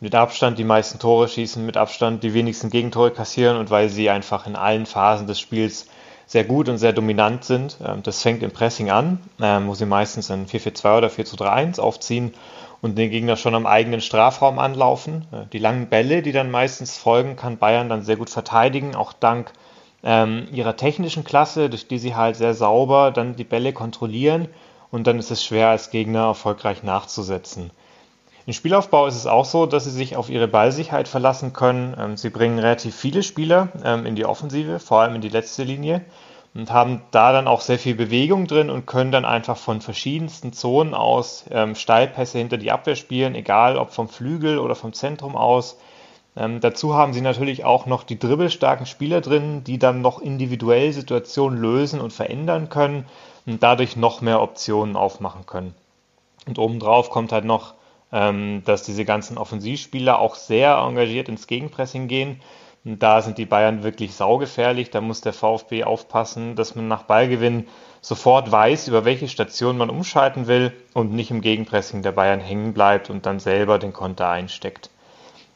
mit 0.00 0.14
Abstand 0.14 0.58
die 0.58 0.64
meisten 0.64 0.98
Tore 0.98 1.28
schießen, 1.28 1.64
mit 1.64 1.76
Abstand 1.76 2.22
die 2.22 2.34
wenigsten 2.34 2.70
Gegentore 2.70 3.10
kassieren 3.10 3.56
und 3.56 3.70
weil 3.70 3.88
sie 3.88 4.10
einfach 4.10 4.46
in 4.46 4.56
allen 4.56 4.86
Phasen 4.86 5.26
des 5.26 5.40
Spiels 5.40 5.86
sehr 6.26 6.44
gut 6.44 6.68
und 6.68 6.78
sehr 6.78 6.92
dominant 6.92 7.44
sind. 7.44 7.78
Ähm, 7.84 8.02
das 8.02 8.22
fängt 8.22 8.42
im 8.42 8.50
Pressing 8.50 8.90
an, 8.90 9.20
ähm, 9.40 9.68
wo 9.68 9.74
sie 9.74 9.86
meistens 9.86 10.30
ein 10.30 10.46
4-4-2 10.46 10.98
oder 10.98 11.08
4-3-1 11.08 11.80
aufziehen 11.80 12.34
und 12.82 12.98
den 12.98 13.10
Gegner 13.10 13.36
schon 13.36 13.54
am 13.54 13.66
eigenen 13.66 14.00
Strafraum 14.00 14.58
anlaufen. 14.58 15.26
Äh, 15.32 15.46
die 15.52 15.58
langen 15.58 15.88
Bälle, 15.88 16.22
die 16.22 16.32
dann 16.32 16.50
meistens 16.50 16.98
folgen, 16.98 17.36
kann 17.36 17.58
Bayern 17.58 17.88
dann 17.88 18.02
sehr 18.02 18.16
gut 18.16 18.30
verteidigen, 18.30 18.94
auch 18.94 19.12
dank 19.12 19.52
ähm, 20.02 20.46
ihrer 20.52 20.76
technischen 20.76 21.24
Klasse, 21.24 21.70
durch 21.70 21.88
die 21.88 21.98
sie 21.98 22.14
halt 22.14 22.36
sehr 22.36 22.54
sauber 22.54 23.12
dann 23.12 23.36
die 23.36 23.44
Bälle 23.44 23.72
kontrollieren 23.72 24.48
und 24.90 25.06
dann 25.06 25.18
ist 25.18 25.30
es 25.30 25.44
schwer 25.44 25.68
als 25.68 25.90
Gegner 25.90 26.26
erfolgreich 26.26 26.82
nachzusetzen. 26.82 27.70
Im 28.46 28.52
Spielaufbau 28.52 29.08
ist 29.08 29.16
es 29.16 29.26
auch 29.26 29.44
so, 29.44 29.66
dass 29.66 29.84
sie 29.84 29.90
sich 29.90 30.16
auf 30.16 30.30
ihre 30.30 30.46
Ballsicherheit 30.46 31.08
verlassen 31.08 31.52
können. 31.52 31.96
Ähm, 31.98 32.16
sie 32.16 32.30
bringen 32.30 32.60
relativ 32.60 32.94
viele 32.94 33.24
Spieler 33.24 33.68
ähm, 33.84 34.06
in 34.06 34.14
die 34.14 34.24
Offensive, 34.24 34.78
vor 34.78 35.00
allem 35.00 35.16
in 35.16 35.20
die 35.20 35.28
letzte 35.28 35.64
Linie 35.64 36.04
und 36.54 36.70
haben 36.70 37.02
da 37.10 37.32
dann 37.32 37.48
auch 37.48 37.60
sehr 37.60 37.78
viel 37.78 37.96
Bewegung 37.96 38.46
drin 38.46 38.70
und 38.70 38.86
können 38.86 39.10
dann 39.10 39.24
einfach 39.24 39.56
von 39.56 39.80
verschiedensten 39.80 40.52
Zonen 40.52 40.94
aus 40.94 41.44
ähm, 41.50 41.74
Steilpässe 41.74 42.38
hinter 42.38 42.56
die 42.56 42.70
Abwehr 42.70 42.94
spielen, 42.94 43.34
egal 43.34 43.76
ob 43.76 43.90
vom 43.90 44.08
Flügel 44.08 44.58
oder 44.58 44.76
vom 44.76 44.92
Zentrum 44.92 45.34
aus. 45.34 45.76
Ähm, 46.36 46.60
dazu 46.60 46.94
haben 46.94 47.12
sie 47.12 47.22
natürlich 47.22 47.64
auch 47.64 47.86
noch 47.86 48.04
die 48.04 48.18
dribbelstarken 48.18 48.86
Spieler 48.86 49.20
drin, 49.20 49.64
die 49.64 49.78
dann 49.78 50.02
noch 50.02 50.20
individuell 50.20 50.92
Situationen 50.92 51.60
lösen 51.60 52.00
und 52.00 52.12
verändern 52.12 52.68
können 52.68 53.06
und 53.44 53.62
dadurch 53.62 53.96
noch 53.96 54.20
mehr 54.20 54.40
Optionen 54.40 54.94
aufmachen 54.94 55.46
können. 55.46 55.74
Und 56.46 56.60
obendrauf 56.60 57.10
kommt 57.10 57.32
halt 57.32 57.44
noch 57.44 57.74
dass 58.10 58.82
diese 58.84 59.04
ganzen 59.04 59.36
Offensivspieler 59.36 60.18
auch 60.18 60.36
sehr 60.36 60.76
engagiert 60.76 61.28
ins 61.28 61.46
Gegenpressing 61.46 62.08
gehen. 62.08 62.40
Und 62.84 63.02
da 63.02 63.20
sind 63.20 63.36
die 63.36 63.46
Bayern 63.46 63.82
wirklich 63.82 64.14
saugefährlich. 64.14 64.90
Da 64.90 65.00
muss 65.00 65.20
der 65.20 65.32
VfB 65.32 65.82
aufpassen, 65.82 66.54
dass 66.54 66.76
man 66.76 66.86
nach 66.86 67.02
Ballgewinn 67.02 67.66
sofort 68.00 68.52
weiß, 68.52 68.86
über 68.86 69.04
welche 69.04 69.26
Station 69.26 69.76
man 69.76 69.90
umschalten 69.90 70.46
will 70.46 70.72
und 70.94 71.12
nicht 71.12 71.32
im 71.32 71.40
Gegenpressing 71.40 72.02
der 72.02 72.12
Bayern 72.12 72.38
hängen 72.38 72.72
bleibt 72.72 73.10
und 73.10 73.26
dann 73.26 73.40
selber 73.40 73.80
den 73.80 73.92
Konter 73.92 74.28
einsteckt. 74.28 74.90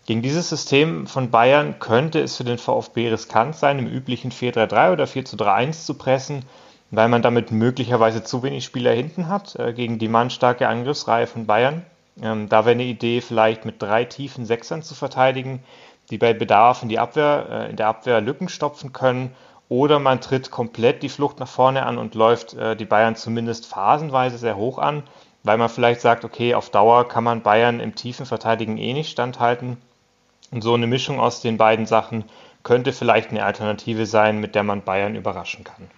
Gegen 0.07 0.23
dieses 0.23 0.49
System 0.49 1.07
von 1.07 1.31
Bayern 1.31 1.79
könnte 1.79 2.19
es 2.19 2.37
für 2.37 2.43
den 2.43 2.59
VfB 2.59 3.11
riskant 3.11 3.55
sein, 3.55 3.79
im 3.79 3.87
üblichen 3.87 4.33
4-3-3 4.33 4.93
oder 4.93 5.05
4-3-1 5.05 5.85
zu 5.85 5.95
pressen, 5.95 6.45
weil 6.91 7.09
man 7.09 7.23
damit 7.23 7.53
möglicherweise 7.53 8.25
zu 8.25 8.43
wenig 8.43 8.65
Spieler 8.65 8.91
hinten 8.91 9.29
hat 9.29 9.55
äh, 9.55 9.73
gegen 9.73 10.01
die 10.01 10.09
mannstarke 10.09 10.67
Angriffsreihe 10.67 11.29
von 11.29 11.47
Bayern. 11.47 11.87
Ähm, 12.23 12.49
da 12.49 12.65
wäre 12.65 12.73
eine 12.73 12.85
Idee, 12.85 13.21
vielleicht 13.21 13.65
mit 13.65 13.81
drei 13.81 14.05
tiefen 14.05 14.45
Sechsern 14.45 14.83
zu 14.83 14.95
verteidigen, 14.95 15.63
die 16.11 16.19
bei 16.19 16.33
Bedarf 16.33 16.83
in, 16.83 16.89
die 16.89 16.99
Abwehr, 16.99 17.47
äh, 17.51 17.71
in 17.71 17.77
der 17.77 17.89
Abwehr 17.89 18.21
Lücken 18.21 18.49
stopfen 18.49 18.93
können. 18.93 19.31
Oder 19.69 20.01
man 20.01 20.21
tritt 20.21 20.51
komplett 20.51 21.03
die 21.03 21.09
Flucht 21.09 21.39
nach 21.39 21.49
vorne 21.49 21.87
an 21.87 21.97
und 21.97 22.17
läuft 22.17 22.55
äh, 22.55 22.75
die 22.75 22.85
Bayern 22.85 23.15
zumindest 23.15 23.67
phasenweise 23.67 24.37
sehr 24.37 24.57
hoch 24.57 24.79
an, 24.79 25.05
weil 25.45 25.59
man 25.59 25.69
vielleicht 25.69 26.01
sagt, 26.01 26.25
okay, 26.25 26.55
auf 26.55 26.71
Dauer 26.71 27.09
kann 27.09 27.23
man 27.23 27.43
Bayern 27.43 27.79
im 27.79 27.95
tiefen 27.95 28.27
Verteidigen 28.27 28.79
eh 28.79 28.93
nicht 28.93 29.11
standhalten. 29.11 29.77
Und 30.51 30.63
so 30.63 30.75
eine 30.75 30.89
Mischung 30.89 31.21
aus 31.21 31.41
den 31.41 31.57
beiden 31.57 31.87
Sachen 31.87 32.25
könnte 32.65 32.93
vielleicht 32.93 33.31
eine 33.31 33.45
Alternative 33.45 34.07
sein, 34.07 34.41
mit 34.41 34.57
der 34.57 34.65
man 34.65 34.83
Bayern 34.83 35.15
überraschen 35.15 35.63
kann. 35.63 35.89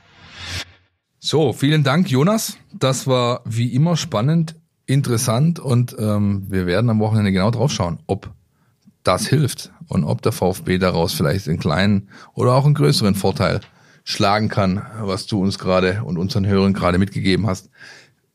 So, 1.18 1.52
vielen 1.52 1.82
Dank, 1.82 2.10
Jonas. 2.10 2.58
Das 2.72 3.06
war 3.06 3.40
wie 3.44 3.74
immer 3.74 3.96
spannend 3.96 4.56
interessant 4.86 5.58
und 5.58 5.96
ähm, 5.98 6.46
wir 6.48 6.66
werden 6.66 6.90
am 6.90 7.00
Wochenende 7.00 7.32
genau 7.32 7.50
drauf 7.50 7.72
schauen, 7.72 7.98
ob 8.06 8.30
das 9.02 9.26
hilft 9.26 9.72
und 9.88 10.04
ob 10.04 10.22
der 10.22 10.32
VfB 10.32 10.78
daraus 10.78 11.12
vielleicht 11.12 11.48
einen 11.48 11.58
kleinen 11.58 12.08
oder 12.34 12.54
auch 12.54 12.64
einen 12.64 12.74
größeren 12.74 13.14
Vorteil 13.14 13.60
schlagen 14.04 14.48
kann, 14.48 14.84
was 15.00 15.26
du 15.26 15.40
uns 15.42 15.58
gerade 15.58 16.02
und 16.04 16.18
unseren 16.18 16.46
Hörern 16.46 16.72
gerade 16.72 16.98
mitgegeben 16.98 17.46
hast. 17.46 17.70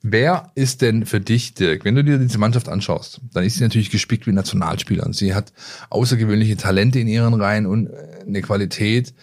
Wer 0.01 0.51
ist 0.55 0.81
denn 0.81 1.05
für 1.05 1.19
dich, 1.19 1.53
Dirk, 1.53 1.83
wenn 1.83 1.95
du 1.95 2.03
dir 2.03 2.17
diese 2.17 2.37
Mannschaft 2.37 2.69
anschaust, 2.69 3.19
dann 3.33 3.43
ist 3.43 3.55
sie 3.55 3.63
natürlich 3.63 3.89
gespickt 3.89 4.27
mit 4.27 4.35
Nationalspielern. 4.35 5.11
Sie 5.11 5.33
hat 5.33 5.51
außergewöhnliche 5.89 6.55
Talente 6.55 6.99
in 6.99 7.07
ihren 7.07 7.33
Reihen 7.33 7.65
und 7.65 7.89
eine 8.25 8.41
Qualität, 8.41 9.13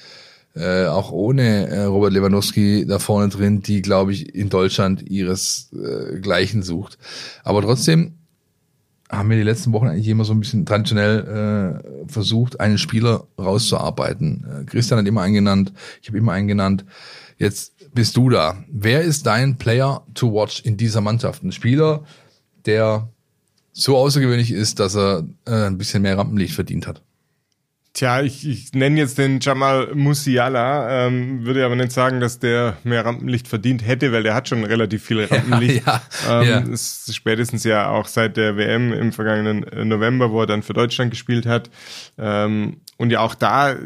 äh, 0.54 0.86
auch 0.86 1.10
ohne 1.10 1.66
äh, 1.68 1.84
Robert 1.84 2.12
Lewandowski 2.12 2.86
da 2.86 2.98
vorne 2.98 3.28
drin, 3.28 3.60
die, 3.60 3.82
glaube 3.82 4.12
ich, 4.12 4.34
in 4.34 4.50
Deutschland 4.50 5.02
ihresgleichen 5.02 6.60
äh, 6.60 6.64
sucht. 6.64 6.98
Aber 7.42 7.62
trotzdem 7.62 8.14
haben 9.10 9.30
wir 9.30 9.36
die 9.36 9.42
letzten 9.42 9.72
Wochen 9.72 9.88
eigentlich 9.88 10.08
immer 10.08 10.24
so 10.24 10.32
ein 10.32 10.40
bisschen 10.40 10.64
traditionell 10.64 11.82
äh, 12.06 12.08
versucht, 12.10 12.60
einen 12.60 12.78
Spieler 12.78 13.26
rauszuarbeiten. 13.38 14.46
Äh, 14.62 14.64
Christian 14.64 14.98
hat 14.98 15.06
immer 15.06 15.22
einen 15.22 15.34
genannt, 15.34 15.72
ich 16.00 16.08
habe 16.08 16.18
immer 16.18 16.32
einen 16.32 16.48
genannt. 16.48 16.84
Jetzt 17.36 17.72
bist 17.92 18.16
du 18.16 18.30
da. 18.30 18.64
Wer 18.70 19.02
ist 19.02 19.26
dein 19.26 19.56
Player 19.56 20.04
to 20.14 20.32
watch 20.32 20.62
in 20.64 20.76
dieser 20.76 21.00
Mannschaft? 21.00 21.42
Ein 21.42 21.52
Spieler, 21.52 22.04
der 22.64 23.08
so 23.72 23.96
außergewöhnlich 23.96 24.52
ist, 24.52 24.78
dass 24.78 24.94
er 24.96 25.24
äh, 25.46 25.66
ein 25.66 25.78
bisschen 25.78 26.02
mehr 26.02 26.16
Rampenlicht 26.16 26.54
verdient 26.54 26.86
hat. 26.86 27.02
Tja, 27.94 28.22
ich, 28.22 28.44
ich 28.48 28.72
nenne 28.72 28.98
jetzt 28.98 29.18
den 29.18 29.38
Jamal 29.38 29.94
Musiala, 29.94 31.06
ähm, 31.06 31.46
würde 31.46 31.64
aber 31.64 31.76
nicht 31.76 31.92
sagen, 31.92 32.18
dass 32.18 32.40
der 32.40 32.76
mehr 32.82 33.04
Rampenlicht 33.04 33.46
verdient 33.46 33.86
hätte, 33.86 34.10
weil 34.10 34.24
der 34.24 34.34
hat 34.34 34.48
schon 34.48 34.64
relativ 34.64 35.04
viel 35.04 35.24
Rampenlicht. 35.30 35.86
Ja, 35.86 36.02
ja, 36.26 36.42
ähm, 36.42 36.48
ja. 36.48 36.58
Ist 36.58 37.14
spätestens 37.14 37.62
ja 37.62 37.88
auch 37.90 38.08
seit 38.08 38.36
der 38.36 38.56
WM 38.56 38.92
im 38.92 39.12
vergangenen 39.12 39.62
äh, 39.62 39.84
November, 39.84 40.32
wo 40.32 40.40
er 40.40 40.46
dann 40.46 40.64
für 40.64 40.72
Deutschland 40.72 41.12
gespielt 41.12 41.46
hat. 41.46 41.70
Ähm, 42.18 42.78
und 42.96 43.10
ja 43.10 43.20
auch 43.20 43.36
da, 43.36 43.76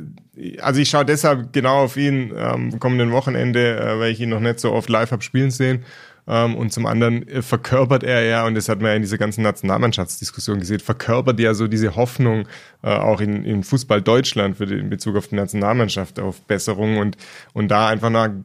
also 0.63 0.81
ich 0.81 0.89
schaue 0.89 1.05
deshalb 1.05 1.53
genau 1.53 1.85
auf 1.85 1.99
ihn 1.99 2.35
am 2.35 2.81
kommenden 2.81 3.13
Wochenende, 3.13 3.79
äh, 3.79 4.01
weil 4.01 4.11
ich 4.11 4.21
ihn 4.21 4.31
noch 4.31 4.41
nicht 4.41 4.59
so 4.59 4.73
oft 4.73 4.89
live 4.89 5.11
hab 5.11 5.23
spielen 5.23 5.51
sehen. 5.51 5.85
Ähm, 6.29 6.57
und 6.57 6.73
zum 6.73 6.85
anderen 6.85 7.27
äh, 7.27 7.41
verkörpert 7.41 8.03
er 8.03 8.23
ja, 8.23 8.47
und 8.47 8.55
das 8.55 8.69
hat 8.69 8.81
man 8.81 8.91
ja 8.91 8.97
in 8.97 9.03
dieser 9.03 9.17
ganzen 9.17 9.43
Nationalmannschaftsdiskussion 9.43 10.61
gesehen, 10.61 10.81
verkörpert 10.81 11.41
ja 11.41 11.55
so 11.55 11.67
diese 11.69 11.97
Hoffnung 11.97 12.47
äh, 12.83 12.91
auch 12.91 13.23
in, 13.23 13.45
in 13.45 13.65
Fußball 13.65 14.03
Deutschland 14.03 14.59
für 14.59 14.67
den, 14.67 14.79
in 14.79 14.91
Bezug 14.91 15.17
auf 15.17 15.29
die 15.29 15.37
Nationalmannschaft 15.37 16.21
auf 16.21 16.43
Besserung 16.43 16.99
und, 16.99 17.17
und 17.55 17.69
da 17.69 17.89
einfach 17.89 18.11
mal, 18.11 18.45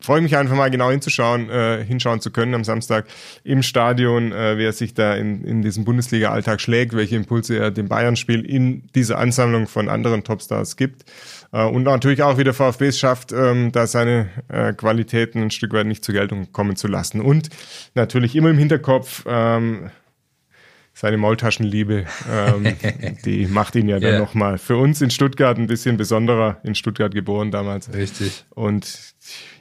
freue 0.00 0.22
mich 0.22 0.36
einfach 0.38 0.56
mal 0.56 0.70
genau 0.70 0.90
hinzuschauen, 0.90 1.50
äh, 1.50 1.84
hinschauen 1.84 2.22
zu 2.22 2.30
können 2.30 2.54
am 2.54 2.64
Samstag 2.64 3.04
im 3.44 3.62
Stadion, 3.62 4.32
äh, 4.32 4.56
wer 4.56 4.72
sich 4.72 4.94
da 4.94 5.14
in, 5.14 5.44
in 5.44 5.60
diesem 5.60 5.84
Bundesliga-Alltag 5.84 6.62
schlägt, 6.62 6.94
welche 6.96 7.16
Impulse 7.16 7.58
er 7.58 7.70
dem 7.70 7.88
Bayern-Spiel 7.88 8.40
in 8.40 8.84
dieser 8.94 9.18
Ansammlung 9.18 9.66
von 9.66 9.90
anderen 9.90 10.24
Topstars 10.24 10.76
gibt. 10.76 11.04
Äh, 11.56 11.64
und 11.64 11.84
natürlich 11.84 12.22
auch, 12.22 12.38
wie 12.38 12.44
der 12.44 12.54
VfB 12.54 12.88
es 12.88 12.98
schafft, 12.98 13.32
ähm, 13.32 13.72
da 13.72 13.86
seine 13.86 14.28
äh, 14.48 14.72
Qualitäten 14.72 15.42
ein 15.42 15.50
Stück 15.50 15.72
weit 15.72 15.86
nicht 15.86 16.04
zur 16.04 16.14
Geltung 16.14 16.52
kommen 16.52 16.76
zu 16.76 16.86
lassen. 16.86 17.20
Und 17.20 17.48
natürlich 17.94 18.36
immer 18.36 18.50
im 18.50 18.58
Hinterkopf, 18.58 19.24
ähm, 19.26 19.90
seine 20.92 21.18
Maultaschenliebe, 21.18 22.06
ähm, 22.30 22.76
die 23.24 23.46
macht 23.46 23.74
ihn 23.74 23.88
ja 23.88 24.00
dann 24.00 24.12
yeah. 24.12 24.18
nochmal 24.18 24.58
für 24.58 24.76
uns 24.76 25.02
in 25.02 25.10
Stuttgart 25.10 25.58
ein 25.58 25.66
bisschen 25.66 25.96
besonderer, 25.96 26.58
in 26.62 26.74
Stuttgart 26.74 27.12
geboren 27.14 27.50
damals. 27.50 27.92
Richtig. 27.92 28.44
Und 28.50 29.14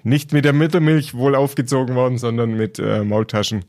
nicht 0.04 0.32
mit 0.32 0.46
der 0.46 0.54
Muttermilch 0.54 1.14
wohl 1.14 1.36
aufgezogen 1.36 1.96
worden, 1.96 2.18
sondern 2.18 2.56
mit 2.56 2.80
äh, 2.80 3.04
Maultaschen. 3.04 3.66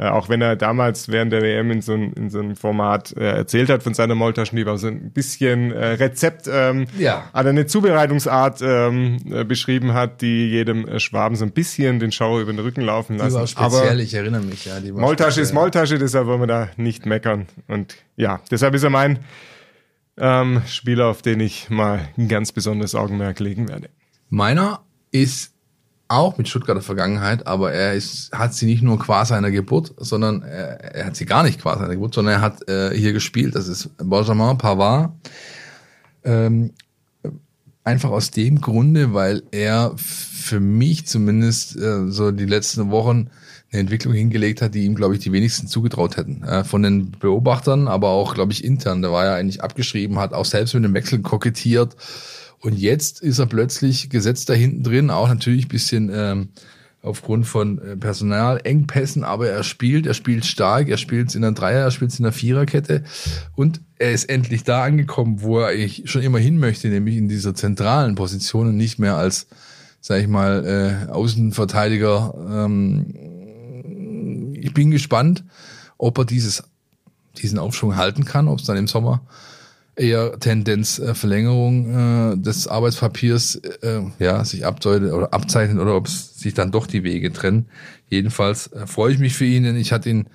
Äh, 0.00 0.08
auch 0.08 0.30
wenn 0.30 0.40
er 0.40 0.56
damals 0.56 1.10
während 1.10 1.30
der 1.30 1.42
WM 1.42 1.70
in 1.70 1.82
so, 1.82 1.92
ein, 1.92 2.14
in 2.14 2.30
so 2.30 2.38
einem 2.38 2.56
Format 2.56 3.14
äh, 3.18 3.36
erzählt 3.36 3.68
hat 3.68 3.82
von 3.82 3.92
seiner 3.92 4.14
Maultaschenliebe, 4.14 4.78
so 4.78 4.86
ein 4.86 5.10
bisschen 5.10 5.72
äh, 5.72 5.88
Rezept, 5.88 6.48
ähm, 6.50 6.86
ja. 6.98 7.24
also 7.34 7.50
eine 7.50 7.66
Zubereitungsart 7.66 8.62
ähm, 8.62 9.18
äh, 9.30 9.44
beschrieben 9.44 9.92
hat, 9.92 10.22
die 10.22 10.48
jedem 10.48 10.88
äh, 10.88 11.00
Schwaben 11.00 11.36
so 11.36 11.44
ein 11.44 11.50
bisschen 11.50 12.00
den 12.00 12.12
Schauer 12.12 12.40
über 12.40 12.50
den 12.50 12.60
Rücken 12.60 12.80
laufen 12.80 13.18
lassen. 13.18 13.28
Die 13.28 13.34
war 13.34 13.46
speziell, 13.46 13.90
Aber 13.90 14.00
ich 14.00 14.14
erinnere 14.14 14.40
mich, 14.40 14.64
ja. 14.64 14.80
Die 14.80 14.90
Maultasche 14.90 15.42
ist 15.42 15.52
Maultasche, 15.52 15.98
deshalb 15.98 16.26
wollen 16.26 16.40
wir 16.40 16.46
da 16.46 16.70
nicht 16.78 17.04
meckern. 17.04 17.46
Und 17.68 17.96
ja, 18.16 18.40
deshalb 18.50 18.74
ist 18.74 18.84
er 18.84 18.90
mein 18.90 19.18
ähm, 20.16 20.62
Spieler, 20.66 21.08
auf 21.08 21.20
den 21.20 21.40
ich 21.40 21.68
mal 21.68 22.08
ein 22.16 22.28
ganz 22.28 22.52
besonderes 22.52 22.94
Augenmerk 22.94 23.38
legen 23.38 23.68
werde. 23.68 23.90
Meiner 24.30 24.80
ist 25.10 25.52
auch 26.10 26.38
mit 26.38 26.48
Stuttgarter 26.48 26.82
Vergangenheit, 26.82 27.46
aber 27.46 27.72
er 27.72 27.94
ist, 27.94 28.32
hat 28.32 28.52
sie 28.52 28.66
nicht 28.66 28.82
nur 28.82 28.98
qua 28.98 29.24
seiner 29.24 29.50
Geburt, 29.50 29.94
sondern 29.96 30.42
er, 30.42 30.94
er 30.94 31.06
hat 31.06 31.16
sie 31.16 31.24
gar 31.24 31.44
nicht 31.44 31.60
qua 31.60 31.78
seiner 31.78 31.94
Geburt, 31.94 32.14
sondern 32.14 32.34
er 32.34 32.40
hat 32.40 32.68
äh, 32.68 32.90
hier 32.96 33.12
gespielt. 33.12 33.54
Das 33.54 33.68
ist 33.68 33.90
Benjamin 33.98 34.58
Pavard. 34.58 35.12
Ähm, 36.24 36.72
einfach 37.84 38.10
aus 38.10 38.32
dem 38.32 38.60
Grunde, 38.60 39.14
weil 39.14 39.44
er 39.52 39.92
für 39.96 40.58
mich 40.58 41.06
zumindest 41.06 41.76
äh, 41.76 42.08
so 42.08 42.32
die 42.32 42.46
letzten 42.46 42.90
Wochen 42.90 43.30
eine 43.70 43.80
Entwicklung 43.80 44.12
hingelegt 44.12 44.62
hat, 44.62 44.74
die 44.74 44.84
ihm, 44.86 44.96
glaube 44.96 45.14
ich, 45.14 45.20
die 45.20 45.30
wenigsten 45.30 45.68
zugetraut 45.68 46.16
hätten. 46.16 46.42
Äh, 46.42 46.64
von 46.64 46.82
den 46.82 47.12
Beobachtern, 47.12 47.86
aber 47.86 48.08
auch, 48.08 48.34
glaube 48.34 48.52
ich, 48.52 48.64
intern. 48.64 49.00
Der 49.00 49.12
war 49.12 49.26
ja 49.26 49.36
eigentlich 49.36 49.62
abgeschrieben, 49.62 50.18
hat 50.18 50.32
auch 50.32 50.44
selbst 50.44 50.74
mit 50.74 50.82
dem 50.82 50.94
Wechsel 50.94 51.20
kokettiert 51.20 51.94
und 52.60 52.78
jetzt 52.78 53.22
ist 53.22 53.38
er 53.38 53.46
plötzlich 53.46 54.10
gesetzt 54.10 54.50
da 54.50 54.54
hinten 54.54 54.82
drin, 54.82 55.10
auch 55.10 55.28
natürlich 55.28 55.68
bisschen 55.68 56.10
ähm, 56.12 56.48
aufgrund 57.02 57.46
von 57.46 57.78
äh, 57.78 57.96
Personalengpässen, 57.96 59.24
aber 59.24 59.48
er 59.48 59.62
spielt, 59.64 60.06
er 60.06 60.12
spielt 60.12 60.44
stark, 60.44 60.88
er 60.88 60.98
spielt 60.98 61.34
in 61.34 61.40
der 61.42 61.52
Dreier, 61.52 61.84
er 61.84 61.90
spielt 61.90 62.18
in 62.18 62.24
der 62.24 62.32
Viererkette 62.32 63.04
und 63.56 63.80
er 63.98 64.12
ist 64.12 64.24
endlich 64.28 64.64
da 64.64 64.84
angekommen, 64.84 65.40
wo 65.40 65.60
er 65.60 65.68
eigentlich 65.68 66.10
schon 66.10 66.22
immer 66.22 66.38
hin 66.38 66.58
möchte, 66.58 66.88
nämlich 66.88 67.16
in 67.16 67.28
dieser 67.28 67.54
zentralen 67.54 68.14
Position 68.14 68.68
und 68.68 68.76
nicht 68.76 68.98
mehr 68.98 69.16
als, 69.16 69.46
sag 70.02 70.20
ich 70.20 70.28
mal, 70.28 71.06
äh, 71.06 71.10
Außenverteidiger. 71.10 72.34
Ähm, 72.50 73.14
ich 74.60 74.74
bin 74.74 74.90
gespannt, 74.90 75.44
ob 75.96 76.18
er 76.18 76.26
dieses, 76.26 76.62
diesen 77.38 77.58
Aufschwung 77.58 77.96
halten 77.96 78.26
kann, 78.26 78.48
ob 78.48 78.58
es 78.58 78.66
dann 78.66 78.76
im 78.76 78.86
Sommer 78.86 79.22
eher 80.00 80.38
Tendenz 80.40 80.98
äh, 80.98 81.14
Verlängerung 81.14 82.32
äh, 82.32 82.36
des 82.36 82.66
Arbeitspapiers 82.66 83.56
äh, 83.82 84.02
ja 84.18 84.44
sich 84.44 84.64
abdeutet 84.64 85.12
oder 85.12 85.32
abzeichnet 85.32 85.78
oder 85.78 85.94
ob 85.94 86.06
es 86.06 86.38
sich 86.38 86.54
dann 86.54 86.72
doch 86.72 86.86
die 86.86 87.04
Wege 87.04 87.32
trennen. 87.32 87.66
Jedenfalls 88.08 88.68
äh, 88.68 88.86
freue 88.86 89.12
ich 89.12 89.18
mich 89.18 89.34
für 89.34 89.44
ihn, 89.44 89.62
denn 89.62 89.76
ich 89.76 89.92
hatte 89.92 90.10
ihn 90.10 90.26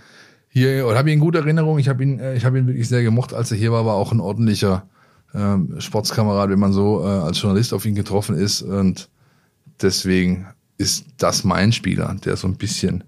hier 0.50 0.88
oder 0.88 0.98
habe 0.98 1.10
ihn 1.10 1.16
in 1.16 1.20
guter 1.20 1.40
Erinnerung. 1.40 1.80
Ich 1.80 1.90
habe 1.90 2.04
ihn, 2.04 2.20
äh, 2.20 2.36
ich 2.36 2.46
habe 2.46 2.60
ihn 2.60 2.68
wirklich 2.68 2.88
sehr 2.88 3.04
gemocht, 3.04 3.34
als 3.34 3.52
er 3.52 3.58
hier 3.58 3.72
war, 3.72 3.86
war 3.86 3.96
auch 3.96 4.12
ein 4.12 4.20
ordentlicher 4.20 4.88
äh, 5.34 5.58
Sportskamerad, 5.80 6.50
wenn 6.50 6.60
man 6.60 6.72
so 6.72 7.04
äh, 7.04 7.08
als 7.08 7.42
Journalist 7.42 7.74
auf 7.74 7.86
ihn 7.86 7.96
getroffen 7.96 8.38
ist 8.38 8.62
und 8.62 9.10
deswegen 9.82 10.48
ist 10.78 11.06
das 11.18 11.44
mein 11.44 11.72
Spieler, 11.72 12.16
der 12.24 12.38
so 12.38 12.48
ein 12.48 12.56
bisschen 12.56 13.04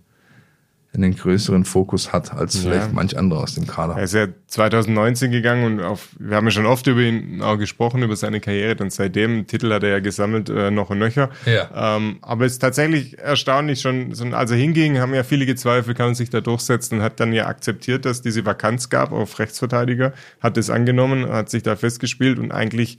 einen 0.94 1.16
größeren 1.16 1.66
Fokus 1.66 2.12
hat 2.12 2.34
als 2.34 2.58
vielleicht 2.58 2.88
ja. 2.88 2.94
manch 2.94 3.18
anderer 3.18 3.42
aus 3.42 3.56
dem 3.56 3.68
Kader. 3.68 3.98
Er 3.98 4.04
ist 4.04 4.14
ja 4.14 4.28
2019 4.48 5.32
gegangen 5.32 5.66
und 5.66 5.84
auf, 5.84 6.10
wir 6.18 6.36
haben 6.36 6.46
ja 6.46 6.52
schon 6.52 6.66
oft 6.66 6.88
über 6.88 7.02
ihn 7.02 7.42
auch 7.42 7.58
gesprochen, 7.58 8.02
über 8.02 8.16
seine 8.16 8.40
Karriere 8.40 8.82
und 8.84 8.92
seitdem 8.92 9.46
Titel 9.48 9.72
hat 9.72 9.84
er 9.84 9.90
ja 9.90 10.00
gesammelt, 10.00 10.50
äh, 10.50 10.72
noch 10.72 10.90
und 10.90 11.00
nöcher. 11.00 11.30
Ja. 11.46 11.98
Ähm, 11.98 12.18
aber 12.22 12.46
es 12.46 12.54
ist 12.54 12.60
tatsächlich 12.60 13.20
erstaunlich 13.20 13.82
schon, 13.82 14.34
als 14.34 14.52
er 14.52 14.58
hinging, 14.58 14.98
haben 15.00 15.14
ja 15.14 15.24
viele 15.24 15.46
gezweifelt, 15.46 15.98
kann 15.98 16.10
er 16.10 16.16
sich 16.16 16.30
da 16.30 16.42
durchsetzen 16.42 16.96
und 16.96 17.04
hat 17.04 17.20
dann 17.20 17.32
ja 17.32 17.48
akzeptiert, 17.48 18.06
dass 18.06 18.22
diese 18.22 18.46
Vakanz 18.46 18.90
gab 18.90 19.12
auf 19.12 19.38
Rechtsverteidiger, 19.38 20.14
hat 20.40 20.58
es 20.58 20.70
angenommen, 20.70 21.30
hat 21.30 21.50
sich 21.50 21.64
da 21.64 21.76
festgespielt 21.76 22.40
und 22.40 22.52
eigentlich 22.52 22.98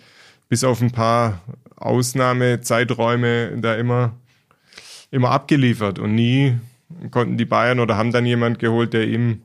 bis 0.49 0.63
auf 0.63 0.81
ein 0.81 0.93
paar 0.93 1.41
Ausnahmezeiträume 1.77 3.59
da 3.59 3.75
immer, 3.75 4.15
immer 5.11 5.31
abgeliefert 5.31 5.99
und 5.99 6.15
nie 6.15 6.57
konnten 7.11 7.37
die 7.37 7.45
Bayern 7.45 7.81
oder 7.81 7.97
haben 7.97 8.13
dann 8.13 8.27
jemand 8.27 8.59
geholt, 8.59 8.93
der 8.93 9.07
ihm 9.07 9.43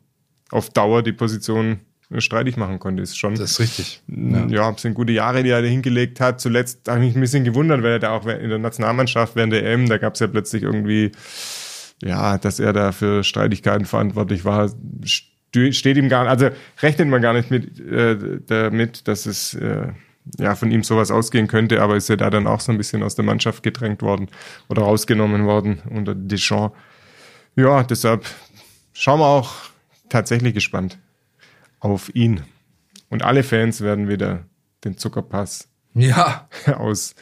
auf 0.51 0.69
Dauer 0.69 1.03
die 1.03 1.13
Position 1.13 1.79
streitig 2.19 2.57
machen 2.57 2.79
konnte. 2.79 3.01
Ist 3.01 3.17
schon. 3.17 3.35
Das 3.35 3.51
ist 3.51 3.59
richtig. 3.59 4.01
Ja, 4.07 4.45
ja 4.45 4.77
sind 4.77 4.93
gute 4.93 5.13
Jahre, 5.13 5.43
die 5.43 5.49
er 5.49 5.61
da 5.61 5.67
hingelegt 5.67 6.19
hat. 6.19 6.39
Zuletzt 6.39 6.87
habe 6.87 6.99
ich 6.99 7.07
mich 7.07 7.15
ein 7.15 7.21
bisschen 7.21 7.43
gewundert, 7.43 7.81
weil 7.83 7.93
er 7.93 7.99
da 7.99 8.11
auch 8.11 8.25
in 8.25 8.49
der 8.49 8.59
Nationalmannschaft 8.59 9.35
während 9.35 9.53
der 9.53 9.65
EM, 9.65 9.89
da 9.89 9.97
gab 9.97 10.13
es 10.13 10.19
ja 10.19 10.27
plötzlich 10.27 10.63
irgendwie, 10.63 11.11
ja, 12.03 12.37
dass 12.37 12.59
er 12.59 12.73
da 12.73 12.91
für 12.91 13.23
Streitigkeiten 13.23 13.85
verantwortlich 13.85 14.45
war, 14.45 14.71
steht 15.53 15.97
ihm 15.97 16.09
gar 16.09 16.23
nicht, 16.23 16.31
also 16.31 16.49
rechnet 16.81 17.07
man 17.07 17.21
gar 17.21 17.33
nicht 17.33 17.49
mit 17.49 17.79
äh, 17.79 18.39
damit, 18.47 19.07
dass 19.07 19.25
es 19.25 19.53
äh, 19.53 19.87
ja 20.39 20.55
von 20.55 20.71
ihm 20.71 20.83
sowas 20.83 21.11
ausgehen 21.11 21.47
könnte, 21.47 21.81
aber 21.81 21.95
ist 21.95 22.09
er 22.09 22.17
da 22.17 22.29
dann 22.29 22.47
auch 22.47 22.59
so 22.59 22.71
ein 22.71 22.77
bisschen 22.77 23.03
aus 23.03 23.15
der 23.15 23.25
Mannschaft 23.25 23.63
gedrängt 23.63 24.01
worden 24.01 24.29
oder 24.69 24.83
rausgenommen 24.83 25.45
worden 25.45 25.81
unter 25.89 26.15
Deschamps 26.15 26.75
ja, 27.55 27.83
deshalb 27.83 28.25
schauen 28.93 29.19
wir 29.19 29.27
auch 29.27 29.53
tatsächlich 30.09 30.53
gespannt 30.53 30.97
auf 31.79 32.13
ihn. 32.15 32.41
Und 33.09 33.23
alle 33.23 33.43
Fans 33.43 33.81
werden 33.81 34.07
wieder 34.07 34.43
den 34.83 34.97
Zuckerpass 34.97 35.67
ja. 35.93 36.47
aus 36.77 37.15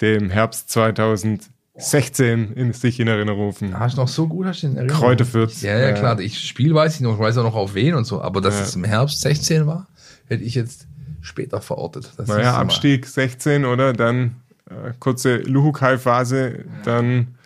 dem 0.00 0.30
Herbst 0.30 0.70
2016 0.70 2.52
in 2.52 2.72
sich 2.72 3.00
in 3.00 3.08
Erinnerung 3.08 3.46
rufen. 3.46 3.78
Hast 3.78 3.96
du 3.96 4.02
noch 4.02 4.08
so 4.08 4.26
gut 4.26 4.46
hast 4.46 4.62
du 4.62 4.66
in 4.66 4.76
Erinnerung? 4.76 5.00
Kräuter 5.00 5.24
Fürth. 5.24 5.62
Ja, 5.62 5.78
ja, 5.78 5.92
klar. 5.92 6.18
Ich 6.20 6.40
Spiel 6.40 6.74
weiß 6.74 6.96
ich 6.96 7.00
noch, 7.00 7.14
ich 7.14 7.18
weiß 7.20 7.38
auch 7.38 7.44
noch 7.44 7.54
auf 7.54 7.74
wen 7.74 7.94
und 7.94 8.04
so, 8.04 8.20
aber 8.20 8.40
dass 8.40 8.56
ja. 8.56 8.62
es 8.62 8.76
im 8.76 8.84
Herbst 8.84 9.20
16 9.20 9.66
war, 9.66 9.86
hätte 10.26 10.42
ich 10.42 10.54
jetzt 10.54 10.86
später 11.20 11.60
verortet. 11.60 12.12
Das 12.16 12.28
naja, 12.28 12.56
Abstieg 12.56 13.06
16, 13.06 13.64
oder? 13.64 13.92
Dann 13.92 14.36
äh, 14.68 14.92
kurze 14.98 15.36
Luhukai-Phase, 15.36 16.64
dann 16.84 17.38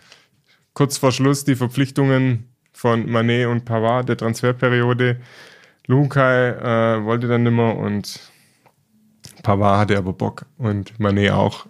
kurz 0.77 0.99
vor 0.99 1.11
Schluss 1.11 1.43
die 1.43 1.55
Verpflichtungen 1.55 2.49
von 2.71 3.09
Manet 3.09 3.47
und 3.47 3.65
Pavard 3.65 4.09
der 4.09 4.15
Transferperiode. 4.15 5.17
Lukai 5.87 6.49
äh, 6.49 7.03
wollte 7.03 7.27
dann 7.27 7.41
nimmer 7.41 7.75
und 7.75 8.19
Pavard 9.41 9.79
hatte 9.79 9.97
aber 9.97 10.13
Bock 10.13 10.45
und 10.59 10.99
Manet 10.99 11.31
auch. 11.31 11.65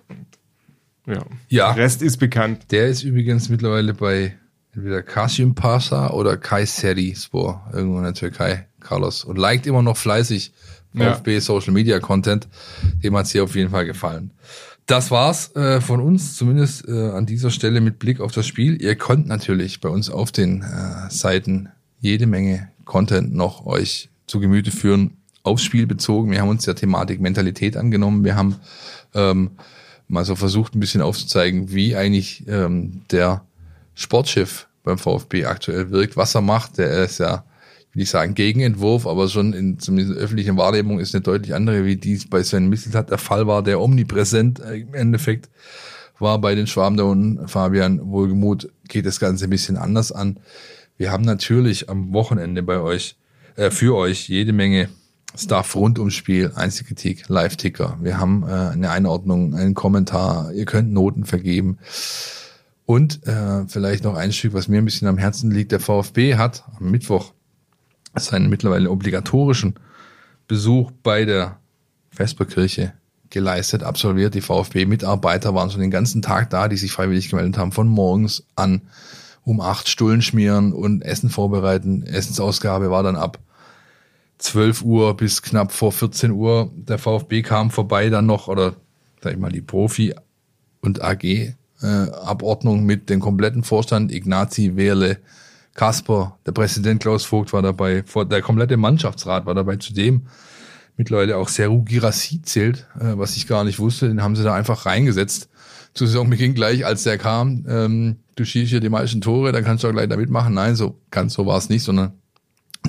Ja. 1.06 1.24
ja. 1.48 1.72
Rest 1.72 2.02
ist 2.02 2.18
bekannt. 2.18 2.66
Der 2.72 2.88
ist 2.88 3.04
übrigens 3.04 3.48
mittlerweile 3.48 3.94
bei 3.94 4.36
entweder 4.74 5.02
Kasim 5.04 5.56
Pasha 5.56 6.10
oder 6.10 6.36
Kayseri 6.36 7.16
Spor, 7.16 7.66
irgendwo 7.72 8.00
in 8.00 8.04
der 8.04 8.14
Türkei, 8.14 8.68
Carlos. 8.82 9.24
Und 9.24 9.38
liked 9.38 9.68
immer 9.68 9.84
noch 9.84 9.96
fleißig 9.96 10.52
VfB 10.94 11.36
ja. 11.36 11.40
Social 11.40 11.72
Media 11.72 12.02
Content. 12.02 12.50
Dem 13.02 13.16
hat 13.16 13.28
es 13.28 13.32
hier 13.32 13.46
auf 13.46 13.56
jeden 13.56 13.72
Fall 13.72 13.86
gefallen. 13.86 14.34
Das 14.88 15.12
war's 15.12 15.54
äh, 15.58 15.82
von 15.82 16.00
uns, 16.00 16.38
zumindest 16.38 16.88
äh, 16.88 17.10
an 17.10 17.26
dieser 17.26 17.52
Stelle 17.52 17.82
mit 17.82 18.00
Blick 18.00 18.22
auf 18.22 18.32
das 18.32 18.48
Spiel. 18.48 18.82
Ihr 18.82 18.96
könnt 18.96 19.28
natürlich 19.28 19.82
bei 19.82 19.90
uns 19.90 20.10
auf 20.10 20.32
den 20.32 20.62
äh, 20.62 21.12
Seiten 21.12 21.68
jede 22.00 22.26
Menge 22.26 22.70
Content 22.86 23.36
noch 23.36 23.66
euch 23.66 24.10
zu 24.28 24.40
Gemüte 24.40 24.72
führen, 24.72 25.18
aufs 25.44 25.64
Spiel 25.64 25.88
bezogen. 25.88 26.32
Wir 26.32 26.40
haben 26.40 26.48
uns 26.48 26.64
der 26.64 26.76
Thematik 26.76 27.20
Mentalität 27.20 27.76
angenommen. 27.76 28.24
Wir 28.24 28.38
haben 28.38 28.56
ähm, 29.14 29.52
mal 30.08 30.24
so 30.24 30.38
versucht, 30.38 30.74
ein 30.74 30.80
bisschen 30.80 31.02
aufzuzeigen, 31.02 31.74
wie 31.74 31.98
eigentlich 31.98 32.48
ähm, 32.48 33.02
der 33.12 33.44
Sportchef 33.94 34.68
beim 34.86 34.98
VfB 34.98 35.48
aktuell 35.48 35.92
wirkt, 35.92 36.16
was 36.16 36.34
er 36.34 36.42
macht. 36.42 36.78
Der 36.78 37.04
ist 37.04 37.18
ja 37.18 37.44
ich 38.04 38.10
sagen, 38.10 38.36
Gegenentwurf, 38.36 39.08
aber 39.08 39.28
schon 39.28 39.54
in 39.54 39.80
zumindest 39.80 40.18
in 40.18 40.24
öffentlichen 40.24 40.58
Wahrnehmung 40.58 41.00
ist 41.00 41.16
eine 41.16 41.22
deutlich 41.22 41.54
andere, 41.54 41.86
wie 41.86 41.96
dies 41.96 42.30
bei 42.30 42.44
Sven 42.44 42.70
Misseltat 42.70 43.10
der 43.10 43.18
Fall 43.18 43.48
war, 43.48 43.64
der 43.64 43.82
omnipräsent 43.82 44.60
äh, 44.60 44.78
im 44.78 44.94
Endeffekt 44.94 45.50
war 46.20 46.40
bei 46.40 46.56
den 46.56 46.68
Schwaben 46.68 46.98
da 46.98 47.04
unten. 47.04 47.48
Fabian, 47.48 48.12
wohlgemut, 48.12 48.70
geht 48.88 49.06
das 49.06 49.20
Ganze 49.20 49.46
ein 49.46 49.50
bisschen 49.50 49.78
anders 49.78 50.12
an. 50.12 50.40
Wir 50.98 51.12
haben 51.12 51.24
natürlich 51.24 51.90
am 51.90 52.14
Wochenende 52.14 52.64
bei 52.64 52.80
euch, 52.80 53.18
äh, 53.56 53.70
für 53.70 53.96
euch 53.96 54.28
jede 54.30 54.54
Menge 54.54 54.90
Stuff 55.36 55.76
rund 55.76 56.00
ums 56.00 56.16
Spiel, 56.16 56.52
Einzelkritik, 56.56 57.30
Live-Ticker. 57.30 58.00
Wir 58.02 58.20
haben 58.20 58.44
äh, 58.44 58.52
eine 58.52 58.90
Einordnung, 58.90 59.54
einen 59.56 59.76
Kommentar. 59.76 60.52
Ihr 60.54 60.66
könnt 60.66 60.92
Noten 60.92 61.26
vergeben. 61.26 61.78
Und 62.86 63.28
äh, 63.28 63.68
vielleicht 63.68 64.04
noch 64.04 64.16
ein 64.16 64.32
Stück, 64.32 64.54
was 64.54 64.68
mir 64.68 64.78
ein 64.78 64.86
bisschen 64.86 65.08
am 65.08 65.18
Herzen 65.18 65.52
liegt. 65.52 65.72
Der 65.72 65.80
VfB 65.80 66.36
hat 66.36 66.64
am 66.80 66.90
Mittwoch 66.90 67.34
seinen 68.20 68.50
mittlerweile 68.50 68.90
obligatorischen 68.90 69.76
Besuch 70.48 70.92
bei 71.04 71.26
der 71.26 71.60
Vesperkirche 72.10 72.94
geleistet, 73.30 73.84
absolviert. 73.84 74.34
Die 74.34 74.42
VfB-Mitarbeiter 74.42 75.54
waren 75.54 75.70
schon 75.70 75.82
den 75.82 75.92
ganzen 75.92 76.22
Tag 76.22 76.50
da, 76.50 76.68
die 76.68 76.78
sich 76.78 76.92
freiwillig 76.92 77.30
gemeldet 77.30 77.58
haben, 77.58 77.72
von 77.72 77.88
morgens 77.88 78.46
an 78.56 78.82
um 79.44 79.62
acht 79.62 79.88
Stullen 79.88 80.22
schmieren 80.22 80.74
und 80.74 81.04
Essen 81.04 81.30
vorbereiten. 81.30 82.04
Essensausgabe 82.04 82.92
war 82.92 83.04
dann 83.04 83.16
ab 83.16 83.40
12 84.40 84.84
Uhr 84.84 85.16
bis 85.16 85.42
knapp 85.42 85.72
vor 85.72 85.92
14 85.92 86.32
Uhr. 86.32 86.72
Der 86.76 86.98
VfB 86.98 87.42
kam 87.42 87.72
vorbei 87.72 88.10
dann 88.10 88.26
noch, 88.26 88.48
oder 88.48 88.76
sag 89.22 89.34
ich 89.34 89.40
mal, 89.40 89.52
die 89.52 89.62
Profi- 89.62 90.14
und 90.82 91.02
AG-Abordnung 91.02 92.80
äh, 92.80 92.84
mit 92.84 93.10
dem 93.10 93.20
kompletten 93.20 93.64
Vorstand, 93.64 94.12
Ignazi, 94.12 94.76
Wehrle, 94.76 95.18
Kasper, 95.78 96.38
der 96.46 96.52
Präsident 96.54 97.02
Klaus 97.02 97.24
Vogt 97.24 97.54
war 97.54 97.62
dabei, 97.62 98.04
der 98.04 98.42
komplette 98.42 98.78
Mannschaftsrat 98.78 99.46
war 99.46 99.54
dabei, 99.54 99.78
zudem 99.78 100.24
mittlerweile 100.98 101.38
auch 101.38 101.50
Seru 101.50 101.84
Girassi 101.84 102.42
zählt, 102.42 102.88
äh, 103.00 103.18
was 103.18 103.38
ich 103.38 103.48
gar 103.48 103.64
nicht 103.64 103.78
wusste, 103.80 104.08
den 104.08 104.24
haben 104.24 104.36
sie 104.36 104.44
da 104.44 104.56
einfach 104.56 104.88
reingesetzt. 104.88 105.50
Zu 105.94 106.08
Saisonbeginn 106.08 106.56
gleich, 106.56 106.86
als 106.86 107.04
der 107.04 107.20
kam, 107.20 107.64
ähm, 107.70 108.18
du 108.36 108.44
schießt 108.44 108.72
hier 108.72 108.80
die 108.80 108.90
meisten 108.90 109.22
Tore, 109.22 109.52
dann 109.52 109.64
kannst 109.64 109.84
du 109.84 109.88
auch 109.88 109.92
gleich 109.92 110.10
da 110.10 110.18
mitmachen. 110.18 110.56
Nein, 110.56 110.76
so 110.76 111.00
ganz 111.12 111.36
so 111.36 111.46
war 111.46 111.60
es 111.60 111.70
nicht, 111.70 111.84
sondern 111.84 112.14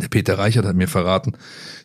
der 0.01 0.09
Peter 0.09 0.39
Reichert 0.39 0.64
hat 0.64 0.74
mir 0.74 0.89
verraten, 0.89 1.34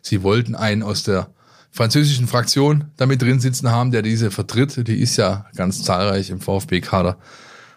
sie 0.00 0.22
wollten 0.22 0.54
einen 0.54 0.82
aus 0.82 1.02
der 1.02 1.28
französischen 1.70 2.28
Fraktion 2.28 2.84
damit 2.96 3.20
drin 3.20 3.40
sitzen 3.40 3.70
haben, 3.70 3.90
der 3.90 4.00
diese 4.00 4.30
vertritt. 4.30 4.88
Die 4.88 5.00
ist 5.00 5.16
ja 5.16 5.46
ganz 5.54 5.82
zahlreich 5.82 6.30
im 6.30 6.40
VfB-Kader. 6.40 7.18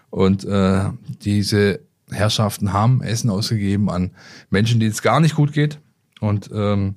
Und 0.10 0.46
äh, 0.46 0.86
diese 1.24 1.87
Herrschaften 2.10 2.74
haben 2.74 3.02
Essen 3.02 3.30
ausgegeben 3.30 3.90
an 3.90 4.12
Menschen, 4.50 4.80
denen 4.80 4.92
es 4.92 5.02
gar 5.02 5.20
nicht 5.20 5.36
gut 5.36 5.54
geht. 5.54 5.80
Und 6.20 6.50
ähm, 6.54 6.96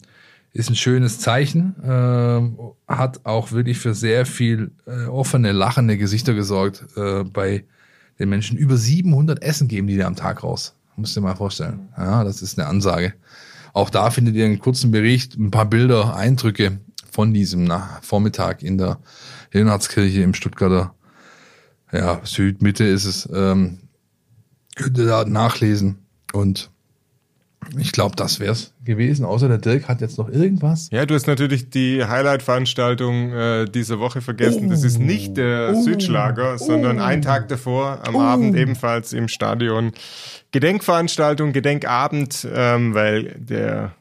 ist 0.53 0.69
ein 0.69 0.77
schönes 0.77 1.19
Zeichen, 1.21 1.77
äh, 1.83 2.93
hat 2.93 3.25
auch 3.25 3.53
wirklich 3.53 3.79
für 3.79 3.95
sehr 3.95 4.27
viel 4.27 4.73
äh, 4.87 5.07
offene, 5.07 5.53
lachende 5.53 5.97
Gesichter 5.97 6.35
gesorgt 6.35 6.85
äh, 6.97 7.23
bei 7.25 7.65
den 8.19 8.29
Menschen. 8.29 8.57
Über 8.59 8.77
700 8.77 9.43
Essen 9.43 9.69
geben 9.69 9.87
die 9.87 9.97
dir 9.97 10.07
am 10.07 10.17
Tag 10.17 10.43
raus. 10.43 10.75
Musst 10.97 11.17
du 11.17 11.21
dir 11.21 11.27
mal 11.27 11.37
vorstellen. 11.37 11.89
Ja, 11.97 12.25
das 12.25 12.43
ist 12.43 12.59
eine 12.59 12.69
Ansage. 12.69 13.15
Auch 13.73 13.91
da 13.91 14.11
findet 14.11 14.35
ihr 14.35 14.45
einen 14.45 14.59
kurzen 14.59 14.91
Bericht, 14.91 15.37
ein 15.37 15.51
paar 15.51 15.67
Bilder, 15.67 16.17
Eindrücke 16.17 16.81
von 17.11 17.33
diesem 17.33 17.73
Vormittag 18.03 18.63
in 18.63 18.79
der 18.79 18.99
Leonhardskirche 19.53 20.23
im 20.23 20.35
Stuttgarter 20.35 20.95
ja, 21.93 22.21
Südmitte 22.25 22.85
ist 22.85 23.05
es. 23.05 23.29
Ähm, 23.33 23.79
könnt 24.77 24.99
ihr 24.99 25.07
da 25.07 25.25
nachlesen 25.25 25.99
und 26.33 26.71
ich 27.79 27.93
glaube, 27.93 28.17
das 28.17 28.41
wär's 28.41 28.73
gewesen. 28.85 29.25
Außer 29.25 29.47
der 29.47 29.59
Dirk 29.59 29.87
hat 29.87 30.01
jetzt 30.01 30.19
noch 30.19 30.29
irgendwas. 30.29 30.89
Ja, 30.91 31.05
du 31.07 31.15
hast 31.15 31.27
natürlich 31.27 31.71
die 31.71 32.05
Highlight-Veranstaltung 32.05 33.33
äh, 33.33 33.65
dieser 33.67 34.01
Woche 34.01 34.23
vergessen. 34.23 34.67
Oh. 34.67 34.71
Das 34.71 34.83
ist 34.83 34.99
nicht 34.99 35.37
der 35.37 35.75
oh. 35.75 35.83
Südschlager, 35.83 36.59
sondern 36.59 36.99
oh. 36.99 37.03
ein 37.03 37.23
Tag 37.23 37.49
davor 37.49 38.01
am 38.07 38.17
Abend 38.17 38.57
ebenfalls 38.57 39.13
im 39.13 39.29
Stadion. 39.29 39.93
Gedenkveranstaltung, 40.53 41.53
Gedenkabend, 41.53 42.49
ähm, 42.53 42.95
weil 42.95 43.37
der 43.39 43.93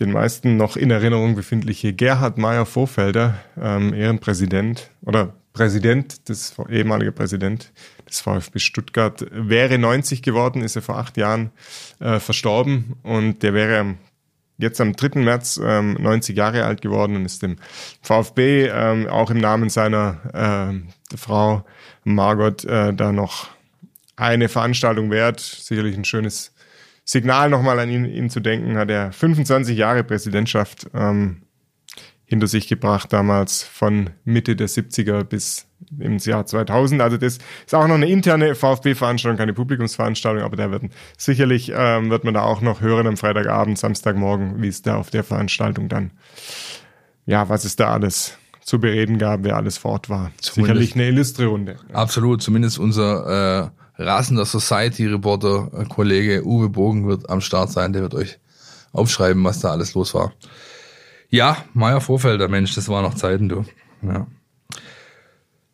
den 0.00 0.12
meisten 0.12 0.56
noch 0.56 0.76
in 0.76 0.90
Erinnerung 0.90 1.34
befindliche 1.34 1.92
Gerhard 1.92 2.38
Meyer 2.38 2.64
Vorfelder, 2.64 3.34
ähm, 3.60 3.92
Ehrenpräsident 3.92 4.90
oder 5.02 5.34
Präsident, 5.52 6.28
des 6.28 6.54
ehemalige 6.70 7.12
Präsident 7.12 7.70
des 8.10 8.20
VfB 8.20 8.58
Stuttgart, 8.58 9.26
wäre 9.30 9.78
90 9.78 10.22
geworden, 10.22 10.62
ist 10.62 10.76
er 10.76 10.82
vor 10.82 10.98
acht 10.98 11.16
Jahren 11.16 11.50
äh, 11.98 12.20
verstorben 12.20 12.96
und 13.02 13.42
der 13.42 13.54
wäre 13.54 13.96
jetzt 14.58 14.80
am 14.80 14.94
3. 14.94 15.20
März 15.20 15.60
ähm, 15.62 15.96
90 15.98 16.36
Jahre 16.36 16.64
alt 16.64 16.82
geworden 16.82 17.16
und 17.16 17.24
ist 17.24 17.42
dem 17.42 17.56
VfB 18.02 18.66
ähm, 18.66 19.08
auch 19.08 19.30
im 19.30 19.38
Namen 19.38 19.70
seiner 19.70 20.74
äh, 21.12 21.16
Frau 21.16 21.64
Margot 22.04 22.64
äh, 22.64 22.92
da 22.92 23.12
noch 23.12 23.48
eine 24.16 24.48
Veranstaltung 24.48 25.10
wert. 25.10 25.40
Sicherlich 25.40 25.96
ein 25.96 26.04
schönes 26.04 26.52
Signal 27.04 27.50
nochmal 27.50 27.78
an 27.78 27.90
ihn, 27.90 28.04
ihn 28.04 28.30
zu 28.30 28.40
denken. 28.40 28.76
Hat 28.76 28.90
er 28.90 29.12
25 29.12 29.76
Jahre 29.76 30.04
Präsidentschaft 30.04 30.88
ähm, 30.94 31.42
hinter 32.30 32.46
sich 32.46 32.68
gebracht, 32.68 33.12
damals 33.12 33.64
von 33.64 34.10
Mitte 34.24 34.54
der 34.54 34.68
70er 34.68 35.24
bis 35.24 35.66
ins 35.98 36.26
Jahr 36.26 36.46
2000. 36.46 37.02
Also 37.02 37.16
das 37.16 37.38
ist 37.66 37.74
auch 37.74 37.88
noch 37.88 37.96
eine 37.96 38.08
interne 38.08 38.54
VfB-Veranstaltung, 38.54 39.36
keine 39.36 39.52
Publikumsveranstaltung, 39.52 40.44
aber 40.44 40.56
da 40.56 40.70
werden 40.70 40.90
sicherlich 41.18 41.72
ähm, 41.74 42.08
wird 42.08 42.22
man 42.22 42.34
da 42.34 42.42
auch 42.42 42.60
noch 42.60 42.80
hören 42.80 43.08
am 43.08 43.16
Freitagabend, 43.16 43.78
Samstagmorgen, 43.78 44.62
wie 44.62 44.68
es 44.68 44.82
da 44.82 44.94
auf 44.94 45.10
der 45.10 45.24
Veranstaltung 45.24 45.88
dann, 45.88 46.12
ja, 47.26 47.48
was 47.48 47.64
es 47.64 47.74
da 47.74 47.92
alles 47.92 48.38
zu 48.64 48.78
bereden 48.78 49.18
gab, 49.18 49.42
wer 49.42 49.56
alles 49.56 49.78
fort 49.78 50.08
war. 50.08 50.30
Zumindest, 50.40 50.54
sicherlich 50.54 50.94
eine 50.94 51.08
illustre 51.08 51.46
Runde. 51.46 51.76
Absolut, 51.92 52.42
zumindest 52.42 52.78
unser 52.78 53.72
äh, 53.98 54.02
rasender 54.02 54.44
Society-Reporter, 54.44 55.70
äh, 55.76 55.84
Kollege 55.86 56.46
Uwe 56.46 56.68
Bogen 56.68 57.08
wird 57.08 57.28
am 57.28 57.40
Start 57.40 57.72
sein, 57.72 57.92
der 57.92 58.02
wird 58.02 58.14
euch 58.14 58.38
aufschreiben, 58.92 59.42
was 59.42 59.58
da 59.58 59.70
alles 59.72 59.94
los 59.94 60.14
war. 60.14 60.32
Ja, 61.30 61.64
Meier 61.74 62.00
Vorfelder, 62.00 62.48
Mensch, 62.48 62.74
das 62.74 62.88
waren 62.88 63.04
noch 63.04 63.14
Zeiten, 63.14 63.48
du. 63.48 63.64
Ja. 64.02 64.26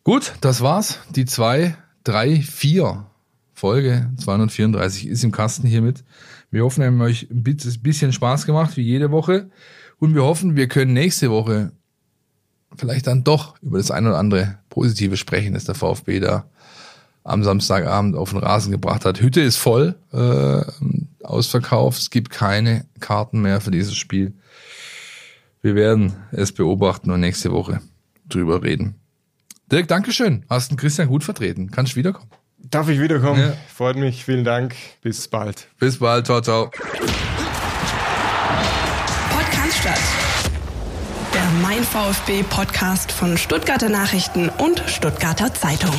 Gut, 0.03 0.33
das 0.41 0.61
war's. 0.61 0.99
Die 1.15 1.25
zwei, 1.25 1.75
drei, 2.03 2.41
vier 2.41 3.07
Folge 3.53 4.11
234 4.17 5.07
ist 5.07 5.23
im 5.23 5.31
Kasten 5.31 5.67
hiermit. 5.67 6.03
Wir 6.51 6.63
hoffen, 6.63 6.81
wir 6.81 6.87
haben 6.87 7.01
euch 7.01 7.27
ein 7.31 7.43
bisschen 7.43 8.13
Spaß 8.13 8.45
gemacht, 8.45 8.77
wie 8.77 8.83
jede 8.83 9.11
Woche. 9.11 9.49
Und 9.97 10.13
wir 10.13 10.23
hoffen, 10.23 10.55
wir 10.55 10.67
können 10.67 10.93
nächste 10.93 11.31
Woche 11.31 11.71
vielleicht 12.75 13.07
dann 13.07 13.23
doch 13.23 13.59
über 13.63 13.79
das 13.79 13.89
ein 13.89 14.05
oder 14.05 14.19
andere 14.19 14.59
Positive 14.69 15.17
sprechen, 15.17 15.55
das 15.55 15.65
der 15.65 15.73
VfB 15.73 16.19
da 16.19 16.45
am 17.23 17.43
Samstagabend 17.43 18.15
auf 18.15 18.29
den 18.29 18.39
Rasen 18.39 18.71
gebracht 18.71 19.05
hat. 19.05 19.21
Hütte 19.21 19.41
ist 19.41 19.57
voll, 19.57 19.95
äh, 20.13 20.61
ausverkauft. 21.23 21.99
Es 21.99 22.09
gibt 22.11 22.29
keine 22.29 22.85
Karten 22.99 23.41
mehr 23.41 23.59
für 23.59 23.71
dieses 23.71 23.95
Spiel. 23.95 24.33
Wir 25.67 25.75
werden 25.75 26.13
es 26.31 26.53
beobachten 26.53 27.11
und 27.11 27.19
nächste 27.19 27.51
Woche 27.51 27.81
drüber 28.29 28.63
reden. 28.63 28.95
Dirk, 29.69 29.89
Dankeschön. 29.89 30.45
Hast 30.49 30.71
den 30.71 30.77
Christian 30.77 31.09
gut 31.09 31.25
vertreten. 31.25 31.71
Kannst 31.71 31.91
du 31.91 31.95
wiederkommen. 31.97 32.31
Darf 32.57 32.87
ich 32.87 33.01
wiederkommen? 33.01 33.41
Ja. 33.41 33.53
Freut 33.75 33.97
mich. 33.97 34.23
Vielen 34.23 34.45
Dank. 34.45 34.75
Bis 35.01 35.27
bald. 35.27 35.67
Bis 35.77 35.99
bald. 35.99 36.25
Ciao, 36.25 36.39
ciao. 36.39 36.71
Podcast 39.29 39.77
statt. 39.77 39.99
Der 41.33 41.43
Mein 41.61 41.83
VfB 41.83 42.43
Podcast 42.43 43.11
von 43.11 43.37
Stuttgarter 43.37 43.89
Nachrichten 43.89 44.47
und 44.47 44.81
Stuttgarter 44.87 45.53
Zeitung. 45.53 45.91